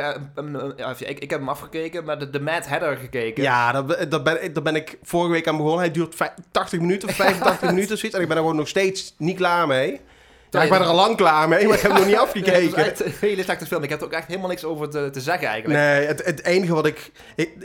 Ja, 0.77 0.95
ik, 0.99 1.19
ik 1.19 1.29
heb 1.29 1.39
hem 1.39 1.49
afgekeken, 1.49 2.03
maar 2.03 2.19
de, 2.19 2.29
de 2.29 2.39
Mad 2.39 2.67
Hatter 2.67 2.97
gekeken. 2.97 3.43
Ja, 3.43 3.71
daar, 3.71 3.85
ben- 3.85 4.09
daar, 4.09 4.21
ben, 4.21 4.43
ik- 4.43 4.53
daar 4.53 4.63
ben 4.63 4.75
ik 4.75 4.97
vorige 5.03 5.31
week 5.31 5.47
aan 5.47 5.55
begonnen. 5.57 5.79
Hij 5.79 5.91
duurt 5.91 6.15
vij- 6.15 6.33
80 6.51 6.79
minuten 6.79 7.09
of 7.09 7.15
85 7.15 7.69
minuten 7.73 7.93
of 7.93 7.99
zoiets. 7.99 8.17
En 8.17 8.21
ik 8.23 8.27
ben 8.27 8.37
er 8.37 8.43
gewoon 8.43 8.57
nog 8.57 8.67
steeds 8.67 9.13
niet 9.17 9.37
klaar 9.37 9.67
mee. 9.67 10.01
Ja, 10.49 10.63
ik 10.63 10.69
ben 10.69 10.79
er 10.79 10.85
al 10.85 10.95
lang 10.95 11.17
klaar 11.17 11.47
mee, 11.47 11.65
maar 11.67 11.75
ik 11.75 11.81
heb 11.81 11.91
nog 11.91 11.99
niet 12.05 12.07
Nee, 12.15 12.19
afgekeken. 12.19 12.83
het 12.83 13.03
is 13.05 13.19
hele 13.19 13.43
slechte 13.43 13.65
film. 13.65 13.83
Ik 13.83 13.89
heb 13.89 13.99
er 13.99 14.05
ook 14.05 14.11
echt 14.11 14.27
helemaal 14.27 14.49
niks 14.49 14.63
over 14.63 14.89
te, 14.89 15.09
te 15.09 15.21
zeggen 15.21 15.47
eigenlijk. 15.47 15.79
Nee, 15.79 16.05
het, 16.07 16.25
het 16.25 16.43
enige, 16.43 16.73
wat, 16.73 16.85
ik, 16.85 17.11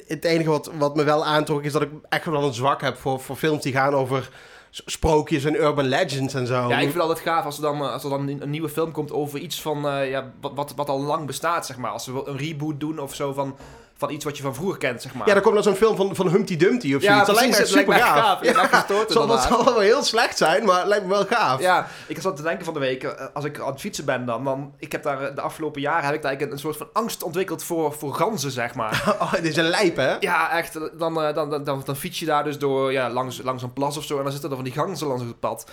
het 0.06 0.24
enige 0.24 0.50
wat, 0.50 0.70
wat 0.78 0.96
me 0.96 1.04
wel 1.04 1.24
aantrok 1.24 1.62
is 1.64 1.72
dat 1.72 1.82
ik 1.82 1.90
echt 2.08 2.24
wel 2.24 2.44
een 2.44 2.54
zwak 2.54 2.80
heb 2.80 2.96
voor, 2.96 3.20
voor 3.20 3.36
films 3.36 3.62
die 3.62 3.72
gaan 3.72 3.94
over 3.94 4.30
sprookjes 4.70 5.44
en 5.44 5.54
urban 5.54 5.84
legends 5.86 6.34
en 6.34 6.46
zo. 6.46 6.54
Ja, 6.54 6.74
ik 6.74 6.78
vind 6.78 6.92
het 6.92 7.02
altijd 7.02 7.20
gaaf 7.20 7.44
als 7.44 7.56
er 7.56 7.62
dan, 7.62 7.82
eh, 7.82 7.92
als 7.92 8.04
er 8.04 8.10
dan 8.10 8.28
een 8.28 8.50
nieuwe 8.50 8.68
film 8.68 8.92
komt 8.92 9.12
over 9.12 9.38
iets 9.38 9.62
van, 9.62 9.88
eh, 9.88 10.10
ja, 10.10 10.32
wat, 10.40 10.52
wat, 10.54 10.72
wat 10.76 10.88
al 10.88 11.00
lang 11.00 11.26
bestaat, 11.26 11.66
zeg 11.66 11.76
maar. 11.76 11.90
Als 11.90 12.06
we 12.06 12.22
een 12.24 12.36
reboot 12.36 12.80
doen 12.80 12.98
of 12.98 13.14
zo 13.14 13.32
van, 13.32 13.56
van 13.96 14.10
iets 14.10 14.24
wat 14.24 14.36
je 14.36 14.42
van 14.42 14.54
vroeger 14.54 14.78
kent, 14.78 15.02
zeg 15.02 15.14
maar. 15.14 15.26
Ja, 15.28 15.34
dan 15.34 15.42
komt 15.42 15.56
er 15.56 15.62
zo'n 15.62 15.74
film 15.74 15.96
van, 15.96 16.16
van 16.16 16.28
Humpty 16.28 16.56
Dumpty 16.56 16.94
of 16.94 17.02
Ja, 17.02 17.08
zoiets. 17.08 17.26
dat 17.26 17.36
lijkt 17.36 17.50
me 17.52 17.58
echt 17.58 17.68
super 17.68 17.88
lijkt 17.88 18.04
me 18.04 18.10
echt 18.10 18.24
gaaf. 18.24 18.44
Ja, 18.44 18.52
zal, 18.86 18.98
dat 18.98 19.08
inderdaad. 19.08 19.48
zal 19.48 19.64
wel 19.64 19.78
heel 19.78 20.02
slecht 20.02 20.36
zijn, 20.36 20.64
maar 20.64 20.78
het 20.78 20.86
lijkt 20.86 21.04
me 21.04 21.10
wel 21.10 21.26
gaaf. 21.26 21.60
Ja, 21.60 21.86
ik 22.06 22.20
zat 22.20 22.36
te 22.36 22.42
denken 22.42 22.64
van 22.64 22.74
de 22.74 22.80
week, 22.80 23.02
eh, 23.02 23.26
als 23.34 23.44
ik 23.44 23.60
aan 23.60 23.66
het 23.66 23.80
fietsen 23.80 24.04
ben 24.04 24.26
dan, 24.26 24.44
dan 24.44 24.74
ik 24.78 24.92
heb 24.92 25.02
daar 25.02 25.22
eh, 25.22 25.34
de 25.34 25.40
afgelopen 25.40 25.80
jaren 25.80 26.04
heb 26.04 26.14
ik 26.14 26.22
daar 26.22 26.30
eigenlijk 26.30 26.52
een, 26.52 26.72
soort 26.72 26.76
van 26.76 27.02
angst 27.02 27.22
ontwikkeld 27.22 27.62
voor, 27.62 27.92
voor 27.92 28.14
ganzen, 28.14 28.50
zeg 28.50 28.74
maar. 28.74 29.02
Oh, 29.24 29.32
dit 29.32 29.44
is 29.44 29.56
een 29.56 29.68
lijp, 29.68 29.96
hè? 29.96 30.16
Ja, 30.20 30.50
echt. 30.50 30.72
Dan, 30.98 31.22
eh, 31.22 31.34
dan, 31.34 31.50
dan, 31.50 31.64
dan, 31.64 31.82
dan 31.84 31.96
fiets 31.96 32.18
je 32.18 32.26
daar 32.26 32.44
dus 32.44 32.58
door, 32.58 32.92
ja, 32.92 33.10
langs, 33.10 33.42
langs 33.42 33.62
een 33.62 33.72
plas 33.72 33.96
of 33.96 34.04
zo 34.04 34.16
en 34.16 34.22
dan 34.22 34.32
zitten 34.32 34.50
er 34.50 34.56
van 34.56 34.64
die 34.64 34.74
ganzen 34.74 35.06
langs 35.06 35.22
het 35.22 35.40
pad. 35.40 35.64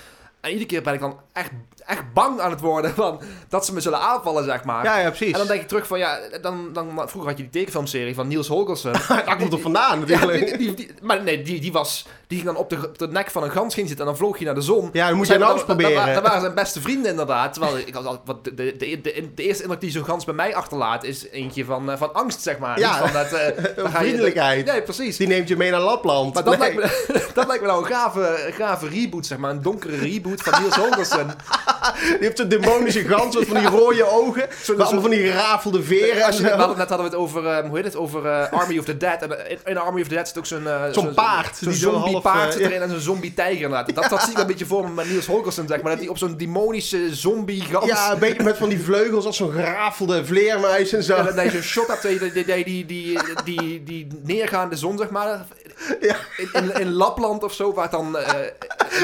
En 0.42 0.50
iedere 0.50 0.68
keer 0.68 0.82
ben 0.82 0.94
ik 0.94 1.00
dan 1.00 1.20
echt, 1.34 1.52
echt 1.86 2.14
bang 2.14 2.40
aan 2.40 2.52
het 2.52 2.60
worden 2.60 2.94
van 2.94 3.22
dat 3.50 3.66
ze 3.66 3.74
me 3.74 3.80
zullen 3.80 4.00
aanvallen, 4.00 4.44
zeg 4.44 4.64
maar. 4.64 4.84
Ja, 4.84 4.98
ja, 5.00 5.08
precies. 5.10 5.32
En 5.32 5.38
dan 5.38 5.48
denk 5.48 5.62
ik 5.62 5.68
terug 5.68 5.88
van, 5.88 6.00
ja, 6.00 6.20
dan, 6.42 6.70
dan, 6.74 6.88
vroeger 6.96 7.30
had 7.30 7.38
je 7.38 7.44
die 7.44 7.52
tekenfilmserie 7.52 8.16
van 8.16 8.28
Niels 8.28 8.48
Holgersen. 8.48 8.92
Daar 9.26 9.38
komt 9.38 9.54
er 9.54 9.60
vandaan, 9.60 10.00
Ja, 10.00 10.06
natuurlijk. 10.18 10.48
die, 10.48 10.58
die- 10.58 10.74
die- 10.76 10.92
maar 11.02 11.24
nee, 11.24 11.42
die, 11.42 11.60
die, 11.62 11.72
was, 11.72 12.06
die 12.28 12.38
ging 12.40 12.52
dan 12.54 12.60
op 12.62 12.70
de, 12.70 12.76
op 12.88 12.98
de 12.98 13.08
nek 13.08 13.32
van 13.32 13.44
een 13.44 13.52
gans 13.52 13.74
ging 13.74 13.88
zitten 13.88 14.06
en 14.06 14.12
dan 14.12 14.20
vloog 14.22 14.36
hij 14.38 14.46
naar 14.46 14.56
de 14.56 14.62
zon. 14.62 14.90
Ja, 14.94 15.08
dan 15.08 15.18
moet 15.18 15.28
je 15.28 15.38
nou 15.38 15.52
eens 15.52 15.60
dat- 15.60 15.68
dat- 15.68 15.78
proberen. 15.78 16.14
Dat, 16.14 16.24
waren 16.24 16.42
zijn 16.42 16.54
beste 16.54 16.82
vrienden 16.82 17.12
inderdaad. 17.12 17.54
Terwijl 17.54 17.78
ik 17.78 17.94
had 17.94 18.20
wat 18.26 18.44
de, 18.44 18.54
de, 18.54 18.76
de, 18.78 19.02
de, 19.36 19.44
eerste 19.44 19.64
indruk 19.64 19.82
die 19.82 19.92
zo'n 19.92 20.06
gans 20.06 20.26
bij 20.26 20.34
mij 20.34 20.56
achterlaat 20.56 21.04
is 21.04 21.28
eentje 21.30 21.66
van, 21.66 21.92
eh, 21.92 21.98
van 21.98 22.14
angst, 22.14 22.42
zeg 22.42 22.58
maar. 22.58 22.80
Ja. 22.80 22.98
Van 22.98 23.12
dat, 23.14 23.30
dan 23.76 23.90
ga 23.92 24.00
je- 24.00 24.06
Vriendelijkheid. 24.08 24.66
Nee, 24.66 24.82
precies. 24.82 25.18
Die 25.18 25.28
neemt 25.28 25.48
je 25.48 25.56
mee 25.58 25.72
naar 25.72 25.80
Lapland. 25.82 26.34
Maar 26.34 26.44
dat, 26.44 26.58
Nee. 26.60 26.76
lijkt 26.76 27.08
me, 27.08 27.22
dat 27.34 27.48
lijkt 27.48 27.62
me 27.62 27.68
nou 27.68 27.84
een 27.86 27.92
gave, 27.92 28.50
gave 28.58 28.88
reboot, 28.88 29.26
zeg 29.26 29.38
maar. 29.38 29.52
Een 29.52 29.62
donkere 29.62 29.98
reboot 29.98 30.42
van 30.42 30.62
Niels 30.62 30.76
Holgersen. 30.76 31.36
Die 32.10 32.18
heeft 32.20 32.38
zo'n 32.38 32.48
demonische 32.48 33.04
gans 33.08 33.36
met 33.36 33.48
van 33.48 33.58
die 33.58 33.68
rode 33.68 34.10
ogen. 34.12 34.48
Met 34.68 34.80
allemaal 34.80 35.02
van 35.02 35.10
die 35.10 35.26
gerafelde 35.32 35.84
veren. 35.84 36.26
Als 36.26 36.38
je, 36.38 36.50
en 36.50 36.60
zo. 36.60 36.68
net 36.68 36.78
hadden 36.78 36.98
we 36.98 37.04
het 37.04 37.16
over, 37.16 37.46
eh, 37.48 37.68
hoe 37.68 37.76
heet 37.76 37.86
het, 37.86 37.96
over 37.96 38.26
eh, 38.26 38.52
Army 38.52 38.78
of 38.78 38.86
the 38.86 38.98
Dead. 38.98 39.22
En 39.22 39.46
eh, 39.46 39.52
in, 39.52 39.58
in 39.64 39.78
Army 39.78 40.02
of 40.02 40.08
the 40.08 40.14
Dead 40.14 40.28
zit 40.28 40.38
ook 40.38 40.46
zo'n... 40.46 40.68
eh, 40.68 40.84
Zo'n 40.92 41.14
paard, 41.14 41.58
Zo'n 41.58 41.74
zo 41.74 41.92
zombie 41.92 42.12
half, 42.12 42.24
paard 42.24 42.54
zit 42.54 42.62
erin 42.62 42.82
en 42.82 42.90
zo'n 42.90 43.00
zombie 43.00 43.34
tijger 43.34 43.62
inderdaad. 43.62 43.96
Dat, 43.96 44.10
dat 44.10 44.22
zie 44.22 44.32
ik 44.32 44.38
een 44.38 44.48
beetje 44.48 44.66
voor 44.66 44.84
me 44.84 44.94
met 44.94 45.10
Niels 45.10 45.26
Holgersen, 45.26 45.68
zeg 45.68 45.82
maar. 45.82 45.92
Dat 45.92 46.00
hij 46.00 46.10
op 46.10 46.18
zo'n 46.18 46.38
demonische 46.38 47.16
zombie 47.16 47.62
gans... 47.62 47.86
Ja, 47.86 48.12
een 48.12 48.20
beetje 48.20 48.44
met 48.44 48.58
van 48.58 48.70
die 48.70 48.80
vleugels 48.84 49.26
als 49.26 49.38
zo'n 49.38 49.52
gerafelde 49.52 50.26
vleermuis 50.26 50.94
en 50.94 51.04
zo. 51.04 51.16
Ja, 51.16 51.24
dat 51.24 51.52
zo'n 51.52 51.62
shot 51.62 51.88
hebt, 51.88 52.02
die, 52.02 52.20
die, 52.20 52.32
die, 52.46 52.46
die, 52.64 52.86
die, 52.86 53.20
die, 53.44 53.84
die 53.84 54.08
neergaande 54.24 54.76
zon, 54.76 54.98
zeg 54.98 55.10
maar. 55.10 55.46
Ja. 56.00 56.16
In, 56.38 56.50
in, 56.54 56.74
in 56.80 56.92
Lapland 56.94 57.44
of 57.44 57.54
zo, 57.54 57.74
waar 57.74 57.90
dan... 57.90 58.18
eh, 58.18 58.34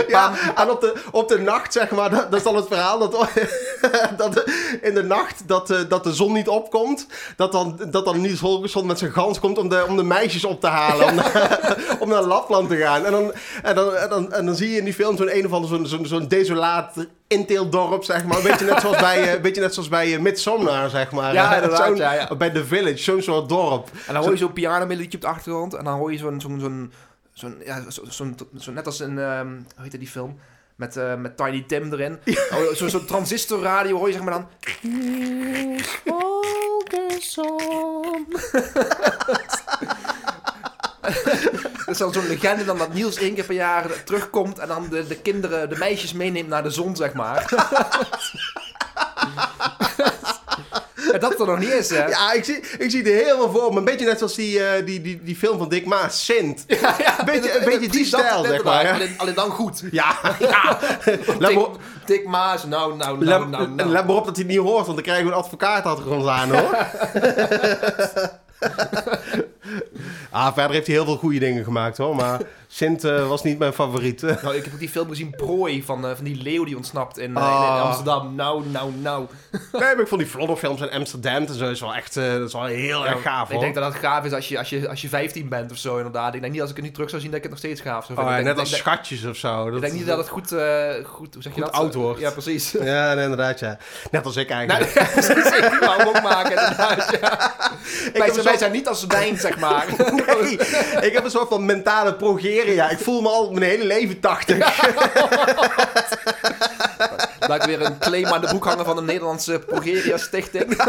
Ja, 0.07 0.29
paar- 0.29 0.53
en 0.65 0.69
op 0.71 0.81
de, 0.81 0.93
op 1.11 1.27
de 1.27 1.39
nacht, 1.39 1.73
zeg 1.73 1.89
maar, 1.91 2.09
dat, 2.09 2.31
dat 2.31 2.39
is 2.39 2.43
dan 2.43 2.55
het 2.55 2.67
verhaal 2.67 2.99
dat, 2.99 3.11
dat 4.17 4.43
in 4.81 4.93
de 4.93 5.03
nacht 5.03 5.47
dat, 5.47 5.69
eh, 5.69 5.79
dat 5.89 6.03
de 6.03 6.13
zon 6.13 6.33
niet 6.33 6.47
opkomt, 6.47 7.05
dat 7.35 7.51
dan, 7.51 7.79
dat 7.89 8.05
dan 8.05 8.21
Niels 8.21 8.39
Holgersson 8.39 8.85
met 8.85 8.99
zijn 8.99 9.11
gans 9.11 9.39
komt 9.39 9.57
om 9.57 9.69
de, 9.69 9.85
om 9.87 9.97
de 9.97 10.03
meisjes 10.03 10.45
op 10.45 10.61
te 10.61 10.67
halen, 10.67 11.07
om, 11.09 11.15
naar- 11.15 11.77
om 11.99 12.09
naar 12.09 12.23
Lapland 12.23 12.69
te 12.69 12.77
gaan. 12.77 13.05
En 13.05 13.11
dan, 13.11 13.31
en 13.63 13.75
dan, 13.75 13.95
en 13.95 14.09
dan, 14.09 14.33
en 14.33 14.45
dan 14.45 14.55
zie 14.55 14.69
je 14.71 14.77
in 14.77 14.83
die 14.83 14.93
film 14.93 15.17
zo'n 15.17 15.35
een 15.37 15.45
of 15.45 15.51
ander, 15.53 15.69
zo'n 15.69 15.85
zo'n 15.85 16.05
zo'n 16.05 16.27
desolaat 16.27 16.93
inteeldorp, 17.27 18.03
zeg 18.03 18.23
maar. 18.25 18.37
Een 18.37 18.43
beetje 18.43 18.65
net 18.65 18.81
zoals 18.85 18.97
bij, 18.99 19.23
eh, 19.23 19.33
een 19.33 19.41
beetje 19.41 19.61
net 19.61 19.73
zoals 19.73 19.89
bij 19.89 20.13
eh, 20.13 20.19
Midsommar, 20.19 20.89
zeg 20.89 21.11
maar. 21.11 21.33
Ja, 21.33 21.49
Eh, 21.51 21.55
inderdaad, 21.63 21.87
zo'n- 21.87 21.95
ja, 21.95 22.13
ja. 22.13 22.35
Bij 22.35 22.49
The 22.49 22.65
Village, 22.65 22.97
zo'n 22.97 23.21
soort 23.21 23.49
dorp. 23.49 23.89
En 24.07 24.13
dan 24.13 24.23
hoor 24.23 24.31
je 24.31 24.37
zo'n 24.37 24.53
pianomelodietje 24.53 25.17
op 25.17 25.23
de 25.23 25.29
achtergrond. 25.29 25.73
En 25.73 25.83
dan 25.83 25.97
hoor 25.97 26.11
je 26.11 26.17
zo'n... 26.17 26.41
zo'n 26.41 26.59
zo'n 26.59 26.91
zo'n 27.33 27.55
ja, 27.65 27.89
zo, 27.89 28.01
zo'n 28.09 28.37
zo, 28.59 28.71
net 28.71 28.85
als 28.85 28.99
in... 28.99 29.19
ehm 29.19 29.47
hoe 29.47 29.83
heet 29.83 29.99
die 29.99 30.07
film? 30.07 30.39
Met, 30.75 30.97
eh, 30.97 31.15
met 31.15 31.37
Tiny 31.37 31.63
Tim 31.67 31.93
erin. 31.93 32.19
Oh, 32.51 32.73
Zo'n 32.73 32.89
zo 32.89 33.05
transistorradio 33.05 33.97
hoor 33.97 34.07
je 34.07 34.13
zeg 34.13 34.21
maar 34.23 34.33
dan... 34.33 34.47
Dat 41.85 41.86
is 41.99 42.05
dan 42.13 42.21
zo'n 42.23 42.27
legende 42.27 42.65
dan 42.65 42.77
dat 42.77 42.93
Niels 42.93 43.17
één 43.17 43.33
keer 43.33 43.43
per 43.43 43.55
jaar 43.55 44.03
terugkomt 44.03 44.59
en 44.59 44.67
dan 44.67 44.87
de, 44.89 45.07
de 45.07 45.15
kinderen, 45.15 45.69
de 45.69 45.77
meisjes 45.77 46.13
meeneemt 46.13 46.49
naar 46.49 46.63
de 46.63 46.69
zon, 46.69 46.95
zeg 46.95 47.13
maar. 47.13 47.45
dat 51.19 51.39
er 51.39 51.45
nog 51.45 51.59
niet 51.59 51.69
is, 51.69 51.89
hè? 51.89 52.05
Ja, 52.07 52.31
ik 52.33 52.43
zie, 52.43 52.59
ik 52.77 52.91
zie 52.91 53.03
het 53.03 53.23
helemaal 53.23 53.51
voor 53.51 53.73
me. 53.73 53.79
Een 53.79 53.85
beetje 53.85 54.05
net 54.05 54.17
zoals 54.17 54.35
die, 54.35 54.63
eh, 54.63 54.85
die, 54.85 55.01
die, 55.01 55.21
die 55.23 55.35
film 55.35 55.57
van 55.57 55.69
Dick 55.69 55.85
Maas, 55.85 56.25
Sint. 56.25 56.63
Ja, 56.67 56.95
ja, 56.97 57.23
Beetje- 57.25 57.57
een 57.59 57.65
beetje 57.65 57.89
die 57.89 58.05
stijl, 58.05 58.43
zeg 58.45 58.63
maar, 58.63 58.85
hè? 58.85 58.91
Alleen, 58.93 59.13
alleen 59.17 59.33
dan 59.33 59.49
goed. 59.49 59.83
Ja, 59.91 60.15
ja. 60.39 60.79
Dick, 61.39 61.57
op- 61.57 61.79
Dick 62.05 62.25
Maas, 62.27 62.65
nou, 62.65 62.97
nou, 62.97 62.97
nou, 62.97 63.25
let- 63.25 63.49
nou, 63.49 63.67
nou. 63.69 63.89
let 63.89 64.07
maar 64.07 64.15
op 64.15 64.25
dat 64.25 64.35
hij 64.35 64.45
het 64.45 64.55
niet 64.55 64.65
hoort, 64.65 64.83
want 64.85 64.95
dan 64.95 65.03
krijgen 65.05 65.25
we 65.25 65.31
een 65.31 65.37
advocaat 65.37 65.85
achter 65.85 66.11
ons 66.11 66.27
aan, 66.27 66.49
hoor. 66.55 66.77
ah, 70.31 70.53
verder 70.53 70.71
heeft 70.71 70.87
hij 70.87 70.95
heel 70.95 71.05
veel 71.05 71.17
goede 71.17 71.39
dingen 71.39 71.63
gemaakt, 71.63 71.97
hoor. 71.97 72.15
Maar 72.15 72.41
Sint 72.67 73.03
eh, 73.03 73.27
was 73.27 73.43
niet 73.43 73.59
mijn 73.59 73.73
favoriet. 73.73 74.21
Nou, 74.43 74.55
ik 74.55 74.63
heb 74.63 74.73
ook 74.73 74.79
die 74.79 74.89
film 74.89 75.09
gezien, 75.09 75.29
Prooi, 75.35 75.83
van, 75.83 76.05
eh, 76.07 76.15
van 76.15 76.23
die 76.23 76.41
leeuw 76.41 76.63
die 76.65 76.75
ontsnapt 76.75 77.17
in, 77.17 77.35
eh, 77.37 77.43
Ah. 77.43 77.75
in 77.77 77.81
Amsterdam. 77.83 78.35
Nou, 78.35 78.63
nou, 78.71 78.91
nou. 79.01 79.25
nee, 79.71 79.81
maar 79.81 79.99
ik 79.99 80.07
vond 80.07 80.21
die 80.21 80.29
Flodderfilms 80.29 80.81
in 80.81 80.91
Amsterdam 80.91 81.35
en 81.45 81.53
zo 81.53 81.69
is 81.69 81.79
wel 81.81 81.93
echt 81.95 82.13
dat 82.13 82.41
is 82.47 82.53
wel 82.53 82.63
heel 82.65 83.07
erg 83.07 83.21
gaaf, 83.21 83.47
ik 83.47 83.51
hoor. 83.53 83.61
denk 83.61 83.75
dat 83.75 83.83
dat 83.83 83.95
gaaf 84.01 84.25
is 84.25 84.31
als 84.33 84.47
je, 84.47 84.57
als, 84.57 84.69
je, 84.69 84.89
als 84.89 85.01
je 85.01 85.09
15 85.09 85.49
bent 85.49 85.71
of 85.71 85.77
zo, 85.77 85.97
inderdaad. 85.97 86.33
Ik 86.35 86.41
denk 86.41 86.51
niet 86.53 86.61
als 86.61 86.69
ik 86.69 86.75
het 86.75 86.85
nu 86.85 86.91
terug 86.91 87.09
zou 87.09 87.21
zien 87.21 87.29
dat 87.31 87.37
ik 87.37 87.43
het 87.43 87.51
nog 87.55 87.61
steeds 87.63 87.81
gaaf 87.81 88.05
zou 88.05 88.17
Oh, 88.19 88.25
vinden. 88.25 88.33
ja, 88.33 88.39
ik 88.39 88.45
net 88.45 88.55
denk, 88.55 88.67
als 88.67 88.77
ik 88.77 88.83
denk- 88.85 88.95
schatjes 88.97 89.25
of 89.25 89.35
zo. 89.37 89.65
ik 89.65 89.71
Dat- 89.71 89.81
denk 89.81 89.93
niet 89.93 90.05
dat 90.07 90.17
het 90.17 90.29
goed, 90.29 90.47
goed, 91.03 91.33
hoe 91.33 91.43
zeg 91.43 91.55
je 91.55 91.61
dat? 91.61 91.71
oud 91.71 91.93
wordt. 91.93 92.19
Ja, 92.19 92.31
precies. 92.31 92.71
Ja, 92.71 93.13
nee, 93.13 93.23
inderdaad, 93.23 93.59
ja. 93.59 93.77
Net 94.11 94.25
als 94.25 94.35
ik 94.35 94.49
Nou, 94.49 94.67
eigenlijk. 94.69 94.93
ja, 94.99 95.13
precies. 95.13 95.57
Ik 95.57 95.77
wou 95.79 96.05
ook 96.05 96.21
maken, 96.21 96.49
inderdaad. 96.49 97.17
Ja. 97.21 97.55
Wij, 98.13 98.21
zijn, 98.21 98.33
zo- 98.33 98.43
wij 98.43 98.57
zijn 98.57 98.71
niet 98.71 98.87
als 98.87 99.07
Dijn, 99.07 99.37
zeg 99.37 99.56
maar. 99.59 99.85
Nee, 100.27 100.57
ik 101.01 101.13
heb 101.13 101.23
een 101.23 101.31
soort 101.31 101.47
van 101.49 101.65
mentale 101.65 102.13
progeria. 102.13 102.89
Ik 102.89 102.99
voel 102.99 103.21
me 103.21 103.29
al 103.29 103.51
mijn 103.51 103.69
hele 103.69 103.85
leven 103.85 104.19
80. 104.19 104.57
Laat 107.39 107.61
ik 107.61 107.63
weer 107.63 107.81
een 107.81 107.97
claim 107.97 108.25
aan 108.25 108.41
de 108.41 108.47
boek 108.51 108.65
hangen 108.65 108.85
van 108.85 108.95
de 108.95 109.01
Nederlandse 109.01 109.59
Progeria 109.59 110.17
Stichting. 110.17 110.75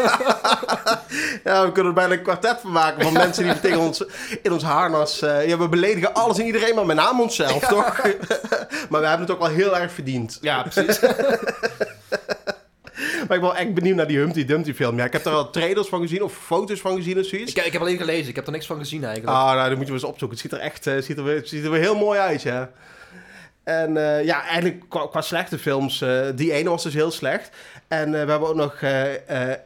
Ja, 1.45 1.65
we 1.65 1.73
kunnen 1.73 1.93
er 1.93 1.99
bijna 1.99 2.15
een 2.15 2.23
kwartet 2.23 2.59
van 2.61 2.73
maken 2.73 3.03
van 3.03 3.13
mensen 3.13 3.45
die 3.45 3.61
tegen 3.61 3.79
ons 3.79 4.05
in 4.43 4.53
ons 4.53 4.63
harnas... 4.63 5.23
eh 5.23 5.49
ja, 5.49 5.59
we 5.59 5.69
beledigen 5.69 6.15
alles 6.15 6.39
en 6.39 6.47
iedereen, 6.47 6.75
maar 6.75 6.87
met 6.87 6.97
name 6.97 7.23
onszelf, 7.23 7.67
toch? 7.67 8.03
maar 8.91 9.01
we 9.01 9.07
hebben 9.07 9.21
het 9.27 9.31
ook 9.31 9.39
wel 9.39 9.49
heel 9.49 9.77
erg 9.77 9.93
verdiend. 9.93 10.39
Ja, 10.41 10.63
precies. 10.63 10.99
Maar 13.29 13.37
ik 13.37 13.43
ben 13.43 13.53
wel 13.53 13.59
echt 13.59 13.75
benieuwd 13.75 13.97
naar 13.97 14.07
die 14.07 14.19
Humpty 14.19 14.45
Dumpty 14.45 14.75
film. 14.75 14.97
Ja, 14.97 15.05
ik 15.05 15.13
heb 15.13 15.25
er 15.25 15.31
wel 15.31 15.51
trailers 15.51 15.89
van 15.89 16.01
gezien 16.01 16.23
of 16.23 16.33
foto's 16.33 16.81
van 16.81 16.97
gezien 16.97 17.19
of 17.19 17.25
zoiets. 17.25 17.55
Ik, 17.55 17.65
ik 17.65 17.73
heb 17.73 17.81
alleen 17.81 17.97
gelezen, 17.97 18.29
ik 18.29 18.37
heb 18.37 18.47
er 18.47 18.53
niks 18.53 18.67
van 18.67 18.79
gezien 18.79 19.05
eigenlijk. 19.05 19.37
Ah, 19.37 19.55
nou, 19.55 19.69
dan 19.69 19.77
moet 19.77 19.87
je 19.87 19.93
wel 19.93 20.01
eens 20.01 20.11
opzoeken. 20.11 20.39
Het 20.39 20.47
ziet 20.47 20.53
er 20.53 20.65
echt 20.65 20.87
eh, 20.87 20.99
ziet 20.99 21.19
er, 21.19 21.27
het 21.27 21.49
ziet 21.49 21.65
er 21.65 21.71
weer 21.71 21.81
heel 21.81 21.97
mooi 21.97 22.19
uit, 22.19 22.43
ja. 22.43 22.71
En 23.69 23.97
eh, 23.97 24.25
ja, 24.25 24.43
eigenlijk 24.43 24.83
qua, 24.89 25.07
qua 25.07 25.21
slechte 25.21 25.59
films, 25.59 26.01
eh, 26.01 26.27
die 26.35 26.53
ene 26.53 26.69
was 26.71 26.83
dus 26.83 26.95
heel 26.95 27.11
slecht. 27.11 27.51
En 27.89 28.05
eh, 28.15 28.25
we 28.25 28.31
hebben 28.31 28.49
ook 28.49 28.55
nog 28.55 28.75
eh, 28.81 29.51
eh, 29.51 29.59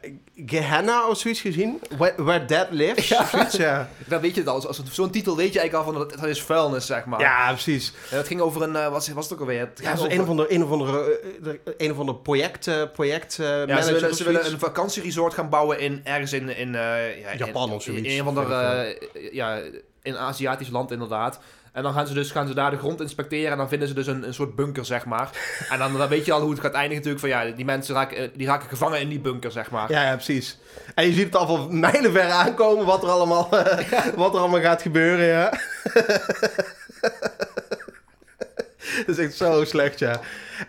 Gehenna 0.45 1.07
of 1.07 1.17
zoiets 1.17 1.41
gezien. 1.41 1.79
Where, 1.97 2.23
Where 2.23 2.45
Dead 2.45 2.67
Lives. 2.69 3.07
Ja. 3.07 3.25
zoiets, 3.25 3.55
ja. 3.55 3.89
Dan 4.07 4.21
weet 4.21 4.33
je 4.33 4.39
het 4.39 4.49
al. 4.49 4.55
Als, 4.55 4.67
als 4.67 4.81
zo'n 4.91 5.09
titel 5.09 5.35
weet 5.35 5.53
je 5.53 5.59
eigenlijk 5.59 5.87
al 5.87 5.93
van 5.93 6.07
dat, 6.07 6.19
dat 6.19 6.29
is 6.29 6.41
vuilnis, 6.43 6.85
zeg 6.85 7.05
maar. 7.05 7.19
ja, 7.19 7.51
precies. 7.51 7.93
En 8.11 8.17
dat 8.17 8.27
ging 8.27 8.41
over 8.41 8.61
een, 8.61 8.71
wat 8.91 9.07
was 9.07 9.23
het 9.25 9.33
ook 9.33 9.39
alweer? 9.39 9.59
Het 9.59 9.79
Ja, 9.83 9.91
over- 9.93 10.11
een 10.11 10.21
of 10.21 10.27
andere, 10.29 10.53
een 10.53 10.63
of 10.63 10.71
andere, 10.71 11.19
een 11.77 11.91
of 11.91 11.99
andere 11.99 12.17
project, 12.17 12.69
project 12.93 13.35
Ja, 13.35 13.81
ze 13.81 13.93
willen, 14.23 14.45
ze 14.45 14.51
een 14.51 14.59
vakantieresort 14.59 15.33
gaan 15.33 15.49
bouwen 15.49 15.79
in 15.79 16.01
ergens 16.03 16.33
in, 16.33 16.49
in 16.57 16.71
ja, 16.71 16.95
in- 16.97 17.37
Japan 17.37 17.71
of 17.71 17.83
zoiets. 17.83 18.07
in 18.07 18.13
een 18.13 18.21
of 18.21 18.27
ander 18.27 18.51
eh, 18.51 19.33
ja, 19.33 19.55
in 20.01 20.13
een 20.13 20.17
Aziatisch 20.17 20.69
land 20.69 20.91
inderdaad. 20.91 21.39
En 21.73 21.83
dan 21.83 21.93
gaan 21.93 22.07
ze 22.07 22.13
dus 22.13 22.31
gaan 22.31 22.47
ze 22.47 22.53
daar 22.53 22.71
de 22.71 22.77
grond 22.77 23.01
inspecteren 23.01 23.51
en 23.51 23.57
dan 23.57 23.69
vinden 23.69 23.87
ze 23.87 23.93
dus 23.93 24.07
een, 24.07 24.27
een 24.27 24.33
soort 24.33 24.55
bunker, 24.55 24.85
zeg 24.85 25.05
maar. 25.05 25.29
En 25.71 25.79
dan, 25.79 25.97
dan 25.97 26.07
weet 26.07 26.25
je 26.25 26.31
al 26.31 26.41
hoe 26.41 26.51
het 26.51 26.59
gaat 26.59 26.73
eindigen 26.73 27.03
natuurlijk 27.03 27.19
van 27.19 27.29
ja, 27.29 27.55
die 27.55 27.65
mensen 27.65 27.95
raken, 27.95 28.17
eh, 28.17 28.29
die 28.35 28.47
raken 28.47 28.69
gevangen 28.69 28.99
in 28.99 29.09
die 29.09 29.19
bunker, 29.19 29.51
zeg 29.51 29.71
maar. 29.71 29.91
Ja, 29.91 30.03
ja, 30.03 30.13
precies. 30.13 30.57
En 30.95 31.05
je 31.05 31.13
ziet 31.13 31.25
het 31.25 31.35
al 31.35 31.47
van 31.47 31.79
mijlenver 31.79 32.29
aankomen 32.29 32.85
wat 32.85 33.03
er 33.03 33.09
allemaal, 33.09 33.57
eh, 33.57 34.07
wat 34.15 34.33
er 34.33 34.39
allemaal 34.39 34.61
gaat 34.61 34.81
gebeuren, 34.81 35.25
ja. 35.25 35.53
Dat 39.05 39.17
is 39.17 39.25
echt 39.25 39.35
zo 39.35 39.63
slecht, 39.65 39.99
ja. 39.99 40.19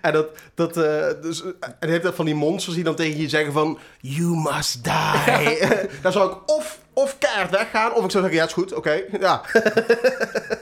En 0.01 0.13
dat, 0.13 0.29
dat, 0.55 0.77
eh, 0.77 1.07
dus, 1.23 1.43
en 1.43 1.87
je 1.87 1.87
hebt 1.87 2.03
dat 2.03 2.15
van 2.15 2.25
die 2.25 2.35
monsters 2.35 2.75
die 2.75 2.85
dan 2.85 2.95
tegen 2.95 3.21
je 3.21 3.29
zeggen 3.29 3.53
van... 3.53 3.79
You 4.01 4.37
must 4.37 4.85
die. 4.85 5.69
dan 6.03 6.13
zou 6.13 6.33
ik 6.33 6.51
of, 6.51 6.79
of 6.95 7.19
keihard 7.19 7.51
weggaan, 7.51 7.95
of 7.95 8.05
ik 8.05 8.11
zou 8.11 8.23
zeggen, 8.23 8.33
ja, 8.33 8.45
is 8.45 8.53
goed, 8.53 8.75
oké. 8.75 9.03
Ja. 9.21 9.41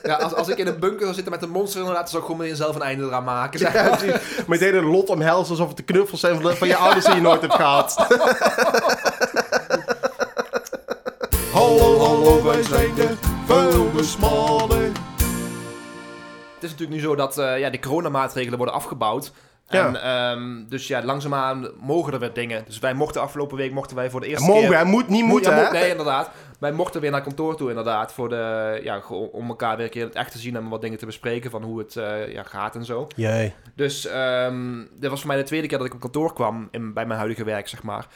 Ja, 0.03 0.14
als, 0.14 0.35
als 0.35 0.49
ik 0.49 0.59
in 0.59 0.66
een 0.66 0.79
bunker 0.79 1.01
zou 1.01 1.14
zitten 1.14 1.33
met 1.33 1.42
een 1.42 1.51
monster 1.51 1.81
inderdaad, 1.81 2.11
zou 2.11 2.23
ik 2.23 2.29
gewoon 2.29 2.42
meteen 2.42 2.57
zelf 2.57 2.75
een 2.75 2.83
einde 2.83 3.05
eraan 3.05 3.25
maken. 3.25 3.59
zeg 3.59 3.73
ja 3.73 3.83
maar. 3.83 3.97
precies. 3.99 4.47
Meteen 4.47 4.75
een 4.75 4.85
lot 4.85 5.09
omhelzen 5.09 5.51
alsof 5.51 5.68
het 5.68 5.77
de 5.77 5.83
knuffels 5.83 6.21
zijn 6.21 6.40
van, 6.40 6.57
van 6.57 6.68
je 6.68 6.77
ouders 6.77 7.05
die 7.05 7.14
je 7.14 7.21
nooit 7.21 7.40
hebt 7.40 7.55
gehad. 7.55 7.95
Hallo, 11.53 11.99
hallo, 11.99 12.42
wij 12.42 12.62
zijn 12.62 12.95
de 12.95 13.14
vuilnismannen. 13.47 14.92
Het 16.55 16.71
is 16.71 16.71
natuurlijk 16.71 16.90
nu 16.90 17.01
zo 17.01 17.14
dat 17.14 17.38
eh, 17.38 17.59
ja, 17.59 17.71
de 17.71 17.79
coronamaatregelen 17.79 18.57
worden 18.57 18.75
afgebouwd. 18.75 19.33
Ja. 19.72 19.87
En 19.87 20.02
ehm, 20.02 20.68
dus 20.68 20.87
ja, 20.87 21.02
langzaamaan 21.04 21.68
mogen 21.80 22.12
er 22.12 22.18
weer 22.18 22.32
dingen. 22.32 22.62
Dus 22.66 22.78
wij 22.78 22.94
mochten 22.94 23.20
afgelopen 23.20 23.56
week 23.56 23.72
mochten 23.72 23.96
wij 23.96 24.11
voor 24.11 24.20
de 24.20 24.26
eerste 24.26 24.46
Mogen, 24.46 24.68
keer... 24.68 24.78
hè? 24.78 24.85
Moet 24.85 25.08
niet 25.08 25.20
Moet- 25.22 25.30
moeten, 25.30 25.56
ja, 25.56 25.62
moet- 25.62 25.72
nee, 25.72 25.90
inderdaad. 25.90 26.30
Wij 26.58 26.72
mochten 26.72 27.00
weer 27.00 27.11
naar 27.11 27.22
kantoor 27.22 27.56
toe, 27.56 27.68
inderdaad. 27.68 28.12
Voor 28.12 28.28
de, 28.28 28.80
ja, 28.82 29.00
om 29.32 29.48
elkaar 29.48 29.76
weer 29.76 29.85
een 29.85 29.90
keer 29.90 30.04
het 30.04 30.14
echt 30.14 30.32
te 30.32 30.38
zien 30.38 30.56
en 30.56 30.68
wat 30.68 30.80
dingen 30.80 30.98
te 30.98 31.06
bespreken 31.06 31.50
van 31.50 31.62
hoe 31.62 31.78
het 31.78 31.96
eh, 31.96 32.32
ja, 32.32 32.42
gaat 32.42 32.74
en 32.76 32.85
zo. 32.85 33.06
Jee. 33.16 33.54
Dus 33.76 34.06
ehm 34.06 34.80
dit 34.98 35.11
was 35.11 35.18
voor 35.20 35.28
mij 35.28 35.37
de 35.38 35.42
tweede 35.42 35.66
keer 35.66 35.78
dat 35.78 35.87
ik 35.87 35.94
op 35.94 36.00
kantoor 36.00 36.32
kwam 36.35 36.68
in, 36.70 36.92
bij 36.92 37.06
mijn 37.06 37.18
huidige 37.18 37.44
werk, 37.44 37.68
zeg 37.68 37.82
maar. 37.82 38.06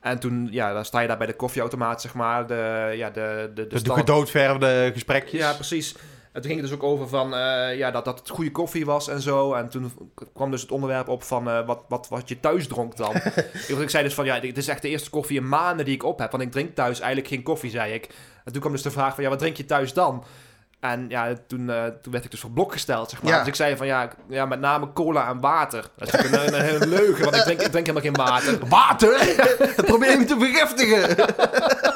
En 0.00 0.18
toen, 0.18 0.48
ja, 0.50 0.72
dan 0.72 0.84
sta 0.84 1.00
je 1.00 1.08
daar 1.08 1.16
bij 1.18 1.26
de 1.26 1.36
koffieautomaat, 1.36 2.00
zeg 2.00 2.14
maar. 2.14 2.46
De, 2.46 2.92
ja, 2.96 3.10
de, 3.10 3.50
de, 3.54 3.66
de, 3.66 3.82
De, 3.82 3.92
gedoodverfde 3.92 4.90
gesprekjes. 4.92 5.40
ja, 5.40 5.52
precies. 5.52 5.94
En 6.34 6.40
toen 6.40 6.50
ging 6.50 6.60
het 6.60 6.70
dus 6.70 6.78
ook 6.78 6.90
over 6.90 7.08
van, 7.08 7.34
eh, 7.34 7.76
ja, 7.76 7.90
dat, 7.90 8.04
dat 8.04 8.18
het 8.18 8.28
goede 8.28 8.50
koffie 8.50 8.84
was 8.84 9.08
en 9.08 9.20
zo. 9.20 9.52
En 9.52 9.68
toen 9.68 9.92
kwam 10.34 10.50
dus 10.50 10.62
het 10.62 10.70
onderwerp 10.70 11.08
op 11.08 11.22
van 11.22 11.50
eh, 11.50 11.66
wat, 11.66 11.84
wat, 11.88 12.08
wat 12.08 12.28
je 12.28 12.40
thuis 12.40 12.66
dronk 12.66 12.96
dan. 12.96 13.14
ik, 13.80 13.90
zei 13.90 14.04
dus 14.04 14.14
van, 14.14 14.24
ja, 14.24 14.40
dit 14.40 14.56
is 14.56 14.68
echt 14.68 14.82
de 14.82 14.88
eerste 14.88 15.10
koffie 15.10 15.38
in 15.38 15.48
maanden 15.48 15.84
die 15.84 15.94
ik 15.94 16.02
op 16.02 16.18
heb. 16.18 16.30
Want 16.30 16.42
ik 16.42 16.52
drink 16.52 16.74
thuis 16.74 16.98
eigenlijk 17.00 17.28
geen 17.28 17.42
koffie, 17.42 17.70
zei 17.70 17.92
ik. 17.92 18.08
En 18.44 18.52
toen 18.52 18.60
kwam 18.60 18.72
dus 18.72 18.82
de 18.82 18.90
vraag 18.90 19.14
van, 19.14 19.24
ja, 19.24 19.30
wat 19.30 19.38
drink 19.38 19.56
je 19.56 19.66
thuis 19.66 19.92
dan? 19.92 20.24
En 20.80 21.04
ja, 21.08 21.32
toen, 21.46 21.70
eh, 21.70 21.84
toen 22.02 22.12
werd 22.12 22.24
ik 22.24 22.30
dus 22.30 22.40
voor 22.40 22.50
blok 22.50 22.72
gesteld, 22.72 23.10
zeg 23.10 23.22
maar. 23.22 23.32
Ja. 23.32 23.38
Dus 23.38 23.48
ik 23.48 23.54
zei 23.54 23.76
van, 23.76 23.86
ja, 23.86 24.10
ja, 24.28 24.46
met 24.46 24.60
name 24.60 24.92
cola 24.92 25.28
en 25.28 25.40
water. 25.40 25.84
Dat 25.96 26.06
is 26.08 26.12
natuurlijk 26.12 26.46
een, 26.48 26.54
een, 26.54 26.64
hele 26.64 26.86
leugen, 26.86 27.24
want 27.24 27.36
ik 27.36 27.42
drink, 27.42 27.60
ik 27.60 27.70
drink 27.70 27.86
helemaal 27.86 28.12
geen 28.12 28.26
water. 28.26 28.68
Water? 28.68 29.34
Probeer 29.90 30.18
je 30.18 30.24
te 30.24 30.36
vergiftigen. 30.38 31.16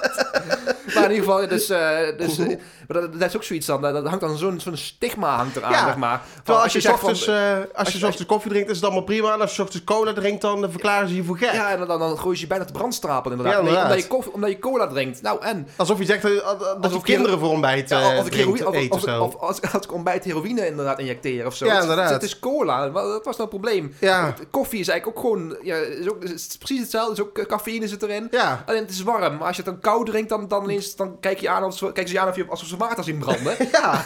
Maar 1.01 1.11
in 1.11 1.17
ieder 1.17 1.33
geval, 1.33 1.49
dus, 1.49 1.69
eh, 1.69 1.99
dus 2.17 2.37
maar 2.39 3.01
dat, 3.01 3.13
dat 3.21 3.29
is 3.29 3.37
ook 3.37 3.43
zoiets 3.43 3.67
dan. 3.67 3.83
Dat, 3.83 3.93
dat 3.95 4.05
hangt 4.07 4.21
dan 4.21 4.37
zo'n 4.39 4.61
zo'n 4.61 4.77
stigma 4.77 5.37
hangt 5.37 5.57
eraan, 5.57 5.71
Ja, 5.73 5.85
zeg 5.85 5.97
maar. 5.97 6.21
Van 6.33 6.43
Terwijl 6.45 6.65
als 6.65 6.73
je, 6.73 6.81
van- 6.83 6.93
ochtends, 6.93 7.27
eh, 7.27 7.53
als 7.75 7.93
je, 7.93 8.07
je- 8.19 8.25
koffie 8.27 8.51
drinkt, 8.51 8.69
is 8.71 8.77
het 8.77 8.85
allemaal 8.85 9.03
prima. 9.03 9.33
En 9.35 9.41
als 9.41 9.57
je 9.57 9.63
ochtends 9.63 9.85
cola 9.85 10.13
drinkt, 10.13 10.41
dan 10.43 10.65
eh, 10.65 10.71
verklaren 10.71 11.09
ze 11.09 11.15
je 11.15 11.25
voor 11.25 11.37
gek. 11.39 11.53
Ja, 11.53 11.71
en 11.71 11.87
dan, 11.87 11.99
dan 11.99 12.19
gooi 12.19 12.35
je 12.35 12.41
je 12.41 12.47
bijna 12.47 12.65
te 12.65 12.73
brandstapel 12.73 13.31
inderdaad. 13.31 13.55
Ja, 13.57 13.63
Nee, 13.63 13.83
omdat, 13.83 13.99
je 14.03 14.07
koffie, 14.07 14.33
omdat 14.33 14.51
je 14.51 14.59
cola 14.59 14.87
drinkt. 14.87 15.23
Nou, 15.23 15.43
en? 15.43 15.69
Alsof 15.77 15.99
je 15.99 16.05
zegt 16.05 16.23
dat, 16.23 16.77
dat 16.81 16.93
je 16.93 17.01
kinderen 17.03 17.39
voor 17.39 17.49
ontbijt 17.51 17.89
Ja, 17.89 17.97
als, 18.17 18.27
ik 18.27 18.33
drinkt, 18.33 18.37
heroïne, 18.37 18.67
of, 18.69 18.75
eten 18.75 18.91
of, 18.91 19.03
of 19.03 19.09
zo. 19.09 19.23
of 19.23 19.37
als, 19.37 19.63
als 19.73 19.85
ik 19.85 19.93
ontbijt 19.93 20.25
heroïne 20.25 20.67
inderdaad 20.67 20.99
injecteer 20.99 21.47
of 21.47 21.55
zo. 21.55 21.67
Ja, 21.67 21.81
inderdaad. 21.81 22.11
Het, 22.11 22.23
is 22.23 22.39
cola. 22.39 22.91
Wat, 22.91 23.05
wat 23.05 23.25
was 23.25 23.37
nou 23.37 23.51
het 23.51 23.61
probleem? 23.61 23.95
ja, 24.01 24.35
Koffie 24.51 24.81
is 24.81 24.89
eigenlijk 24.89 25.19
ook 25.19 25.25
gewoon... 25.25 25.57
Ja, 25.63 25.77
is 25.77 26.09
ook, 26.11 26.23
is 26.25 26.57
precies 26.59 26.81
hetzelfde. 26.81 27.13
Is 27.13 27.21
ook, 27.21 27.47
cafeïne 27.49 27.89
zit 27.89 28.03
erin. 28.03 28.29
ja. 28.31 28.63
Alleen 28.67 28.81
het 28.83 28.91
is 28.91 29.03
warm. 29.03 29.37
Maar 29.37 29.47
als 29.47 29.57
je 29.57 29.63
het 29.63 29.71
dan 29.73 29.81
koud 29.81 30.07
drinkt, 30.07 30.29
dan, 30.29 30.49
dan, 30.49 30.65
ineens, 30.65 30.88
dan 30.97 31.21
kijk 31.21 31.39
je 31.41 31.49
aan 31.49 31.73
ze- 31.73 31.85
kijken 31.85 32.09
ze 32.09 32.15
je 32.15 32.21
aan 32.21 32.29
of 32.29 32.37
je 32.37 32.47
alsof 32.49 32.69
ze 32.69 32.77
water 32.77 33.05
zien 33.05 33.19
branden. 33.19 33.57
Ja. 33.73 34.05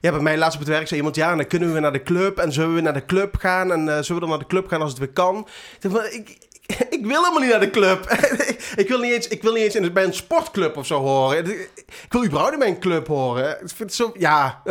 Ja, 0.00 0.10
bij 0.10 0.20
mij 0.20 0.38
laatst 0.38 0.54
op 0.58 0.64
het 0.64 0.68
werk 0.74 0.86
zei 0.86 0.96
iemand, 0.96 1.16
ja, 1.16 1.34
dan 1.36 1.46
kunnen 1.46 1.72
we 1.74 1.80
naar 1.80 1.92
de 1.92 2.02
club 2.02 2.38
en 2.38 2.52
zullen 2.52 2.74
we 2.74 2.80
naar 2.80 2.92
de 2.92 3.04
club 3.06 3.36
gaan 3.38 3.72
en 3.72 3.88
eh, 3.88 3.94
zullen 4.02 4.14
we 4.14 4.20
dan 4.20 4.28
naar 4.28 4.38
de 4.38 4.46
club 4.46 4.68
gaan 4.68 4.80
als 4.80 4.90
het 4.90 4.98
weer 4.98 5.08
kan. 5.12 5.48
Ik, 5.80 5.90
dacht 5.92 6.12
ik, 6.14 6.38
ik 6.98 7.06
wil 7.06 7.22
helemaal 7.22 7.40
niet 7.40 7.50
naar 7.50 7.60
de 7.60 7.70
club. 7.70 8.10
ik, 8.10 8.72
ik 8.82 8.88
wil 8.88 8.98
niet 8.98 9.12
eens, 9.12 9.28
ik 9.28 9.42
wil 9.42 9.52
niet 9.52 9.62
eens 9.62 9.74
in, 9.74 9.92
bij 9.92 10.04
een 10.04 10.14
sportclub 10.14 10.76
of 10.76 10.86
zo 10.86 11.00
horen. 11.00 11.38
Ik, 11.46 11.70
wil 12.08 12.24
überhaupt 12.24 12.50
niet 12.50 12.60
bij 12.60 12.68
een 12.68 12.80
club 12.80 13.06
horen. 13.06 13.50
Ik 13.50 13.58
vind 13.58 13.78
het 13.78 13.94
zo, 13.94 14.12
ja, 14.18 14.62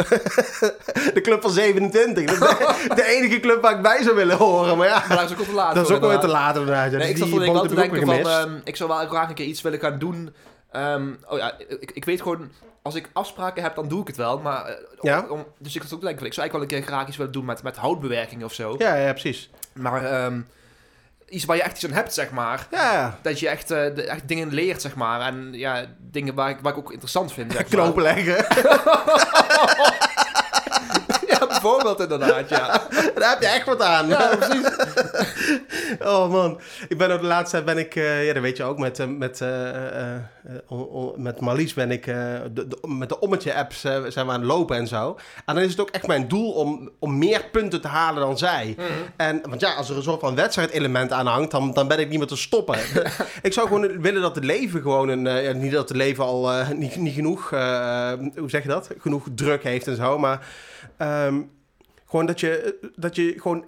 de 1.13 1.21
club 1.21 1.41
van 1.41 1.52
27. 1.52 2.39
Dat 2.39 2.50
is 2.50 2.58
de, 2.88 2.95
de 2.95 3.04
enige 3.06 3.39
club 3.39 3.62
waar 3.62 3.76
ik 3.76 3.82
bij 3.82 4.04
zou 4.04 4.15
willen 4.15 4.38
horen, 4.38 4.78
maar 4.78 4.88
ja. 4.88 5.04
Maar 5.08 5.17
dat 5.17 5.26
is 5.26 5.32
ook 5.32 5.39
al 5.39 5.45
te 5.45 5.54
laat 5.54 5.76
Dat 5.76 5.89
is 5.89 5.95
ook 5.95 6.02
wel 6.02 6.10
weer 6.10 6.19
te 6.19 6.28
laat 6.28 6.56
inderdaad. 6.56 6.91
Ja, 6.91 6.97
Nee, 6.97 7.13
dus 7.13 7.21
ik 7.21 7.30
zat 7.30 7.39
wel 7.45 7.67
te 7.67 7.76
denken 7.76 8.06
van... 8.06 8.28
ehm, 8.28 8.60
ik 8.63 8.76
zou 8.76 8.89
wel 8.89 9.08
graag 9.08 9.30
een 9.30 9.36
keer 9.36 9.45
iets 9.45 9.62
willen 9.62 9.80
gaan 9.80 10.00
doen. 10.00 10.34
Ehm, 10.71 11.13
oh 11.27 11.38
ja, 11.38 11.53
ik, 11.80 11.91
ik 11.91 12.06
weet 12.06 12.21
gewoon... 12.21 12.51
Als 12.82 12.95
ik 12.95 13.10
afspraken 13.13 13.63
heb, 13.63 13.75
dan 13.75 13.88
doe 13.88 14.01
ik 14.01 14.08
het 14.08 14.17
wel. 14.17 14.39
Maar, 14.39 14.65
eh, 14.65 14.75
Ja? 15.01 15.25
om, 15.30 15.45
dus 15.58 15.75
ik 15.75 15.82
zat 15.82 15.93
ook 15.93 16.01
van... 16.01 16.10
Ik 16.12 16.17
zou 16.17 16.23
eigenlijk 16.23 16.51
wel 16.53 16.62
een 16.62 16.67
keer 16.67 16.93
graag 16.93 17.08
iets 17.08 17.17
willen 17.17 17.32
doen 17.32 17.45
met, 17.45 17.63
met 17.63 17.77
houtbewerking 17.77 18.43
of 18.43 18.53
zo. 18.53 18.75
Ja, 18.77 18.95
ja, 18.95 19.12
precies. 19.12 19.49
Maar 19.73 20.06
ehm, 20.06 20.41
iets 21.30 21.45
waar 21.45 21.56
je 21.56 21.62
echt 21.62 21.75
iets 21.75 21.86
aan 21.86 21.91
hebt, 21.91 22.13
zeg 22.13 22.32
maar. 22.32 22.67
Ja, 22.71 23.19
Dat 23.21 23.39
je 23.39 23.49
echt, 23.49 23.71
eh, 23.71 23.95
de, 23.95 24.03
echt 24.03 24.27
dingen 24.27 24.53
leert, 24.53 24.82
zeg 24.82 24.95
maar. 24.95 25.21
En 25.21 25.49
ja, 25.53 25.86
dingen 25.99 26.34
waar 26.36 26.49
ik, 26.49 26.58
waar 26.62 26.71
ik 26.71 26.77
ook 26.77 26.91
interessant 26.91 27.34
vind, 27.34 27.51
zeg 27.51 27.62
maar. 27.69 27.69
knopen 27.69 28.01
leggen. 28.03 28.45
Ja, 31.67 31.73
bijvoorbeeld 31.75 32.12
inderdaad, 32.12 32.49
ja. 32.49 32.67
Daar 33.19 33.30
heb 33.30 33.41
je 33.41 33.47
echt 33.47 33.65
wat 33.65 33.82
aan. 33.82 34.08
Ja, 34.08 34.36
precies. 34.36 34.65
Oh 35.99 36.32
man, 36.32 36.60
ik 36.88 36.97
ben 36.97 37.12
ook 37.12 37.21
de 37.21 37.27
laatste 37.27 37.51
tijd 37.51 37.65
ben 37.75 37.77
ik, 37.86 37.95
eh, 37.95 38.25
ja 38.27 38.34
dat 38.34 38.41
weet 38.41 38.58
je 38.58 38.63
ook, 38.63 38.77
met, 38.77 38.99
eh, 38.99 39.06
met, 39.08 39.41
eh, 39.41 39.49
met 41.15 41.39
Marlies 41.39 41.73
ben 41.73 41.91
ik, 41.91 42.06
de, 42.06 42.51
de- 42.53 42.88
met 42.88 43.10
de 43.10 43.19
Ommetje 43.19 43.53
apps 43.56 43.80
zijn 43.82 44.03
we 44.03 44.19
aan 44.21 44.30
het 44.30 44.43
lopen 44.43 44.77
en 44.77 44.88
zo. 44.88 45.17
En 45.45 45.56
dan 45.56 45.63
is 45.63 45.71
het 45.71 45.80
ook 45.80 45.89
echt 45.89 46.08
mijn 46.08 46.27
doel 46.27 46.51
om, 46.51 46.89
om 46.99 47.17
meer 47.17 47.43
punten 47.51 47.82
te 47.82 47.88
halen 47.88 48.21
dan 48.21 48.38
zij. 48.38 48.73
Mhm. 48.77 48.88
En, 49.17 49.41
want 49.49 49.62
ja, 49.62 49.73
als 49.73 49.89
er 49.89 49.95
een 49.97 50.03
soort 50.03 50.19
van 50.19 50.36
wedstrijdelement 50.36 51.12
aan 51.12 51.27
hangt, 51.27 51.51
dan, 51.51 51.73
dan 51.73 51.88
ben 51.88 51.99
ik 51.99 52.10
niet 52.10 52.17
meer 52.17 52.27
te 52.27 52.38
stoppen. 52.38 52.77
ik 53.41 53.53
zou 53.53 53.67
gewoon 53.67 54.01
willen 54.01 54.21
dat 54.21 54.36
het 54.36 54.43
leven 54.43 54.82
gewoon 54.82 55.10
een, 55.10 55.43
ja, 55.43 55.51
niet 55.51 55.71
dat 55.71 55.88
het 55.89 55.97
leven 55.97 56.23
al 56.23 56.51
niet, 56.75 56.95
niet 56.95 57.13
genoeg, 57.13 57.49
hoe 57.49 58.49
zeg 58.49 58.62
je 58.63 58.69
dat, 58.69 58.89
genoeg 58.99 59.25
druk 59.36 59.63
heeft 59.63 59.88
en 59.88 59.95
zo, 59.95 60.17
maar 60.19 60.47
ehm, 60.97 61.36
gewoon 62.08 62.26
dat 62.26 62.39
je, 62.39 62.78
dat 62.96 63.15
je 63.15 63.34
gewoon 63.39 63.65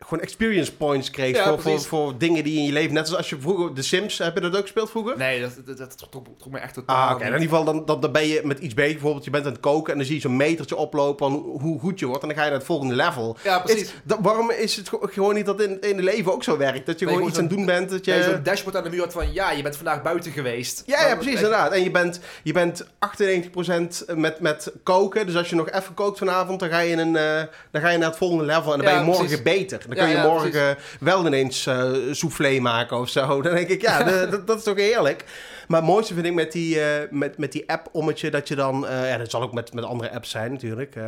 gewoon 0.00 0.22
experience 0.22 0.74
points 0.76 1.10
kreeg 1.10 1.36
Ja, 1.36 1.58
voor, 1.58 1.80
voor, 1.80 2.18
dingen 2.18 2.44
die 2.44 2.58
in 2.58 2.64
je 2.64 2.72
leven... 2.72 2.94
Net 2.94 3.06
als 3.06 3.16
als 3.16 3.28
je 3.28 3.36
vroeger... 3.40 3.74
De 3.74 3.82
Sims, 3.82 4.18
heb 4.18 4.34
je 4.34 4.40
dat 4.40 4.56
ook 4.56 4.62
gespeeld 4.62 4.90
vroeger? 4.90 5.18
Nee, 5.18 5.40
dat, 5.40 5.52
dat, 5.66 5.78
dat 5.78 6.06
trok, 6.10 6.26
me 6.50 6.58
echt 6.58 6.74
totaal 6.74 7.08
Ah, 7.08 7.14
oké. 7.14 7.24
In 7.24 7.32
ieder 7.32 7.48
geval, 7.48 7.64
dan, 7.64 7.84
dan, 7.84 8.00
dan 8.00 8.12
ben 8.12 8.26
je 8.26 8.40
met 8.44 8.58
iets 8.58 8.74
bezig. 8.74 8.92
Bijvoorbeeld, 8.92 9.24
je 9.24 9.30
bent 9.30 9.44
aan 9.46 9.52
het 9.52 9.60
koken 9.60 9.92
en 9.92 9.98
dan 9.98 10.06
zie 10.06 10.16
je 10.16 10.20
zo'n 10.20 10.36
metertje 10.36 10.76
oplopen 10.76 11.30
van 11.30 11.60
hoe 11.60 11.80
goed 11.80 11.98
je 11.98 12.06
wordt. 12.06 12.22
En 12.22 12.28
dan 12.28 12.36
ga 12.36 12.42
je 12.44 12.50
naar 12.50 12.58
het 12.58 12.68
volgende 12.68 12.94
level. 12.94 13.36
Ja, 13.42 13.58
precies. 13.58 13.82
Is, 13.82 13.92
dat, 14.04 14.18
waarom 14.22 14.50
is 14.50 14.76
het 14.76 14.90
gewoon 15.00 15.34
niet 15.34 15.46
dat 15.46 15.60
in, 15.62 15.80
in 15.80 15.96
het 15.96 16.04
leven 16.04 16.32
ook 16.32 16.44
zo 16.44 16.56
werkt? 16.56 16.86
Dat 16.86 16.98
je 16.98 17.04
Nee, 17.04 17.14
gewoon 17.14 17.28
iets 17.28 17.38
aan 17.38 17.44
het 17.44 17.54
doen 17.56 17.66
bent, 17.66 17.90
dat 17.90 18.04
je... 18.04 18.10
Nee, 18.12 18.22
zo'n 18.22 18.42
dashboard 18.42 18.76
aan 18.76 18.82
de 18.82 18.90
muur 18.90 19.00
had 19.00 19.12
van... 19.12 19.32
Ja, 19.32 19.50
je 19.50 19.62
bent 19.62 19.76
vandaag 19.76 20.02
buiten 20.02 20.32
geweest. 20.32 20.82
Ja, 20.86 21.06
ja, 21.06 21.14
precies, 21.14 21.34
inderdaad. 21.34 21.72
En 21.72 21.82
je 21.82 21.90
bent, 21.90 22.20
je 22.42 22.52
bent 22.52 22.84
98% 22.84 24.14
met, 24.14 24.40
met 24.40 24.72
koken. 24.82 25.26
Dus 25.26 25.36
als 25.36 25.50
je 25.50 25.56
nog 25.56 25.70
even 25.70 25.94
kookt 25.94 26.18
vanavond, 26.18 26.60
dan 26.60 26.68
ga 26.68 26.78
je, 26.78 26.90
in 26.90 26.98
een, 26.98 27.16
eh, 27.16 27.42
dan 27.70 27.82
ga 27.82 27.88
je 27.88 27.98
naar 27.98 28.08
het 28.08 28.18
volgende 28.18 28.44
level. 28.44 28.72
En 28.72 28.78
dan 28.78 28.86
Ja, 28.86 28.92
ben 28.92 29.00
je 29.00 29.06
morgen 29.06 29.26
precies. 29.26 29.42
beter. 29.42 29.86
Dan 29.88 29.96
kun 29.96 30.08
je 30.08 30.14
ja, 30.14 30.22
morgen 30.22 30.76
wel 31.00 31.26
ineens 31.26 31.66
eh 31.66 31.90
soufflé 32.10 32.60
maken 32.60 32.98
of 32.98 33.08
zo. 33.08 33.26
Dan 33.42 33.54
denk 33.54 33.68
ik, 33.68 33.80
ja, 33.80 34.02
dat, 34.02 34.46
dat 34.46 34.58
is 34.58 34.64
toch 34.64 34.76
heerlijk. 34.76 35.24
Maar 35.68 35.80
het 35.80 35.88
mooiste 35.88 36.14
vind 36.14 36.26
ik 36.26 36.34
met 36.34 36.52
die, 36.52 36.80
eh, 36.80 36.86
met, 37.10 37.38
met 37.38 37.52
die 37.52 37.70
app-ommetje 37.70 38.30
dat 38.30 38.48
je 38.48 38.54
dan... 38.54 38.86
eh, 38.86 39.08
ja, 39.10 39.16
dat 39.18 39.30
zal 39.30 39.42
ook 39.42 39.52
met, 39.52 39.72
met 39.74 39.84
andere 39.84 40.10
apps 40.12 40.30
zijn 40.30 40.52
natuurlijk. 40.52 40.96
eh, 40.96 41.02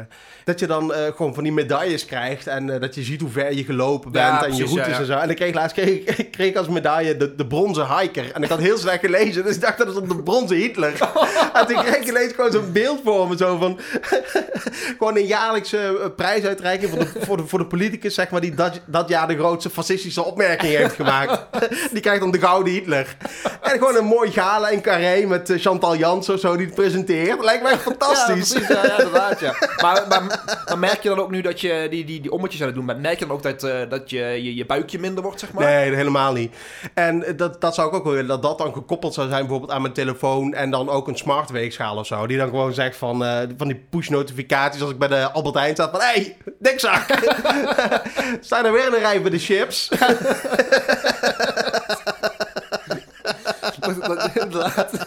dat 0.44 0.59
je 0.61 0.66
dan 0.66 0.92
gewoon 1.16 1.35
van 1.35 1.42
die 1.42 1.53
medailles 1.53 2.05
krijgt. 2.05 2.46
En 2.46 2.66
dat 2.81 2.94
je 2.94 3.03
ziet 3.03 3.20
hoe 3.20 3.31
ver 3.31 3.55
je 3.55 3.64
gelopen 3.64 4.12
bent. 4.12 4.25
Ja, 4.27 4.44
en 4.44 4.57
je 4.57 4.64
routes 4.64 4.87
ja, 4.87 4.99
en 4.99 5.07
zo. 5.07 5.12
En 5.12 5.31
ik 5.31 5.37
kreeg 5.37 5.55
laatst 5.55 5.77
kreeg, 5.81 6.18
ik- 6.18 6.31
kreeg 6.31 6.57
als 6.57 6.68
medaille 6.68 7.16
de, 7.16 7.35
de 7.35 7.46
bronzen 7.46 7.99
hiker. 7.99 8.33
En 8.33 8.42
ik 8.42 8.49
had 8.49 8.59
heel 8.59 8.79
slecht 8.79 9.01
gelezen. 9.01 9.44
Dus 9.44 9.55
ik 9.55 9.61
dacht 9.61 9.79
dat 9.79 9.87
het 9.87 9.96
op 9.96 10.09
de 10.09 10.23
bronzen 10.23 10.57
Hitler. 10.57 10.92
en 11.55 11.66
toen 11.66 11.83
kreeg 11.83 11.96
ik 11.96 12.09
ineens 12.09 12.33
gewoon 12.33 12.53
zo'n 12.53 12.73
beeld 12.73 13.01
voor 13.05 13.29
me. 13.29 13.37
Zo 13.37 13.57
van... 13.59 13.79
gewoon 14.99 15.16
een 15.16 15.27
jaarlijkse 15.27 16.12
prijsuitreiking 16.16 16.90
voor 16.90 16.99
de, 16.99 17.07
voor, 17.20 17.37
de, 17.37 17.46
voor 17.46 17.59
de 17.59 17.66
politicus, 17.66 18.14
zeg 18.14 18.31
maar, 18.31 18.40
die 18.40 18.55
dat, 18.55 18.81
dat 18.87 19.09
jaar 19.09 19.29
de 19.29 19.37
grootste 19.37 19.70
fascistische 19.70 20.25
opmerking 20.25 20.73
heeft 20.77 20.95
gemaakt. 20.95 21.47
die 21.93 22.01
krijgt 22.01 22.20
dan 22.20 22.30
de 22.30 22.41
gouden 22.41 22.72
Hitler. 22.72 23.16
En 23.62 23.70
gewoon 23.78 23.97
een 23.97 24.05
mooi 24.05 24.30
gala 24.51 24.68
in 24.68 24.80
Carré 24.80 25.26
met 25.26 25.51
eh, 25.51 25.59
Chantal 25.59 25.96
Jans 25.96 26.28
of 26.28 26.40
zo 26.40 26.57
die 26.57 26.66
het 26.66 26.74
presenteert. 26.74 27.44
Lijkt 27.44 27.62
mij 27.62 27.78
fantastisch. 27.78 28.53
Ja, 28.53 28.55
precies, 28.55 28.68
ja, 28.68 28.86
ja, 28.86 28.98
inderdaad, 28.98 29.40
ja. 29.40 29.55
Maar, 29.82 30.05
maar, 30.09 30.22
maar 30.66 30.78
merk 30.78 31.03
je 31.03 31.09
dan 31.09 31.18
ook 31.18 31.30
nu 31.30 31.40
dat 31.40 31.61
je 31.61 31.86
die, 31.90 32.05
die, 32.05 32.20
die 32.20 32.32
ommetjes 32.32 32.61
aan 32.61 32.66
het 32.66 32.76
doen 32.76 32.86
bent, 32.86 33.01
merk 33.01 33.18
je 33.18 33.26
dan 33.26 33.36
ook 33.36 33.42
dat, 33.42 33.62
eh, 33.62 33.78
dat 33.88 34.11
je, 34.11 34.18
je, 34.18 34.55
je 34.55 34.66
buikje 34.66 34.98
minder 34.98 35.22
wordt, 35.22 35.40
zeg 35.40 35.53
maar? 35.53 35.64
Nee, 35.64 35.94
helemaal 35.94 36.32
niet. 36.32 36.55
En 36.94 37.24
eh, 37.24 37.36
dat, 37.36 37.61
dat 37.61 37.74
zou 37.74 37.88
ik 37.88 37.94
ook 37.94 38.05
wel 38.05 38.12
willen, 38.12 38.28
dat 38.28 38.42
dat 38.42 38.59
dan 38.59 38.72
gekoppeld 38.72 39.14
zou 39.14 39.28
zijn 39.28 39.40
bijvoorbeeld 39.40 39.70
aan 39.72 39.82
mijn 39.82 39.94
telefoon 39.94 40.55
en 40.55 40.70
dan 40.70 40.88
ook 40.88 41.09
een 41.09 41.16
smart 41.16 41.51
weegschaal 41.51 41.96
of 41.96 42.07
zo. 42.07 42.26
Die 42.26 42.38
dan 42.38 42.48
gewoon 42.48 42.74
zegt 42.74 42.96
van, 42.96 43.24
van 43.57 43.68
die 43.68 43.86
push 43.90 44.09
notificaties 44.09 44.82
als 44.82 44.90
ik 44.90 44.98
bij 44.98 45.09
de 45.09 45.30
Albert 45.30 45.55
Heijn 45.55 45.74
sta 45.74 45.90
van, 45.90 46.01
hé, 46.01 46.07
hey, 46.07 46.36
dikzak! 46.59 47.05
Staan 48.40 48.64
er 48.64 48.72
weer 48.72 48.86
in 48.86 48.92
een 48.92 49.01
rij 49.01 49.22
bij 49.22 49.30
de 49.30 49.38
chips? 49.38 49.88
Dat- 53.99 54.07
dat- 54.07 54.30
inderdaad. 54.45 54.91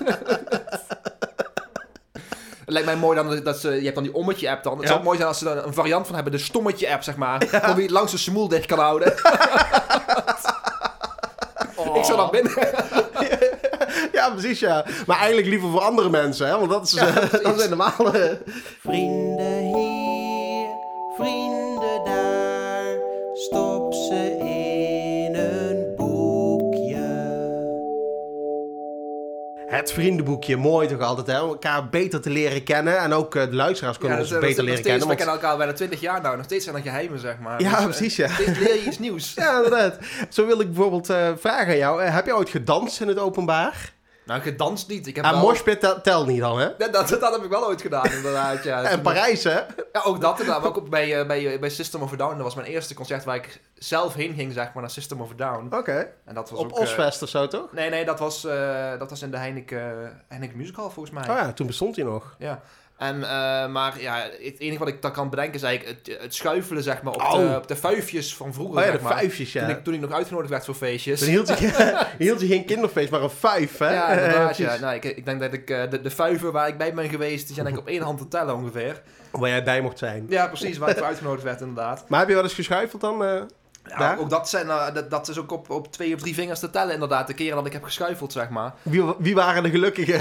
Het 2.66 2.74
lijkt 2.74 2.88
mij 2.88 2.96
mooi 2.98 3.16
dan 3.18 3.44
dat 3.44 3.58
ze, 3.60 3.70
je 3.72 3.82
hebt 3.84 3.96
dan 3.96 4.04
die 4.04 4.14
ommetje-app 4.14 4.64
dan. 4.64 4.74
Het 4.74 4.82
Ja. 4.82 4.88
zou 4.88 5.04
mooi 5.04 5.16
zijn 5.18 5.28
als 5.30 5.38
ze 5.38 5.44
dan 5.44 5.58
een 5.58 5.74
variant 5.74 6.06
van 6.06 6.16
hebben, 6.16 6.34
de 6.34 6.38
stommetje-app, 6.40 7.04
zeg 7.04 7.16
maar. 7.16 7.62
Om 7.68 7.74
wie 7.74 7.84
het 7.84 7.92
langs 7.92 8.12
de 8.12 8.18
smoel 8.18 8.48
dicht 8.48 8.66
kan 8.66 8.80
houden. 8.80 9.14
Ik 11.96 12.04
zou 12.04 12.18
dat 12.18 12.32
binnen. 12.32 12.52
Ja, 14.12 14.30
precies, 14.30 14.60
ja. 14.60 14.86
Maar 15.06 15.18
eigenlijk 15.18 15.48
liever 15.48 15.70
voor 15.70 15.82
andere 15.82 16.10
mensen, 16.10 16.48
hè? 16.48 16.58
Want 16.58 16.70
dat 16.70 16.84
is, 16.88 16.94
eh, 16.96 17.16
dat 17.44 17.56
is 17.58 17.62
helemaal... 17.64 17.94
eh, 18.14 18.32
Vrienden 18.82 19.23
vriendenboekje, 29.94 30.58
mooi 30.58 30.88
toch 30.88 31.00
altijd, 31.02 31.28
hè? 31.28 31.42
Om 31.42 31.50
elkaar 31.50 31.90
beter 31.90 32.22
te 32.22 32.30
leren 32.30 32.64
kennen. 32.64 32.98
En 33.00 33.14
ook 33.14 33.36
eh, 33.36 33.46
de 33.50 33.56
luisteraars 33.56 33.98
kunnen 33.98 34.18
Ja, 34.18 34.24
ons 34.24 34.32
dat 34.32 34.40
beter 34.42 34.56
dat 34.56 34.66
leren 34.66 34.80
steeds- 34.84 34.98
kennen. 35.00 35.18
We 35.18 35.24
want- 35.24 35.30
kennen 35.30 35.36
elkaar 35.50 35.58
bijna 35.58 35.74
20 35.74 36.00
jaar 36.02 36.22
nou. 36.22 36.36
Nog 36.36 36.46
steeds 36.46 36.64
zijn 36.64 36.76
er 36.76 36.82
geheimen, 36.82 37.20
zeg 37.20 37.40
maar. 37.40 37.62
Ja, 37.62 37.70
Dus, 37.70 37.80
eh, 37.80 37.86
precies, 37.86 38.16
ja. 38.16 38.28
Steeds 38.28 38.60
leer 38.60 38.74
je 38.76 38.84
iets 38.86 39.00
nieuws. 39.00 39.34
Ja, 39.44 39.56
inderdaad. 39.56 39.98
Zo 40.30 40.46
wil 40.46 40.60
ik 40.60 40.68
bijvoorbeeld 40.68 41.10
eh, 41.10 41.30
vragen 41.38 41.68
aan 41.68 41.78
jou. 41.78 42.02
Heb 42.02 42.26
je 42.26 42.36
ooit 42.36 42.50
gedanst 42.50 43.02
in 43.02 43.08
het 43.08 43.20
openbaar? 43.20 43.93
Nou, 44.26 44.42
gedanst 44.42 44.88
niet. 44.88 45.08
Ik 45.08 45.16
heb 45.16 45.26
En 45.26 45.32
wel... 45.32 45.42
moshpit 45.42 46.04
tel- 46.04 46.26
niet 46.26 46.40
dan, 46.40 46.60
hè? 46.60 46.68
Dat, 46.78 46.94
dat, 46.94 47.08
dat 47.10 47.34
heb 47.34 47.44
ik 47.44 47.50
wel 47.50 47.66
ooit 47.66 47.82
gedaan, 47.82 48.12
inderdaad. 48.12 48.64
Ja. 48.64 48.84
En 48.94 49.02
Parijs, 49.02 49.44
hè? 49.44 49.60
Ja, 49.92 50.02
ook 50.04 50.22
dat 50.22 50.40
inderdaad. 50.40 50.62
Maar 50.64 50.76
ook 50.76 50.90
bij, 50.90 51.20
eh, 51.20 51.28
bij, 51.28 51.54
eh, 51.54 51.60
bij 51.60 51.70
System 51.70 52.02
of 52.02 52.14
a 52.14 52.16
Down. 52.16 52.34
Dat 52.36 52.44
was 52.44 52.56
mijn 52.56 52.68
eerste 52.68 52.94
concert 52.94 53.24
waar 53.24 53.36
ik 53.36 53.62
zelf 53.74 54.14
heen 54.14 54.34
ging, 54.34 54.54
zeg 54.54 54.74
maar, 54.74 54.82
naar 54.82 54.92
System 54.92 55.22
of 55.22 55.32
a 55.32 55.36
Down. 55.36 55.76
Oké. 55.76 56.08
En 56.26 56.36
dat 56.36 56.50
was 56.50 56.60
Op 56.60 56.66
ook... 56.66 56.76
eh, 56.78 56.82
Osfest 56.82 57.22
of 57.22 57.30
zo, 57.30 57.48
toch? 57.48 57.72
nee, 57.74 57.90
nee, 57.90 58.06
dat 58.06 58.20
was, 58.20 58.46
eh, 58.46 59.00
dat 59.00 59.10
was 59.10 59.22
in 59.22 59.32
de 59.32 59.38
Heineken, 59.38 60.22
Heineken 60.28 60.58
Musical, 60.58 60.90
volgens 60.90 61.16
mij. 61.16 61.30
Oh 61.36 61.36
ja, 61.42 61.54
toen 61.54 61.68
bestond 61.68 61.96
hij 61.96 62.06
nog. 62.06 62.36
Ja. 62.38 62.62
En, 62.98 63.24
eh, 63.24 63.68
maar 63.68 64.02
ja, 64.02 64.16
het 64.42 64.60
enige 64.60 64.80
wat 64.80 64.88
ik 64.88 65.02
dan 65.02 65.12
kan 65.12 65.30
bedenken 65.30 65.54
is 65.56 65.62
eigenlijk 65.64 66.00
het, 66.08 66.22
het 66.22 66.34
schuifelen, 66.36 66.84
zeg 66.84 67.02
maar, 67.02 67.14
op, 67.14 67.22
Oh. 67.22 67.34
de, 67.52 67.56
op 67.58 67.68
de 67.68 67.76
vuifjes 67.76 68.36
van 68.36 68.54
vroeger, 68.54 68.76
Oh 68.78 68.84
ja, 68.84 68.90
zeg 68.92 68.98
de 68.98 69.04
maar. 69.04 69.14
vijfjes, 69.18 69.52
Toen, 69.52 69.62
ja. 69.62 69.68
ik, 69.68 69.84
toen 69.84 69.94
ik 69.94 70.00
nog 70.00 70.12
uitgenodigd 70.12 70.50
werd 70.50 70.66
voor 70.66 70.74
feestjes. 70.76 71.20
Dan 71.20 71.30
hield 71.30 71.48
je, 71.48 72.06
hield 72.18 72.42
je 72.42 72.48
geen 72.48 72.66
kinderfeest, 72.66 73.12
maar 73.12 73.22
een 73.22 73.30
vijf, 73.30 73.78
hè? 73.78 73.94
Ja, 73.94 74.08
inderdaad, 74.10 74.58
ja. 74.58 74.78
Nou, 74.80 74.96
ik, 74.96 75.04
ik 75.04 75.26
denk 75.26 75.40
dat 75.40 75.54
ik 75.54 75.70
eh, 75.70 75.90
de, 75.90 76.02
de 76.02 76.10
vijven 76.10 76.52
waar 76.52 76.68
ik 76.68 76.78
bij 76.78 76.94
ben 76.94 77.10
geweest, 77.10 77.46
die 77.46 77.54
zijn 77.56 77.66
denk 77.66 77.78
ik 77.78 77.84
op 77.84 77.90
één 77.90 78.02
hand 78.02 78.18
te 78.18 78.28
tellen 78.28 78.56
ongeveer. 78.56 79.02
Waar 79.32 79.50
jij 79.50 79.64
bij 79.64 79.82
mocht 79.82 79.98
zijn. 79.98 80.26
Ja, 80.30 80.48
precies, 80.48 80.78
waar 80.78 80.90
ik 80.90 80.98
voor 80.98 81.06
uitgenodigd 81.06 81.44
werd, 81.44 81.60
inderdaad. 81.62 82.06
Maar 82.08 82.20
heb 82.20 82.28
je 82.30 82.34
wel 82.36 82.44
eens 82.44 82.54
geschuifeld 82.54 83.02
dan? 83.02 83.24
eh? 83.26 83.42
Ja, 83.86 84.18
ook 84.20 84.30
dat, 84.30 84.50
zijn, 84.50 84.70
eh, 84.70 84.94
dat, 84.94 85.10
dat 85.10 85.28
is 85.28 85.38
ook 85.38 85.52
op, 85.52 85.70
op 85.70 85.92
twee 85.92 86.14
of 86.14 86.22
drie 86.22 86.34
vingers 86.34 86.60
te 86.60 86.70
tellen, 86.70 86.94
inderdaad. 86.94 87.28
De 87.28 87.34
keren 87.34 87.56
dat 87.56 87.66
ik 87.66 87.74
heb 87.74 87.84
geschuifeld, 87.84 88.32
zeg 88.32 88.50
maar. 88.50 88.74
Wie, 88.82 89.04
wie 89.18 89.36
waren 89.36 89.64
de 89.64 89.70
gelukkigen? 89.70 90.20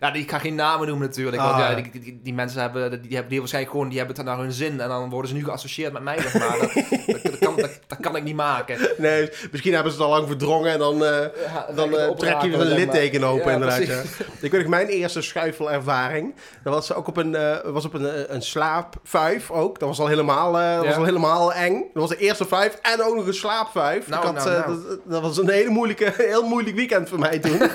Ja, 0.00 0.12
ik 0.12 0.30
ga 0.30 0.38
geen 0.38 0.54
namen 0.54 0.86
noemen 0.88 1.06
natuurlijk. 1.06 1.42
Ah, 1.42 1.48
want 1.48 1.58
ja, 1.62 1.70
ja. 1.70 1.74
die, 1.74 2.00
die, 2.00 2.20
die 2.22 2.34
mensen 2.34 2.60
hebben, 2.60 2.90
die, 2.90 3.00
die 3.00 3.10
hebben 3.10 3.28
die 3.28 3.38
waarschijnlijk 3.38 3.74
gewoon, 3.74 3.88
die 3.88 3.98
hebben 3.98 4.16
het 4.16 4.24
naar 4.24 4.38
hun 4.38 4.52
zin. 4.52 4.80
En 4.80 4.88
dan 4.88 5.10
worden 5.10 5.30
ze 5.30 5.36
nu 5.36 5.44
geassocieerd 5.44 5.92
met 5.92 6.02
mij, 6.02 6.20
zeg 6.20 6.38
maar. 6.38 6.58
Dat, 6.58 6.72
dat, 7.06 7.22
dat 7.22 7.38
kan, 7.38 7.56
dat, 7.86 8.00
kan 8.00 8.16
ik 8.16 8.22
niet 8.22 8.36
maken. 8.36 8.78
nee, 8.98 9.30
misschien 9.50 9.74
hebben 9.74 9.92
ze 9.92 9.98
het 9.98 10.06
al 10.06 10.12
lang 10.14 10.26
verdrongen 10.26 10.72
en 10.72 10.78
dan, 10.78 11.04
eh, 11.04 11.26
Ja, 11.46 11.66
dan 11.74 11.96
eh, 11.98 12.10
trek 12.10 12.42
je 12.42 12.52
een 12.52 12.58
maar. 12.58 12.66
litteken 12.66 13.24
open, 13.24 13.46
Ja, 13.46 13.52
inderdaad. 13.52 13.86
Ja. 13.86 14.02
Ik 14.40 14.50
weet 14.50 14.60
nog, 14.60 14.70
mijn 14.70 14.86
eerste 14.86 15.22
schuifelervaring, 15.22 16.34
dat 16.62 16.74
was 16.74 16.94
ook 16.94 17.06
op 17.06 17.16
een, 17.16 17.36
was 17.64 17.84
op 17.84 17.94
een, 17.94 18.34
een 18.34 18.42
slaapvijf 18.42 19.50
ook. 19.50 19.78
Dat 19.78 19.88
was 19.88 20.00
al 20.00 20.06
helemaal, 20.06 20.52
dat 20.52 20.86
was 20.86 20.96
al 20.96 21.04
helemaal 21.04 21.52
eng. 21.52 21.74
Dat 21.92 22.08
was 22.08 22.08
de 22.08 22.16
eerste 22.22 22.46
vijf 22.46 22.78
en 22.82 23.02
ook 23.02 23.14
nog 23.16 23.26
een 23.26 23.34
slaapvijf. 23.34 24.08
Nou, 24.08 24.20
ik 24.20 24.26
had, 24.26 24.44
nou, 24.44 24.56
eh, 24.56 24.66
nou. 24.66 24.86
Dat, 24.86 24.98
dat 25.04 25.22
was 25.22 25.38
een 25.38 25.50
hele 25.50 25.70
moeilijke, 25.70 26.12
heel 26.32 26.48
moeilijk 26.48 26.76
weekend 26.76 27.08
voor 27.08 27.18
mij 27.18 27.38
toen. 27.38 27.60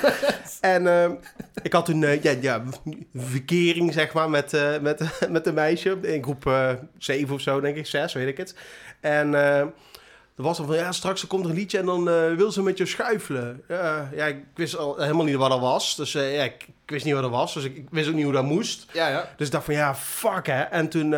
en 0.62 0.88
eh, 0.88 1.12
ik 1.62 1.74
had 1.74 1.86
toen 1.86 2.04
eh, 2.04 2.24
ja, 2.24 2.34
ja, 2.42 2.64
verkering, 3.16 3.94
zeg 3.94 4.14
maar, 4.14 4.30
met, 4.30 4.80
met, 4.82 5.02
met 5.30 5.48
een 5.48 5.54
meisje. 5.54 5.98
In 6.02 6.24
groep 6.24 6.76
7 6.98 7.34
of 7.34 7.42
zo, 7.42 7.60
denk 7.60 7.76
ik, 7.76 7.86
6, 7.86 8.14
weet 8.14 8.28
ik 8.28 8.38
het. 8.38 8.56
En... 9.00 9.34
er 9.34 10.44
was 10.44 10.58
dan 10.58 10.66
van, 10.66 10.76
ja, 10.76 10.92
straks 10.92 11.28
komt 11.28 11.44
er 11.44 11.50
een 11.50 11.56
liedje 11.56 11.78
en 11.78 11.86
dan 11.86 12.04
wil 12.36 12.52
ze 12.52 12.62
met 12.62 12.78
je 12.78 12.86
schuifelen. 12.86 13.64
Ja, 13.68 14.10
ja, 14.16 14.26
ik 14.26 14.44
wist 14.56 14.78
al 14.78 14.98
helemaal 14.98 15.26
niet 15.26 15.36
wat 15.36 15.50
dat 15.50 15.60
was. 15.60 15.96
Dus 15.96 16.12
ja, 16.12 16.44
ik, 16.44 16.64
ik 16.64 16.92
wist 16.92 17.06
niet 17.06 17.14
wat 17.14 17.24
dat 17.24 17.32
was. 17.32 17.54
Dus 17.54 17.64
ik, 17.64 17.76
ik 17.76 17.88
wist 17.92 18.08
ook 18.08 18.14
niet 18.14 18.24
hoe 18.24 18.34
dat 18.34 18.44
moest. 18.44 18.86
Ja, 18.94 19.08
ja. 19.08 19.30
Dus 19.38 19.48
ik 19.48 19.54
dacht 19.54 19.66
van, 19.66 19.74
ja, 19.74 19.96
fuck 19.96 20.48
hè. 20.48 20.62
En 20.62 20.90
toen 20.90 21.16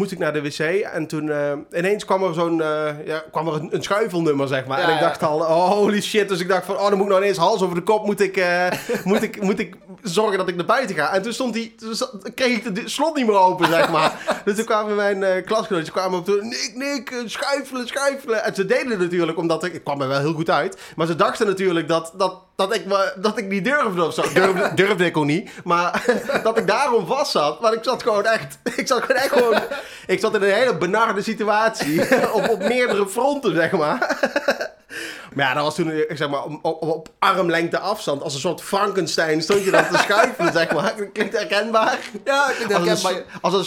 moest 0.00 0.12
ik 0.12 0.18
naar 0.18 0.32
de 0.32 0.42
wc. 0.42 0.58
En 0.58 1.06
toen 1.06 1.30
eh, 1.30 1.52
ineens 1.72 2.04
kwam 2.04 2.22
er 2.22 2.34
zo'n, 2.34 2.62
eh, 2.62 3.06
ja, 3.06 3.22
kwam 3.30 3.48
er 3.48 3.54
een, 3.54 3.74
een 3.74 3.82
schuifelnummer, 3.82 4.48
zeg 4.48 4.66
maar. 4.66 4.80
Ja, 4.80 4.88
en 4.88 4.94
ik 4.94 5.00
dacht 5.00 5.22
al, 5.22 5.38
oh, 5.38 5.68
holy 5.68 6.00
shit. 6.00 6.28
Dus 6.28 6.40
ik 6.40 6.48
dacht 6.48 6.66
van, 6.66 6.74
oh, 6.74 6.88
dan 6.88 6.92
moet 6.92 7.02
ik 7.02 7.08
nou 7.08 7.20
ineens 7.20 7.38
hals 7.38 7.62
over 7.62 7.74
de 7.74 7.82
kop. 7.82 8.06
Moet 8.06 8.20
ik, 8.20 8.36
eh, 8.36 8.66
moet 9.04 9.22
ik, 9.22 9.42
moet 9.42 9.58
ik 9.58 9.76
zorgen 10.02 10.38
dat 10.38 10.48
ik 10.48 10.56
naar 10.56 10.64
buiten 10.64 10.96
ga. 10.96 11.12
En 11.12 11.22
toen 11.22 11.32
stond 11.32 11.54
die, 11.54 11.74
toen 11.74 11.94
kreeg 12.34 12.56
ik 12.56 12.74
de 12.74 12.88
slot 12.88 13.16
niet 13.16 13.26
meer 13.26 13.38
open, 13.38 13.66
zeg 13.66 13.90
maar. 13.90 14.12
dus 14.44 14.56
toen 14.56 14.64
kwamen 14.64 14.96
mijn 14.96 15.44
klasgenootjes 15.44 15.90
kwamen 15.90 16.18
op 16.18 16.24
toe. 16.24 16.42
Nick, 16.42 16.72
Nick, 16.74 17.10
eh, 17.10 17.18
schuifelen, 17.24 17.88
schuifelen. 17.88 18.44
En 18.44 18.54
ze 18.54 18.66
deden 18.66 18.90
het 18.90 19.00
natuurlijk, 19.00 19.38
omdat 19.38 19.64
ik, 19.64 19.72
ik 19.72 19.84
kwam 19.84 20.00
er 20.00 20.08
wel 20.08 20.20
heel 20.20 20.32
goed 20.32 20.50
uit. 20.50 20.78
Maar 20.96 21.06
ze 21.06 21.16
dachten 21.16 21.46
natuurlijk 21.46 21.88
dat, 21.88 22.12
dat, 22.16 22.34
dat, 22.60 22.74
ik, 22.74 22.86
me, 22.86 23.12
dat 23.16 23.38
ik 23.38 23.48
niet 23.48 23.64
durfde 23.64 24.04
of 24.04 24.14
zo. 24.14 24.22
Durfde, 24.22 24.70
durfde 24.82 25.04
ik 25.04 25.16
ook 25.16 25.24
niet. 25.24 25.50
Maar 25.64 26.04
dat 26.42 26.58
ik 26.58 26.66
daarom 26.66 27.06
vast 27.06 27.30
zat. 27.30 27.60
Maar 27.60 27.72
ik 27.72 27.84
zat 27.84 28.02
gewoon 28.02 28.24
echt, 28.24 28.58
ik 28.76 28.86
zat 28.86 29.02
gewoon 29.02 29.22
echt 29.22 29.32
gewoon, 29.32 29.58
ik 30.06 30.20
zat 30.20 30.34
in 30.34 30.42
een 30.42 30.52
hele 30.52 30.76
benarde 30.76 31.22
situatie. 31.22 32.00
op, 32.32 32.48
op 32.48 32.62
meerdere 32.62 33.08
fronten, 33.08 33.54
zeg 33.54 33.70
maar. 33.72 34.18
Maar 35.34 35.46
ja, 35.46 35.54
dat 35.54 35.62
was 35.62 35.74
toen, 35.74 35.90
eh, 35.90 36.16
zeg 36.16 36.28
maar, 36.28 36.42
op, 36.44 36.58
op, 36.62 36.82
op 36.82 37.08
armlengte 37.18 37.78
afstand. 37.78 38.22
Als 38.22 38.34
een 38.34 38.40
soort 38.40 38.62
Frankenstein 38.62 39.42
stond 39.42 39.64
je 39.64 39.70
dan 39.70 39.84
te 39.92 39.98
schuifelen, 39.98 40.52
zeg 40.60 40.72
maar. 40.72 40.94
Klinkt 41.12 41.36
herkenbaar? 41.36 41.98
Ja, 42.24 42.50
denk 42.58 42.70
dat 42.70 42.88
Als 42.88 43.04
een, 43.04 43.22
als 43.40 43.54
een. 43.54 43.64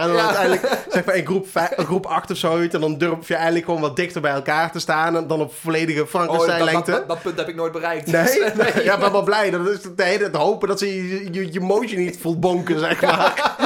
En 0.00 0.06
dan 0.06 0.16
Ja. 0.16 0.24
uiteindelijk, 0.24 0.78
zeg 0.88 1.04
maar, 1.04 1.14
in 1.14 1.26
groep, 1.26 1.46
groep 1.76 2.06
8 2.06 2.30
of 2.30 2.36
zoiets. 2.36 2.74
En 2.74 2.80
dan 2.80 2.98
durf 2.98 3.28
je 3.28 3.34
eigenlijk 3.34 3.64
gewoon 3.64 3.80
wat 3.80 3.96
dichter 3.96 4.20
bij 4.20 4.32
elkaar 4.32 4.72
te 4.72 4.78
staan. 4.78 5.16
En 5.16 5.26
dan 5.26 5.40
op 5.40 5.54
volledige 5.54 6.00
Oh, 6.00 6.12
dat, 6.12 6.12
dat, 6.12 6.22
Frankenstein-lengte. 6.22 6.90
dat, 6.90 7.08
dat 7.08 7.22
punt 7.22 7.36
heb 7.38 7.48
ik 7.48 7.54
nooit 7.54 7.72
bereikt. 7.72 8.06
Nee? 8.12 8.84
Ja, 8.84 8.94
ik 8.94 9.00
ben 9.00 9.12
wel 9.12 9.22
blij. 9.22 9.50
Dat 9.50 9.68
is 9.68 9.78
hele 9.96 10.30
tijd 10.30 10.34
hopen 10.36 10.68
dat 10.68 10.78
ze 10.78 11.08
je, 11.08 11.28
je, 11.32 11.52
je 11.52 11.60
motion 11.60 11.98
niet 12.00 12.18
voelt 12.20 12.40
bonken, 12.40 12.78
zeg 12.78 13.00
maar. 13.00 13.56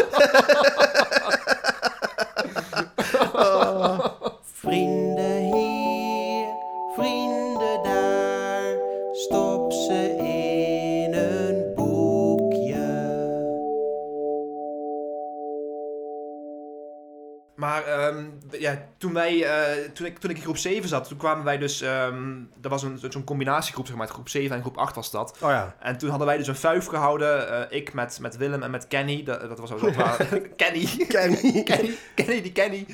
Ja, 18.71 18.87
toen, 18.99 19.13
wij, 19.13 19.45
eh, 19.45 19.91
toen, 19.95 20.07
ik, 20.07 20.19
toen 20.19 20.31
ik 20.31 20.37
in 20.37 20.43
groep 20.43 20.57
7 20.57 20.89
zat, 20.89 21.09
toen 21.09 21.19
kwamen 21.19 21.45
wij 21.45 21.59
dus... 21.59 21.81
ehm 21.81 22.37
er 22.63 22.69
was 22.69 22.83
een, 22.83 23.01
zo'n 23.09 23.25
combinatiegroep, 23.25 23.87
zeg 23.87 23.97
maar. 23.97 24.09
Groep 24.09 24.29
7 24.29 24.57
en 24.57 24.63
groep 24.63 24.77
8 24.77 24.95
was 24.95 25.11
dat. 25.11 25.37
Oh 25.41 25.51
ja. 25.51 25.75
En 25.81 25.99
toen 25.99 26.09
hadden 26.09 26.27
wij 26.27 26.37
dus 26.37 26.47
een 26.47 26.57
vuif 26.57 26.87
gehouden. 26.87 27.49
eh, 27.71 27.79
ik 27.79 27.93
met, 27.93 28.19
met 28.21 28.37
Willem 28.37 28.63
en 28.63 28.71
met 28.71 28.89
Kenny. 28.89 29.23
Dat, 29.23 29.41
dat 29.41 29.59
was 29.59 29.73
ook 29.73 29.81
wel... 29.81 30.07
Kenny. 30.57 31.07
Kenny. 31.09 31.63
Kenny, 31.63 31.95
Kenny, 32.15 32.43
die 32.43 32.53
Kenny. 32.53 32.87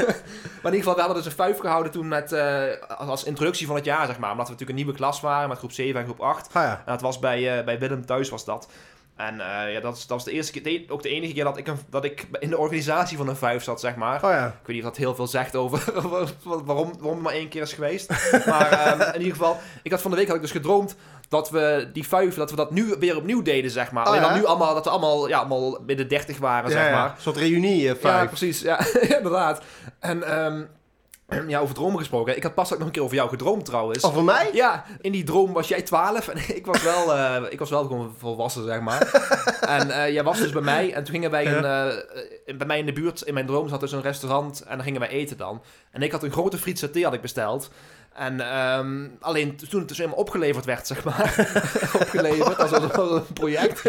maar 0.62 0.72
in 0.72 0.78
ieder 0.78 0.78
geval, 0.78 0.94
we 0.94 1.00
hadden 1.00 1.16
dus 1.16 1.26
een 1.26 1.32
vuif 1.32 1.58
gehouden 1.58 1.92
toen 1.92 2.08
met, 2.08 2.32
eh, 2.32 2.62
als, 2.98 3.08
als 3.08 3.24
introductie 3.24 3.66
van 3.66 3.76
het 3.76 3.84
jaar, 3.84 4.06
zeg 4.06 4.18
maar. 4.18 4.30
Omdat 4.30 4.46
we 4.46 4.52
natuurlijk 4.52 4.78
een 4.78 4.84
nieuwe 4.84 4.98
klas 4.98 5.20
waren 5.20 5.48
met 5.48 5.58
groep 5.58 5.72
7 5.72 6.00
en 6.00 6.06
groep 6.06 6.20
8. 6.20 6.46
Ah 6.52 6.62
ja. 6.62 6.70
En 6.70 6.92
dat 6.92 7.00
was 7.00 7.18
bij, 7.18 7.64
bij 7.64 7.78
Willem 7.78 8.06
thuis 8.06 8.28
was 8.28 8.44
dat. 8.44 8.68
En 9.16 9.40
eh, 9.40 9.72
ja, 9.72 9.80
dat, 9.80 9.96
is, 9.96 10.00
dat 10.06 10.16
was 10.16 10.24
de 10.24 10.32
eerste 10.32 10.52
keer, 10.52 10.62
de- 10.62 10.84
ook 10.92 11.02
de 11.02 11.08
enige 11.08 11.32
keer 11.32 11.44
dat 11.44 11.56
ik, 11.58 11.66
een, 11.66 11.78
dat 11.90 12.04
ik 12.04 12.26
in 12.38 12.50
de 12.50 12.58
organisatie 12.58 13.16
van 13.16 13.28
een 13.28 13.36
vuif 13.36 13.62
zat, 13.62 13.80
zeg 13.80 13.94
maar. 13.96 14.24
Oh 14.24 14.30
ja. 14.30 14.46
Ik 14.46 14.52
weet 14.66 14.76
niet 14.76 14.84
of 14.84 14.90
dat 14.90 14.96
heel 14.98 15.14
veel 15.14 15.26
zegt 15.26 15.56
over 15.56 15.92
waarom, 16.64 16.92
waarom 16.98 17.18
het 17.18 17.20
maar 17.20 17.32
één 17.32 17.48
keer 17.48 17.62
is 17.62 17.72
geweest. 17.72 18.08
Maar 18.46 18.70
ehm, 18.70 19.00
in 19.14 19.20
ieder 19.20 19.36
geval, 19.36 19.56
ik 19.82 19.90
had 19.90 20.00
van 20.02 20.10
de 20.10 20.16
week 20.16 20.26
had 20.26 20.36
ik 20.36 20.42
dus 20.42 20.50
gedroomd 20.50 20.96
dat 21.28 21.50
we 21.50 21.90
die 21.92 22.08
vuif, 22.08 22.34
dat 22.34 22.50
we 22.50 22.56
dat 22.56 22.70
nu 22.70 22.94
weer 22.98 23.16
opnieuw 23.16 23.42
deden, 23.42 23.70
zeg 23.70 23.92
maar. 23.92 24.02
Oh, 24.02 24.08
Alleen 24.10 24.22
ja? 24.22 24.28
dan 24.28 24.38
nu 24.38 24.44
allemaal, 24.44 24.74
dat 24.74 24.84
we 24.84 24.90
allemaal, 24.90 25.28
ja, 25.28 25.38
allemaal 25.38 25.78
binnen 25.82 26.08
30 26.08 26.38
waren, 26.38 26.70
Ja, 26.70 26.76
zeg 26.76 26.86
ja. 26.86 26.92
maar. 26.92 27.10
Een 27.10 27.20
soort 27.22 27.36
reunie, 27.36 27.80
eh, 27.80 27.94
Ja, 27.94 27.96
vijf. 27.96 28.28
precies. 28.28 28.60
Ja, 28.60 28.78
inderdaad. 29.16 29.62
En 29.98 30.22
ehm, 30.22 30.62
ja, 31.48 31.60
over 31.60 31.74
dromen 31.74 31.98
gesproken. 31.98 32.36
Ik 32.36 32.42
had 32.42 32.54
pas 32.54 32.72
ook 32.72 32.78
nog 32.78 32.86
een 32.86 32.92
keer 32.92 33.02
over 33.02 33.16
jou 33.16 33.28
gedroomd 33.28 33.64
trouwens. 33.64 34.04
Oh, 34.04 34.14
van 34.14 34.24
mij? 34.24 34.50
Ja, 34.52 34.84
in 35.00 35.12
die 35.12 35.24
droom 35.24 35.52
was 35.52 35.68
jij 35.68 35.82
12 35.82 36.28
en 36.28 36.38
ik 36.56 36.66
was 36.66 36.82
wel, 36.82 37.14
eh, 37.14 37.42
ik 37.48 37.58
was 37.58 37.70
wel 37.70 37.84
gewoon 37.84 38.14
volwassen, 38.18 38.64
zeg 38.64 38.80
maar. 38.80 39.10
en 39.78 39.90
eh, 39.90 40.12
jij 40.12 40.24
was 40.24 40.38
dus 40.38 40.52
bij 40.52 40.62
mij 40.62 40.92
en 40.92 41.04
toen 41.04 41.14
gingen 41.14 41.30
wij 41.30 41.46
een, 41.46 41.64
eh, 41.64 42.56
bij 42.56 42.66
mij 42.66 42.78
in 42.78 42.86
de 42.86 42.92
buurt, 42.92 43.22
in 43.22 43.34
mijn 43.34 43.46
droom 43.46 43.68
zat 43.68 43.80
dus 43.80 43.92
een 43.92 44.02
restaurant 44.02 44.62
en 44.62 44.76
dan 44.76 44.84
gingen 44.84 45.00
wij 45.00 45.08
eten 45.08 45.36
dan. 45.36 45.62
En 45.90 46.02
ik 46.02 46.12
had 46.12 46.22
een 46.22 46.32
grote 46.32 46.58
friet 46.58 46.78
saté 46.78 47.02
had 47.02 47.14
ik 47.14 47.20
besteld. 47.20 47.70
En 48.14 48.40
ehm, 48.40 49.08
alleen 49.20 49.56
toen 49.56 49.78
het 49.78 49.88
dus 49.88 49.96
helemaal 49.96 50.18
opgeleverd 50.18 50.64
werd, 50.64 50.86
zeg 50.86 51.04
maar. 51.04 51.34
opgeleverd, 52.00 52.58
als 52.58 52.70
een, 52.72 53.32
project. 53.32 53.82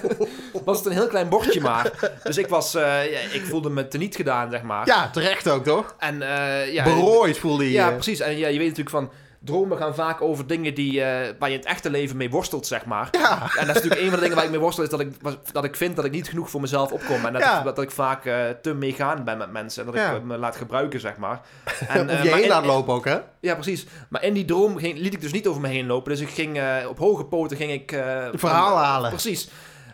was 0.64 0.76
het 0.76 0.86
een 0.86 0.92
heel 0.92 1.06
klein 1.06 1.28
bordje 1.28 1.60
maar. 1.60 1.90
Dus 2.22 2.36
ik 2.38 2.48
was, 2.48 2.74
eh, 2.74 3.10
ja, 3.12 3.18
ik 3.32 3.42
voelde 3.44 3.70
me 3.70 3.88
teniet 3.88 4.16
gedaan, 4.16 4.50
zeg 4.50 4.62
maar. 4.62 4.86
Ja, 4.86 5.10
terecht 5.10 5.48
ook, 5.48 5.64
toch? 5.64 5.94
En 5.98 6.22
eh, 6.22 6.72
ja, 6.72 6.84
Berooid 6.84 7.38
voelde 7.38 7.64
je. 7.64 7.70
ja, 7.70 7.90
precies. 7.90 8.20
En 8.20 8.38
ja, 8.38 8.48
je 8.48 8.58
weet 8.58 8.68
natuurlijk 8.68 8.96
van... 8.96 9.10
Dromen 9.44 9.78
gaan 9.78 9.94
vaak 9.94 10.20
over 10.20 10.46
dingen 10.46 10.74
die, 10.74 11.02
eh, 11.02 11.34
waar 11.38 11.48
je 11.48 11.54
in 11.54 11.60
het 11.60 11.68
echte 11.68 11.90
leven 11.90 12.16
mee 12.16 12.30
worstelt, 12.30 12.66
zeg 12.66 12.84
maar. 12.84 13.08
Ja. 13.10 13.42
En 13.56 13.66
dat 13.66 13.76
is 13.76 13.82
natuurlijk 13.82 14.00
een 14.00 14.06
van 14.06 14.14
de 14.16 14.20
dingen 14.20 14.34
waar 14.36 14.44
ik 14.44 14.50
mee 14.50 14.60
worstel, 14.60 14.84
is 14.84 14.90
dat 14.90 15.00
ik, 15.00 15.12
dat 15.52 15.64
ik 15.64 15.76
vind 15.76 15.96
dat 15.96 16.04
ik 16.04 16.10
niet 16.12 16.28
genoeg 16.28 16.50
voor 16.50 16.60
mezelf 16.60 16.92
opkom. 16.92 17.24
En 17.26 17.32
dat, 17.32 17.42
Ja. 17.42 17.58
ik, 17.58 17.64
dat 17.64 17.82
ik 17.82 17.90
vaak 17.90 18.24
eh, 18.24 18.44
te 18.62 18.74
meegaan 18.74 19.24
ben 19.24 19.38
met 19.38 19.52
mensen. 19.52 19.86
En 19.86 19.92
dat 19.92 20.00
Ja. 20.00 20.10
ik 20.10 20.16
eh, 20.16 20.22
me 20.22 20.36
laat 20.38 20.56
gebruiken, 20.56 21.00
zeg 21.00 21.16
maar. 21.16 21.40
En, 21.88 22.08
eh, 22.08 22.22
je 22.24 22.30
maar 22.30 22.38
heen 22.38 22.48
laat 22.48 22.64
lopen 22.66 22.94
ook, 22.94 23.04
hè? 23.04 23.18
Ja, 23.40 23.54
precies. 23.54 23.86
Maar 24.08 24.22
in 24.24 24.34
die 24.34 24.44
droom 24.44 24.76
ging, 24.76 24.98
liet 24.98 25.14
ik 25.14 25.20
dus 25.20 25.32
niet 25.32 25.46
over 25.46 25.60
me 25.60 25.68
heen 25.68 25.86
lopen. 25.86 26.10
Dus 26.12 26.20
ik 26.20 26.28
ging 26.30 26.60
op 26.88 26.98
hoge 26.98 27.24
poten 27.24 27.56
ging 27.56 27.72
ik... 27.72 27.88
verhaal 28.32 28.76
halen. 28.76 29.10
Precies. 29.10 29.48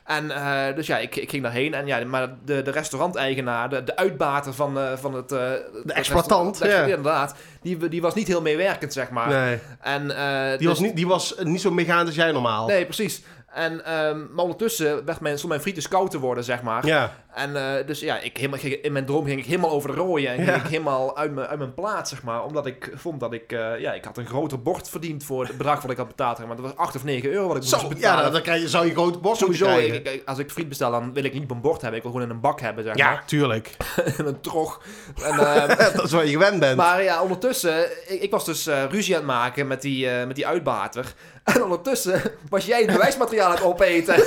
En 0.06 0.30
eh, 0.30 0.74
dus 0.74 0.86
ja, 0.86 0.98
ik, 0.98 1.16
ik 1.16 1.30
ging 1.30 1.42
daarheen. 1.42 1.74
En 1.74 1.86
ja, 1.86 2.04
maar 2.04 2.28
de, 2.44 2.62
de 2.62 2.70
restauranteigenaar, 2.70 3.68
de, 3.68 3.84
de 3.84 3.96
uitbater 3.96 4.54
van, 4.54 4.78
eh, 4.78 4.92
van 4.96 5.14
het... 5.14 5.32
eh, 5.32 5.50
het 5.82 5.92
exploitant, 5.92 6.58
ja. 6.58 6.80
inderdaad. 6.82 7.34
Die, 7.62 7.88
die 7.88 8.02
was 8.02 8.14
niet 8.14 8.26
heel 8.26 8.42
meewerkend, 8.42 8.92
zeg 8.92 9.10
maar. 9.10 9.28
Nee. 9.28 9.58
En, 9.80 10.02
Die 10.08 10.58
dus- 10.58 10.66
was, 10.66 10.80
niet, 10.80 10.96
die 10.96 11.06
was 11.06 11.34
niet 11.42 11.60
zo 11.60 11.70
meegaand 11.70 12.06
als 12.06 12.16
jij 12.16 12.32
normaal. 12.32 12.66
Nee, 12.66 12.84
precies. 12.84 13.22
En, 13.56 13.84
ehm, 13.84 14.18
maar 14.34 14.44
ondertussen 14.44 15.04
werd 15.04 15.20
mijn, 15.20 15.34
stond 15.36 15.48
mijn 15.48 15.60
friet 15.64 15.74
dus 15.74 15.88
koud 15.88 16.10
te 16.10 16.18
worden, 16.18 16.44
zeg 16.44 16.62
maar. 16.62 16.86
Ja. 16.86 17.12
En 17.34 17.56
eh, 17.56 17.86
dus 17.86 18.00
ja, 18.00 18.18
ik 18.18 18.36
helemaal, 18.36 18.58
ging- 18.58 18.74
in 18.74 18.92
mijn 18.92 19.06
droom 19.06 19.24
ging 19.26 19.38
ik 19.40 19.46
helemaal 19.46 19.70
over 19.70 19.90
de 19.90 19.96
rooien. 19.96 20.30
En 20.30 20.36
ging 20.36 20.48
Ja. 20.48 20.54
ik 20.54 20.62
helemaal 20.70 21.16
uit 21.16 21.34
mijn, 21.34 21.46
uit 21.46 21.58
mijn 21.58 21.74
plaats, 21.74 22.10
zeg 22.10 22.22
maar. 22.22 22.44
Omdat 22.44 22.66
ik 22.66 22.90
vond 22.94 23.20
dat 23.20 23.32
ik... 23.32 23.52
eh, 23.52 23.80
ja, 23.80 23.92
ik 23.92 24.04
had 24.04 24.16
een 24.16 24.26
groter 24.26 24.62
bord 24.62 24.88
verdiend 24.88 25.24
voor 25.24 25.46
het 25.46 25.56
bedrag 25.56 25.82
wat 25.82 25.90
ik 25.90 25.96
had 25.96 26.06
betaald. 26.06 26.36
zeg 26.36 26.46
Maar 26.46 26.56
dat 26.56 26.64
was 26.64 26.76
8 26.76 26.96
of 26.96 27.04
9 27.04 27.30
euro 27.30 27.46
wat 27.46 27.56
ik 27.56 27.62
moest 27.62 27.88
betalen. 27.88 28.24
ja, 28.24 28.30
dan 28.30 28.42
krijg 28.42 28.60
je, 28.60 28.68
zou 28.68 28.86
je 28.86 28.92
grote 28.92 29.18
borst 29.18 29.40
moeten 29.40 29.58
Sowieso, 29.58 29.78
krijgen. 29.86 30.06
ik- 30.14 30.20
ik- 30.20 30.28
als 30.28 30.38
ik 30.38 30.50
friet 30.50 30.68
bestel, 30.68 30.90
dan 30.90 31.12
wil 31.12 31.24
ik 31.24 31.32
niet 31.32 31.42
op 31.42 31.50
een 31.50 31.60
bord 31.60 31.80
hebben. 31.80 31.96
Ik 31.96 32.02
wil 32.02 32.12
gewoon 32.12 32.28
in 32.28 32.34
een 32.34 32.40
bak 32.42 32.60
hebben, 32.60 32.84
zeg 32.84 32.96
Ja, 32.96 33.10
maar. 33.10 33.24
tuurlijk. 33.26 33.76
In 34.18 34.26
een 34.26 34.40
trog. 34.40 34.82
En, 35.22 35.38
ehm, 35.46 35.76
dat 35.96 36.04
is 36.04 36.12
waar 36.12 36.24
je 36.24 36.30
gewend 36.32 36.60
bent. 36.60 36.76
maar 36.76 37.02
ja, 37.02 37.22
ondertussen, 37.22 37.84
ik, 38.06 38.20
ik 38.22 38.30
was 38.30 38.44
dus 38.44 38.66
eh, 38.66 38.82
ruzie 38.90 39.14
aan 39.14 39.20
het 39.20 39.30
maken 39.30 39.66
met 39.66 39.82
die, 39.82 40.08
met 40.08 40.36
die 40.36 40.46
uitbater. 40.46 41.04
En 41.54 41.62
ondertussen 41.62 42.22
was 42.48 42.66
jij 42.66 42.78
het 42.82 42.92
bewijsmateriaal 42.92 43.45
aan 43.46 43.50
het 43.54 43.62
opeten. 43.62 44.14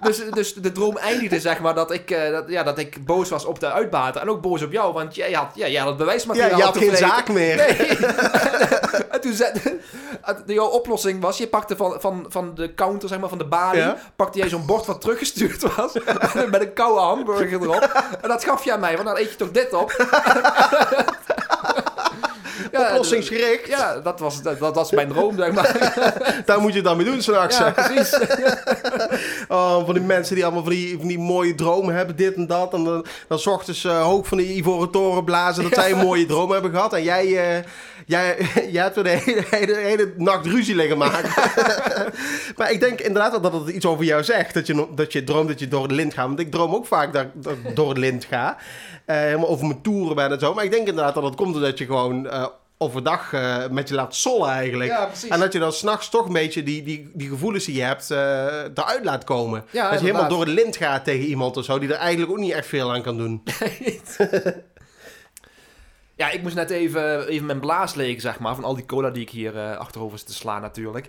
dus, 0.00 0.30
dus 0.30 0.54
de 0.54 0.72
droom 0.72 0.96
eindigde, 0.96 1.40
zeg 1.40 1.60
maar, 1.60 1.74
dat 1.74 1.92
ik, 1.92 2.10
eh, 2.10 2.30
dat, 2.30 2.44
ja, 2.46 2.62
dat 2.62 2.78
ik 2.78 3.04
boos 3.06 3.28
was 3.28 3.44
op 3.44 3.60
de 3.60 3.72
uitbater. 3.72 4.20
En 4.20 4.28
ook 4.28 4.40
boos 4.40 4.62
op 4.62 4.72
jou, 4.72 4.92
want 4.92 5.14
jij 5.14 5.32
had, 5.32 5.50
ja, 5.54 5.66
jij 5.66 5.80
had 5.80 5.88
het 5.88 5.98
ja, 5.98 6.04
bewijsmateriaal 6.04 6.58
je 6.58 6.64
had 6.64 6.76
geen 6.76 6.96
zaak 6.96 7.28
meer. 7.28 7.56
Nee. 7.56 7.76
en 9.10 9.20
toen 9.20 9.32
de- 9.36 9.78
Jouw 10.46 10.66
oplossing 10.66 11.20
was, 11.20 11.38
je 11.38 11.48
pakte 11.48 11.76
van, 11.76 11.96
van, 11.98 12.26
van 12.28 12.54
de 12.54 12.74
counter, 12.74 13.08
zeg 13.08 13.18
maar, 13.18 13.28
van 13.28 13.38
de 13.38 13.44
balie, 13.44 13.80
Ja. 13.80 13.96
pakte 14.16 14.38
jij 14.38 14.48
zo'n 14.48 14.66
bord 14.66 14.86
wat 14.86 15.00
teruggestuurd 15.00 15.76
was, 15.76 15.92
met 16.50 16.60
een 16.60 16.72
koude 16.72 17.00
hamburger 17.00 17.62
erop. 17.62 18.02
En 18.20 18.28
dat 18.28 18.44
gaf 18.44 18.64
je 18.64 18.72
aan 18.72 18.80
mij, 18.80 18.94
want 18.94 19.06
dan 19.06 19.16
eet 19.16 19.30
je 19.30 19.36
toch 19.36 19.50
dit 19.50 19.72
op? 19.72 19.92
Ja, 22.72 22.90
Oplossingsgericht. 22.90 23.66
Ja, 23.66 24.00
dat 24.00 24.20
was, 24.20 24.42
dat, 24.42 24.58
dat 24.58 24.74
was 24.74 24.90
mijn 24.90 25.08
droom, 25.08 25.36
zeg 25.36 25.52
maar. 25.52 26.02
Daar 26.46 26.60
moet 26.60 26.70
je 26.70 26.76
het 26.76 26.84
dan 26.84 26.96
mee 26.96 27.06
doen 27.06 27.22
straks. 27.22 27.58
Ja, 27.58 27.70
precies. 27.70 28.18
Oh, 29.48 29.84
van 29.84 29.94
die 29.94 30.02
mensen 30.02 30.34
die 30.34 30.44
allemaal 30.44 30.62
van 30.62 30.72
die, 30.72 30.98
van 30.98 31.08
die 31.08 31.18
mooie 31.18 31.54
dromen 31.54 31.94
hebben, 31.94 32.16
dit 32.16 32.34
en 32.34 32.46
dat. 32.46 32.74
En 32.74 32.84
dan, 32.84 33.06
dan 33.28 33.38
's 33.38 33.46
ochtends 33.46 33.84
eh, 33.84 34.02
hoog 34.02 34.26
van 34.26 34.38
die 34.38 34.56
ivoren 34.56 34.90
toren 34.90 35.24
blazen 35.24 35.62
dat 35.62 35.74
zij 35.80 35.90
een 35.90 35.98
mooie 35.98 36.26
droom 36.26 36.50
hebben 36.50 36.70
gehad. 36.70 36.92
En 36.92 37.02
jij, 37.02 37.24
eh, 37.24 37.64
jij, 38.06 38.36
jij 38.70 38.82
hebt 38.82 38.96
er 38.96 39.04
de 39.04 39.08
hele, 39.08 39.44
hele, 39.50 39.76
hele 39.76 40.12
nacht 40.16 40.46
ruzie 40.46 40.74
liggen 40.74 40.98
maken. 40.98 41.30
maar 42.56 42.70
ik 42.70 42.80
denk 42.80 43.00
inderdaad 43.00 43.42
dat 43.42 43.52
het 43.52 43.68
iets 43.68 43.86
over 43.86 44.04
jou 44.04 44.24
zegt. 44.24 44.54
Dat 44.54 44.66
je, 44.66 44.86
dat 44.94 45.12
je 45.12 45.24
droomt 45.24 45.48
dat 45.48 45.58
je 45.58 45.68
door 45.68 45.82
het 45.82 45.92
lint 45.92 46.14
gaat. 46.14 46.26
Want 46.26 46.40
ik 46.40 46.50
droom 46.50 46.74
ook 46.74 46.86
vaak 46.86 47.12
dat, 47.12 47.26
dat 47.34 47.52
ik 47.64 47.76
door 47.76 47.88
het 47.88 47.98
lint 47.98 48.24
ga. 48.24 48.56
Eh, 49.04 49.16
helemaal 49.16 49.48
over 49.48 49.66
mijn 49.66 49.82
toeren 49.82 50.16
ben 50.16 50.32
en 50.32 50.38
zo. 50.38 50.54
Maar 50.54 50.64
ik 50.64 50.70
denk 50.70 50.88
inderdaad 50.88 51.14
dat 51.14 51.24
het 51.24 51.34
komt 51.34 51.54
doordat 51.54 51.78
je 51.78 51.86
gewoon... 51.86 52.28
overdag 52.82 53.32
eh, 53.32 53.68
met 53.68 53.88
je 53.88 53.94
laat 53.94 54.14
sollen 54.14 54.48
eigenlijk. 54.48 54.90
Ja, 54.90 55.06
precies. 55.06 55.28
En 55.28 55.40
dat 55.40 55.52
je 55.52 55.58
dan 55.58 55.72
s'nachts 55.72 56.08
toch 56.08 56.26
een 56.26 56.32
beetje 56.32 56.62
die, 56.62 56.82
die, 56.82 57.10
die 57.14 57.28
gevoelens 57.28 57.64
die 57.64 57.74
je 57.74 57.82
hebt 57.82 58.10
eh, 58.10 58.62
eruit 58.62 59.04
laat 59.04 59.24
komen. 59.24 59.64
Ja, 59.70 59.90
dat 59.90 60.00
je 60.00 60.06
helemaal 60.06 60.28
door 60.28 60.40
het 60.40 60.48
lint 60.48 60.76
gaat 60.76 61.04
tegen 61.04 61.26
iemand 61.26 61.56
of 61.56 61.64
zo, 61.64 61.78
die 61.78 61.88
er 61.88 61.98
eigenlijk 61.98 62.30
ook 62.30 62.38
niet 62.38 62.52
echt 62.52 62.66
veel 62.66 62.92
aan 62.92 63.02
kan 63.02 63.16
doen. 63.16 63.42
Ja, 66.14 66.30
ik 66.30 66.42
moest 66.42 66.54
net 66.54 66.70
even, 66.70 67.26
even 67.26 67.46
mijn 67.46 67.60
blaas 67.60 67.94
legen, 67.94 68.20
zeg 68.20 68.38
maar, 68.38 68.54
van 68.54 68.64
al 68.64 68.74
die 68.74 68.86
cola 68.86 69.10
die 69.10 69.22
ik 69.22 69.30
hier 69.30 69.58
eh, 69.58 69.76
achterover 69.76 70.18
zit 70.18 70.26
te 70.26 70.34
slaan 70.34 70.60
natuurlijk. 70.60 71.08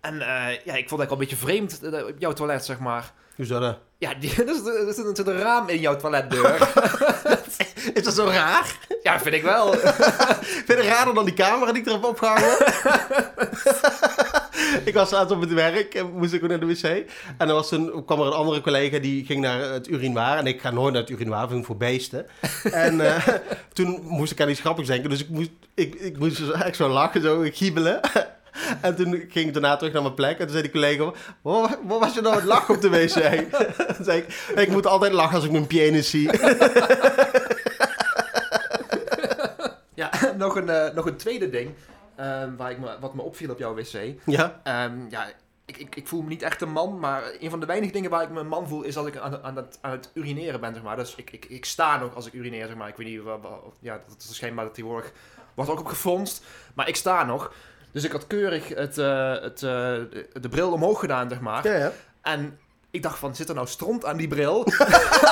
En 0.00 0.18
ja, 0.64 0.74
ik 0.74 0.88
vond 0.88 1.00
het 1.02 1.10
eigenlijk 1.10 1.10
al 1.10 1.12
een 1.12 1.18
beetje 1.18 1.36
vreemd 1.36 1.80
op 2.08 2.14
jouw 2.18 2.32
toilet, 2.32 2.64
zeg 2.64 2.78
maar. 2.78 3.12
Dat? 3.36 3.78
Ja, 3.98 4.14
die, 4.14 4.30
er, 4.44 4.54
zit, 4.94 5.06
er 5.06 5.16
zit 5.16 5.26
een 5.26 5.38
raam 5.38 5.68
in 5.68 5.80
jouw 5.80 5.96
toiletdeur. 5.96 6.58
Is 7.94 8.02
dat 8.02 8.14
zo 8.14 8.24
raar? 8.24 8.78
ja, 9.02 9.20
vind 9.20 9.34
ik 9.34 9.42
wel. 9.42 9.72
Vind 10.66 10.66
je 10.66 10.74
het 10.74 10.86
raarder 10.86 11.14
dan 11.14 11.24
die 11.24 11.34
camera 11.34 11.72
die 11.72 11.82
ik 11.82 11.88
erop 11.88 12.04
opgehangen 12.04 12.56
ik 14.84 14.94
was 14.94 15.10
laatst 15.10 15.34
op 15.34 15.40
het 15.40 15.52
werk 15.52 15.94
en 15.94 16.12
moest 16.12 16.32
ik 16.32 16.42
ook 16.42 16.48
naar 16.48 16.60
de 16.60 16.66
wc. 16.66 16.82
En 17.38 17.46
dan 17.46 17.56
was 17.56 17.68
toen, 17.68 18.04
kwam 18.04 18.20
er 18.20 18.26
een 18.26 18.32
andere 18.32 18.60
collega 18.60 18.98
die 18.98 19.24
ging 19.24 19.40
naar 19.40 19.60
het 19.60 19.88
urinoir. 19.88 20.36
En 20.36 20.46
ik 20.46 20.60
ga 20.60 20.70
nooit 20.70 20.92
naar 20.92 21.02
het 21.02 21.10
urinoir, 21.10 21.48
vind 21.48 21.60
ik 21.60 21.66
voor 21.66 21.76
beesten. 21.76 22.26
en 22.62 23.00
eh, 23.00 23.28
toen 23.72 24.00
moest 24.02 24.32
ik 24.32 24.40
aan 24.40 24.48
iets 24.48 24.60
grappigs 24.60 24.88
denken. 24.88 25.10
Dus 25.10 25.20
ik 25.20 25.28
moest, 25.28 25.50
ik, 25.74 25.94
ik 25.94 26.18
moest 26.18 26.36
dus 26.36 26.50
echt 26.50 26.76
zo 26.76 26.88
lachen, 26.88 27.22
zo 27.22 27.48
giebelen. 27.52 28.00
En 28.80 28.96
toen 28.96 29.24
ging 29.28 29.46
ik 29.46 29.52
daarna 29.52 29.76
terug 29.76 29.92
naar 29.92 30.02
mijn 30.02 30.14
plek. 30.14 30.38
En 30.38 30.44
toen 30.44 30.48
zei 30.48 30.62
die 30.62 30.70
collega, 30.70 31.12
wat, 31.42 31.78
was 31.82 32.14
je 32.14 32.20
nou 32.20 32.34
het 32.34 32.44
lachen 32.44 32.74
op 32.74 32.80
de 32.80 32.88
wc? 32.88 33.12
toen 33.96 34.04
zei 34.04 34.18
ik, 34.18 34.52
ik 34.54 34.68
moet 34.68 34.86
altijd 34.86 35.12
lachen 35.12 35.34
als 35.34 35.44
ik 35.44 35.50
mijn 35.50 35.66
penis 35.66 36.10
zie. 36.10 36.30
nog 40.44 40.56
een, 40.56 40.68
eh, 40.68 40.94
nog 40.94 41.06
een 41.06 41.16
tweede 41.16 41.50
ding. 41.50 41.74
ehm, 42.16 42.56
waar 42.56 42.70
ik 42.70 42.78
me, 42.78 42.96
wat 43.00 43.14
me 43.14 43.22
opviel 43.22 43.50
op 43.50 43.58
jouw 43.58 43.74
wc. 43.74 44.14
ja, 44.26 44.60
Ehm, 44.64 44.96
ja, 45.10 45.26
ik, 45.64 45.76
ik, 45.76 45.96
ik 45.96 46.08
voel 46.08 46.22
me 46.22 46.28
niet 46.28 46.42
echt 46.42 46.60
een 46.60 46.70
man, 46.72 46.98
maar 46.98 47.22
een 47.40 47.50
van 47.50 47.60
de 47.60 47.66
weinige 47.66 47.92
dingen 47.92 48.10
waar 48.10 48.22
ik 48.22 48.30
me 48.30 48.40
een 48.40 48.48
man 48.48 48.68
voel 48.68 48.82
is 48.82 48.96
als 48.96 49.06
ik 49.06 49.16
aan, 49.16 49.42
aan, 49.42 49.56
het, 49.56 49.78
aan 49.80 49.90
het 49.90 50.10
urineren 50.14 50.60
ben, 50.60 50.74
zeg 50.74 50.82
maar. 50.82 50.96
Dus 50.96 51.14
ik, 51.14 51.30
ik, 51.30 51.44
ik 51.44 51.64
sta 51.64 51.98
nog 51.98 52.14
als 52.14 52.26
ik 52.26 52.32
urineer, 52.32 52.66
zeg 52.66 52.76
maar. 52.76 52.88
Ik 52.88 52.96
weet 52.96 53.06
niet, 53.06 53.22
wa- 53.22 53.38
wa- 53.40 53.58
ja, 53.78 54.00
dat 54.08 54.16
is 54.28 54.34
schijnbaar 54.34 54.64
dat 54.64 54.74
tegenwoordig 54.74 55.12
wordt 55.54 55.70
ook 55.70 55.80
op 55.80 55.86
gefronst, 55.86 56.44
maar 56.74 56.88
ik 56.88 56.96
sta 56.96 57.24
nog. 57.24 57.52
Dus 57.92 58.04
ik 58.04 58.12
had 58.12 58.26
keurig 58.26 58.68
het, 58.68 58.98
eh, 58.98 59.32
het, 59.32 59.62
eh, 59.62 59.70
de, 59.70 60.28
de 60.40 60.48
bril 60.48 60.72
omhoog 60.72 61.00
gedaan, 61.00 61.28
zeg 61.28 61.40
maar. 61.40 61.68
ja, 61.68 61.76
ja. 61.76 61.92
En 62.22 62.58
ik 62.94 63.02
dacht 63.02 63.18
van, 63.18 63.34
zit 63.34 63.48
er 63.48 63.54
nou 63.54 63.66
stront 63.66 64.04
aan 64.04 64.16
die 64.16 64.28
bril? 64.28 64.66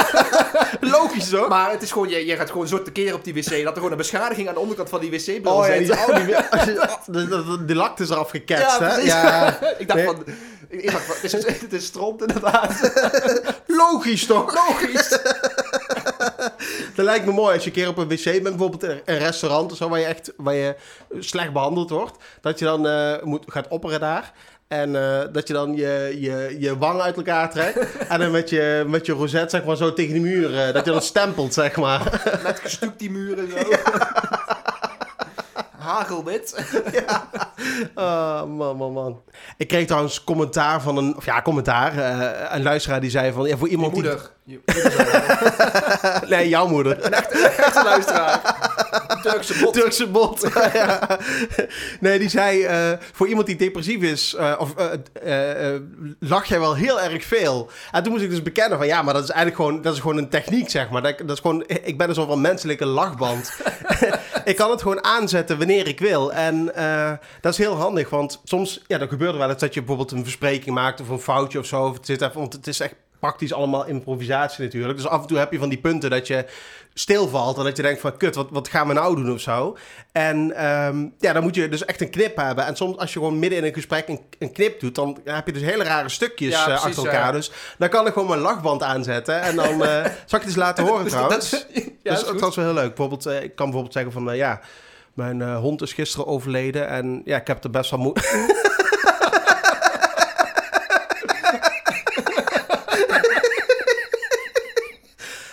Logisch 0.80 1.32
hoor. 1.32 1.48
maar 1.48 1.70
het 1.70 1.82
is 1.82 1.92
gewoon, 1.92 2.08
je, 2.08 2.26
je 2.26 2.36
gaat 2.36 2.50
gewoon 2.50 2.68
zo 2.68 2.82
tekeer 2.82 3.14
op 3.14 3.24
die 3.24 3.34
wc, 3.34 3.50
dat 3.50 3.66
er 3.66 3.72
gewoon 3.74 3.90
een 3.90 3.96
beschadiging 3.96 4.48
aan 4.48 4.54
de 4.54 4.60
onderkant 4.60 4.88
van 4.88 5.00
die 5.00 5.10
wc-bril 5.10 5.52
Oh 5.54 5.66
ja, 5.66 5.78
die, 5.78 5.92
oh, 5.92 6.16
die, 6.16 6.74
de, 7.28 7.28
de, 7.28 7.64
de 7.64 7.74
lak 7.74 8.00
is 8.00 8.10
eraf 8.10 8.30
geketst, 8.30 8.78
Ja, 8.78 8.88
hè? 8.88 8.96
Ja. 8.96 9.58
ik 9.78 9.88
dacht 9.88 9.98
Nee. 10.00 10.06
van, 10.06 10.24
Ik 10.68 10.90
dacht, 10.92 11.22
Het 11.22 11.32
is, 11.34 11.60
het 11.60 11.72
is 11.72 11.84
stront 11.84 12.20
inderdaad. 12.20 12.92
Logisch 13.66 14.26
toch? 14.26 14.54
Logisch. 14.54 15.08
Dat 16.94 17.04
lijkt 17.04 17.26
me 17.26 17.32
mooi 17.32 17.54
als 17.54 17.62
je 17.64 17.68
een 17.70 17.76
keer 17.76 17.88
op 17.88 17.96
een 17.98 18.08
wc 18.08 18.24
bent, 18.24 18.42
bijvoorbeeld 18.42 18.82
in 18.82 19.00
een 19.04 19.18
restaurant 19.18 19.70
of 19.72 19.76
zo, 19.76 19.88
waar 19.88 19.98
je 19.98 20.04
echt 20.06 20.32
waar 20.36 20.54
je 20.54 20.74
slecht 21.18 21.52
behandeld 21.52 21.90
wordt. 21.90 22.16
Dat 22.40 22.58
je 22.58 22.64
dan 22.64 22.86
eh, 22.86 23.22
moet, 23.22 23.44
gaat 23.46 23.68
opperen 23.68 24.00
daar. 24.00 24.32
En 24.72 24.96
eh, 24.96 25.20
dat 25.32 25.48
je 25.48 25.54
dan 25.54 25.74
je, 25.74 26.16
je, 26.20 26.56
je 26.58 26.78
wang 26.78 27.00
uit 27.00 27.16
elkaar 27.16 27.50
trekt. 27.50 27.78
en 28.08 28.18
dan 28.18 28.30
met 28.30 28.50
je, 28.50 28.84
met 28.86 29.06
je 29.06 29.12
rozet 29.12 29.50
zeg 29.50 29.64
maar 29.64 29.76
zo 29.76 29.92
tegen 29.92 30.14
de 30.14 30.20
muur. 30.20 30.58
eh, 30.58 30.72
dat 30.72 30.84
je 30.84 30.90
dat 30.90 31.04
stempelt 31.04 31.54
zeg 31.54 31.76
maar. 31.76 32.22
Net 32.44 32.60
gestuukt 32.60 32.98
die 32.98 33.10
muren 33.10 33.48
zo. 33.50 33.56
Hagelwit. 35.92 36.54
Oh, 37.94 38.44
man, 38.44 38.76
man, 38.76 38.92
man. 38.92 39.22
Ik 39.56 39.68
kreeg 39.68 39.86
trouwens 39.86 40.24
commentaar 40.24 40.82
van 40.82 40.96
een... 40.96 41.16
Of 41.16 41.24
ja, 41.24 41.42
commentaar. 41.42 41.98
eh, 41.98 42.54
een 42.56 42.62
luisteraar 42.62 43.00
die 43.00 43.10
zei 43.10 43.32
van... 43.32 43.46
Ja, 43.48 43.56
voor 43.56 43.66
Je 43.66 43.72
iemand 43.72 43.92
moeder. 43.92 44.30
Je 44.44 44.60
moeder 44.64 46.20
die... 46.20 46.28
Nee, 46.36 46.48
jouw 46.48 46.66
moeder. 46.66 47.00
Echte 47.00 47.82
luisteraar. 47.84 48.40
Turkse 49.22 49.58
bot. 49.62 49.72
Turkse 49.74 50.06
bot. 50.06 50.48
ja. 50.72 51.18
Nee, 52.00 52.18
die 52.18 52.28
zei, 52.28 52.62
eh, 52.64 52.90
voor 53.12 53.28
iemand 53.28 53.46
die 53.46 53.56
depressief 53.56 54.02
is, 54.02 54.34
eh, 54.34 54.54
of 54.58 54.74
eh, 54.76 54.86
eh, 55.22 55.74
eh, 55.74 55.80
lach 56.18 56.44
jij 56.46 56.60
wel 56.60 56.74
heel 56.74 57.00
erg 57.00 57.24
veel. 57.24 57.70
En 57.92 58.02
toen 58.02 58.12
moest 58.12 58.24
ik 58.24 58.30
dus 58.30 58.42
bekennen 58.42 58.78
van, 58.78 58.86
ja, 58.86 59.02
maar 59.02 59.14
dat 59.14 59.22
is 59.22 59.30
eigenlijk 59.30 59.62
gewoon, 59.62 59.82
dat 59.82 59.94
is 59.94 60.00
gewoon 60.00 60.16
een 60.16 60.28
techniek, 60.28 60.70
zeg 60.70 60.90
maar. 60.90 61.02
Dat, 61.02 61.18
dat 61.18 61.30
is 61.30 61.40
gewoon, 61.40 61.64
ik 61.66 61.98
ben 61.98 62.08
een 62.08 62.14
soort 62.14 62.28
van 62.28 62.40
menselijke 62.40 62.86
lachband. 62.86 63.52
ik 64.44 64.56
kan 64.56 64.70
het 64.70 64.82
gewoon 64.82 65.04
aanzetten 65.04 65.58
wanneer 65.58 65.81
ik 65.86 65.98
wil. 65.98 66.32
En 66.32 66.74
eh, 66.74 67.12
dat 67.40 67.52
is 67.52 67.58
heel 67.58 67.74
handig, 67.74 68.10
want 68.10 68.40
soms, 68.44 68.82
ja, 68.86 68.98
dan 68.98 69.08
gebeurt 69.08 69.32
er 69.32 69.38
wel 69.38 69.50
eens 69.50 69.60
dat 69.60 69.74
je 69.74 69.80
bijvoorbeeld 69.80 70.10
een 70.10 70.22
verspreking 70.22 70.74
maakt 70.74 71.00
of 71.00 71.08
een 71.08 71.18
foutje 71.18 71.58
of 71.58 71.66
zo. 71.66 71.84
Of 71.84 71.96
het 71.96 72.06
zit 72.06 72.22
even, 72.22 72.38
want 72.38 72.52
het 72.52 72.66
is 72.66 72.80
echt 72.80 72.94
praktisch 73.18 73.52
allemaal 73.52 73.86
improvisatie 73.86 74.64
natuurlijk. 74.64 74.96
Dus 74.96 75.06
af 75.06 75.20
en 75.20 75.26
toe 75.26 75.38
heb 75.38 75.52
je 75.52 75.58
van 75.58 75.68
die 75.68 75.78
punten 75.78 76.10
dat 76.10 76.26
je 76.26 76.44
stilvalt 76.94 77.58
en 77.58 77.64
dat 77.64 77.76
je 77.76 77.82
denkt 77.82 78.00
van 78.00 78.16
kut, 78.16 78.34
wat, 78.34 78.46
wat 78.50 78.68
gaan 78.68 78.88
we 78.88 78.92
nou 78.92 79.16
doen 79.16 79.32
of 79.32 79.40
zo. 79.40 79.76
En 80.12 80.56
ehm, 80.56 81.06
ja, 81.18 81.32
dan 81.32 81.42
moet 81.42 81.54
je 81.54 81.68
dus 81.68 81.84
echt 81.84 82.00
een 82.00 82.10
knip 82.10 82.36
hebben. 82.36 82.66
En 82.66 82.76
soms 82.76 82.96
als 82.96 83.12
je 83.12 83.18
gewoon 83.18 83.38
midden 83.38 83.58
in 83.58 83.64
een 83.64 83.74
gesprek 83.74 84.08
een, 84.08 84.20
een 84.38 84.52
knip 84.52 84.80
doet, 84.80 84.94
dan 84.94 85.18
heb 85.24 85.46
je 85.46 85.52
dus 85.52 85.62
hele 85.62 85.84
rare 85.84 86.08
stukjes 86.08 86.50
Ja, 86.50 86.58
eh, 86.58 86.64
precies, 86.64 86.84
achter 86.84 87.04
elkaar. 87.04 87.26
ja. 87.26 87.32
Dus 87.32 87.50
dan 87.78 87.88
kan 87.88 88.06
ik 88.06 88.12
gewoon 88.12 88.28
mijn 88.28 88.40
lachband 88.40 88.82
aanzetten 88.82 89.40
en 89.40 89.56
dan 89.56 89.84
eh, 89.84 90.04
zal 90.04 90.04
ik 90.04 90.30
het 90.30 90.44
eens 90.44 90.56
laten 90.56 90.86
horen 90.86 91.06
trouwens. 91.10 91.50
Dat, 91.50 91.66
ja, 91.74 91.80
dus 91.82 91.92
dat 92.02 92.18
is 92.18 92.24
dat 92.26 92.40
was 92.40 92.56
wel 92.56 92.64
heel 92.64 92.74
leuk. 92.74 92.94
Bijvoorbeeld, 92.94 93.26
ik 93.26 93.54
kan 93.54 93.66
bijvoorbeeld 93.66 93.92
zeggen 93.92 94.12
van, 94.12 94.36
ja, 94.36 94.60
mijn 95.14 95.42
eh, 95.42 95.56
hond 95.58 95.82
is 95.82 95.92
gisteren 95.92 96.26
overleden 96.26 96.88
en 96.88 97.22
ja, 97.24 97.36
ik 97.40 97.46
heb 97.46 97.64
er 97.64 97.70
best 97.70 97.90
wel 97.90 98.00
moe... 98.00 98.14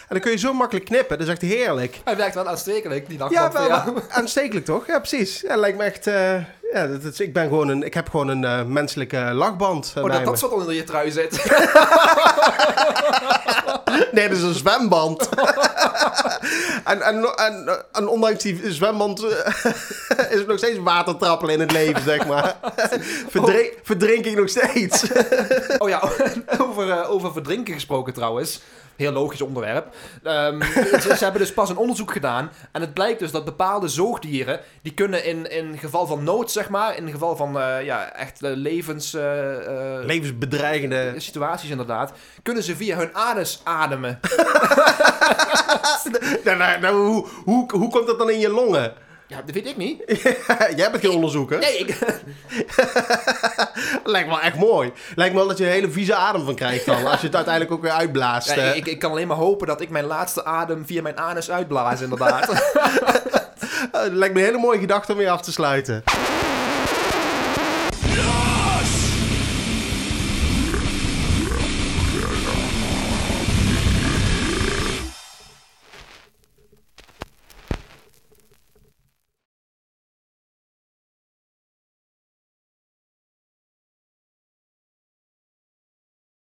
En 0.08 0.16
dan 0.16 0.20
kun 0.20 0.32
je 0.32 0.38
zo 0.38 0.54
makkelijk 0.54 0.86
knippen, 0.86 1.18
dat 1.18 1.28
is 1.28 1.34
echt 1.34 1.42
heerlijk. 1.42 2.00
Hij 2.04 2.18
werkt 2.18 2.36
wel 2.36 2.48
aanstekelijk, 2.48 3.08
die 3.10 3.18
Ja, 3.18 3.24
lachband 3.52 3.84
wel, 3.94 4.02
aanstekelijk 4.10 4.66
toch? 4.66 4.88
Ja, 4.88 5.00
precies. 5.00 5.42
Ja, 5.42 5.56
lijkt 5.56 5.78
me 5.78 5.84
echt. 5.84 6.08
eh, 6.08 6.34
ja, 6.74 6.88
dat, 6.88 7.04
is- 7.04 7.20
ik, 7.20 7.34
ben 7.34 7.44
gewoon 7.48 7.68
een, 7.68 7.84
ik 7.84 7.94
heb 7.94 8.10
gewoon 8.10 8.28
een 8.28 8.44
eh, 8.44 8.64
menselijke 8.64 9.18
lachband. 9.34 9.94
Oh, 9.98 10.12
dat 10.12 10.26
dat 10.26 10.40
soort 10.40 10.52
onder 10.52 10.74
je 10.74 10.84
trui 10.84 11.12
zit. 11.12 11.32
Nee, 14.12 14.28
dat 14.28 14.38
is 14.38 14.44
een 14.44 14.54
zwemband. 14.54 15.30
en, 16.84 17.02
en, 17.02 17.86
en, 17.92 18.08
ondanks 18.08 18.44
die 18.44 18.72
zwemband 18.72 19.24
eh, 19.24 19.56
is 20.32 20.38
het 20.38 20.48
nog 20.48 20.58
steeds 20.58 20.80
watertrappelen 20.80 21.54
in 21.54 21.60
het 21.60 21.72
leven, 21.72 22.04
zeg 22.04 22.28
maar. 22.28 22.56
Verdrink, 23.30 23.74
verdrink 23.84 24.26
ik 24.26 24.38
nog 24.38 24.50
steeds. 24.50 25.04
Oh 25.78 25.90
ja, 25.90 26.02
over, 26.58 26.90
eh, 26.92 27.12
over 27.12 27.32
verdrinken 27.32 27.74
gesproken 27.74 28.14
trouwens. 28.14 28.62
Heel 29.00 29.12
logisch 29.12 29.42
onderwerp. 29.42 29.96
Ehm, 30.24 30.62
ze, 31.02 31.14
ze 31.18 31.24
hebben 31.24 31.42
dus 31.42 31.54
pas 31.54 31.70
een 31.70 31.78
onderzoek 31.78 32.12
gedaan. 32.12 32.52
En 32.72 32.82
het 32.82 32.94
blijkt 32.94 33.20
dus 33.20 33.32
dat 33.32 33.46
bepaalde 33.46 33.88
zoogdieren. 33.88 34.60
die 34.82 34.94
kunnen 34.94 35.26
in, 35.26 35.52
in 35.52 35.78
geval 35.78 36.08
van 36.08 36.24
nood, 36.24 36.52
zeg 36.52 36.70
maar. 36.70 36.98
in 36.98 37.10
geval 37.12 37.36
van 37.36 37.60
eh, 37.60 37.84
ja, 37.84 38.14
echt 38.14 38.44
eh, 38.44 38.52
levens. 38.54 39.14
eh, 39.14 40.00
Levensbedreigende. 40.04 41.14
situaties 41.18 41.70
inderdaad. 41.70 42.12
kunnen 42.44 42.64
ze 42.64 42.76
via 42.76 42.98
hun 42.98 43.16
anus 43.16 43.62
ademen. 43.64 44.20
Nou, 46.44 46.58
nou, 46.58 46.80
nou, 46.80 46.96
hoe, 46.96 47.28
hoe, 47.46 47.72
hoe 47.72 47.90
komt 47.90 48.08
dat 48.08 48.20
dan 48.20 48.30
in 48.30 48.40
je 48.40 48.50
longen? 48.50 48.94
Ja, 49.30 49.42
dat 49.46 49.56
weet 49.56 49.68
ik 49.68 49.78
niet. 49.78 50.04
Jij 50.80 50.92
bent 50.92 51.00
geen 51.04 51.10
onderzoeker. 51.10 51.60
Nee, 51.60 51.78
ik, 51.78 51.98
Lijkt 54.04 54.28
me 54.28 54.34
wel 54.34 54.42
echt 54.42 54.56
mooi. 54.56 54.92
Lijkt 55.16 55.34
me 55.34 55.40
wel 55.40 55.48
dat 55.48 55.58
je 55.58 55.66
een 55.66 55.72
hele 55.72 55.92
vieze 55.92 56.16
adem 56.16 56.46
van 56.46 56.56
krijgt 56.56 56.86
dan. 56.86 57.06
Als 57.06 57.20
je 57.20 57.26
het 57.26 57.36
uiteindelijk 57.36 57.74
ook 57.74 57.82
weer 57.82 57.92
uitblaast. 57.92 58.54
Ja, 58.56 58.74
ik, 58.74 58.88
ik 58.88 59.00
kan 59.00 59.12
alleen 59.12 59.28
maar 59.28 59.38
hopen 59.38 59.68
dat 59.68 59.82
ik 59.82 59.90
mijn 59.90 60.06
laatste 60.06 60.46
adem 60.46 60.86
via 60.86 61.02
mijn 61.02 61.18
anus 61.18 61.52
uitblaas, 61.52 62.02
inderdaad. 62.02 62.50
Eh, 63.92 64.02
lijkt 64.12 64.34
me 64.34 64.40
een 64.40 64.46
hele 64.46 64.58
mooie 64.58 64.80
gedachte 64.80 65.14
om 65.14 65.20
je 65.20 65.30
af 65.30 65.42
te 65.42 65.52
sluiten. 65.52 66.04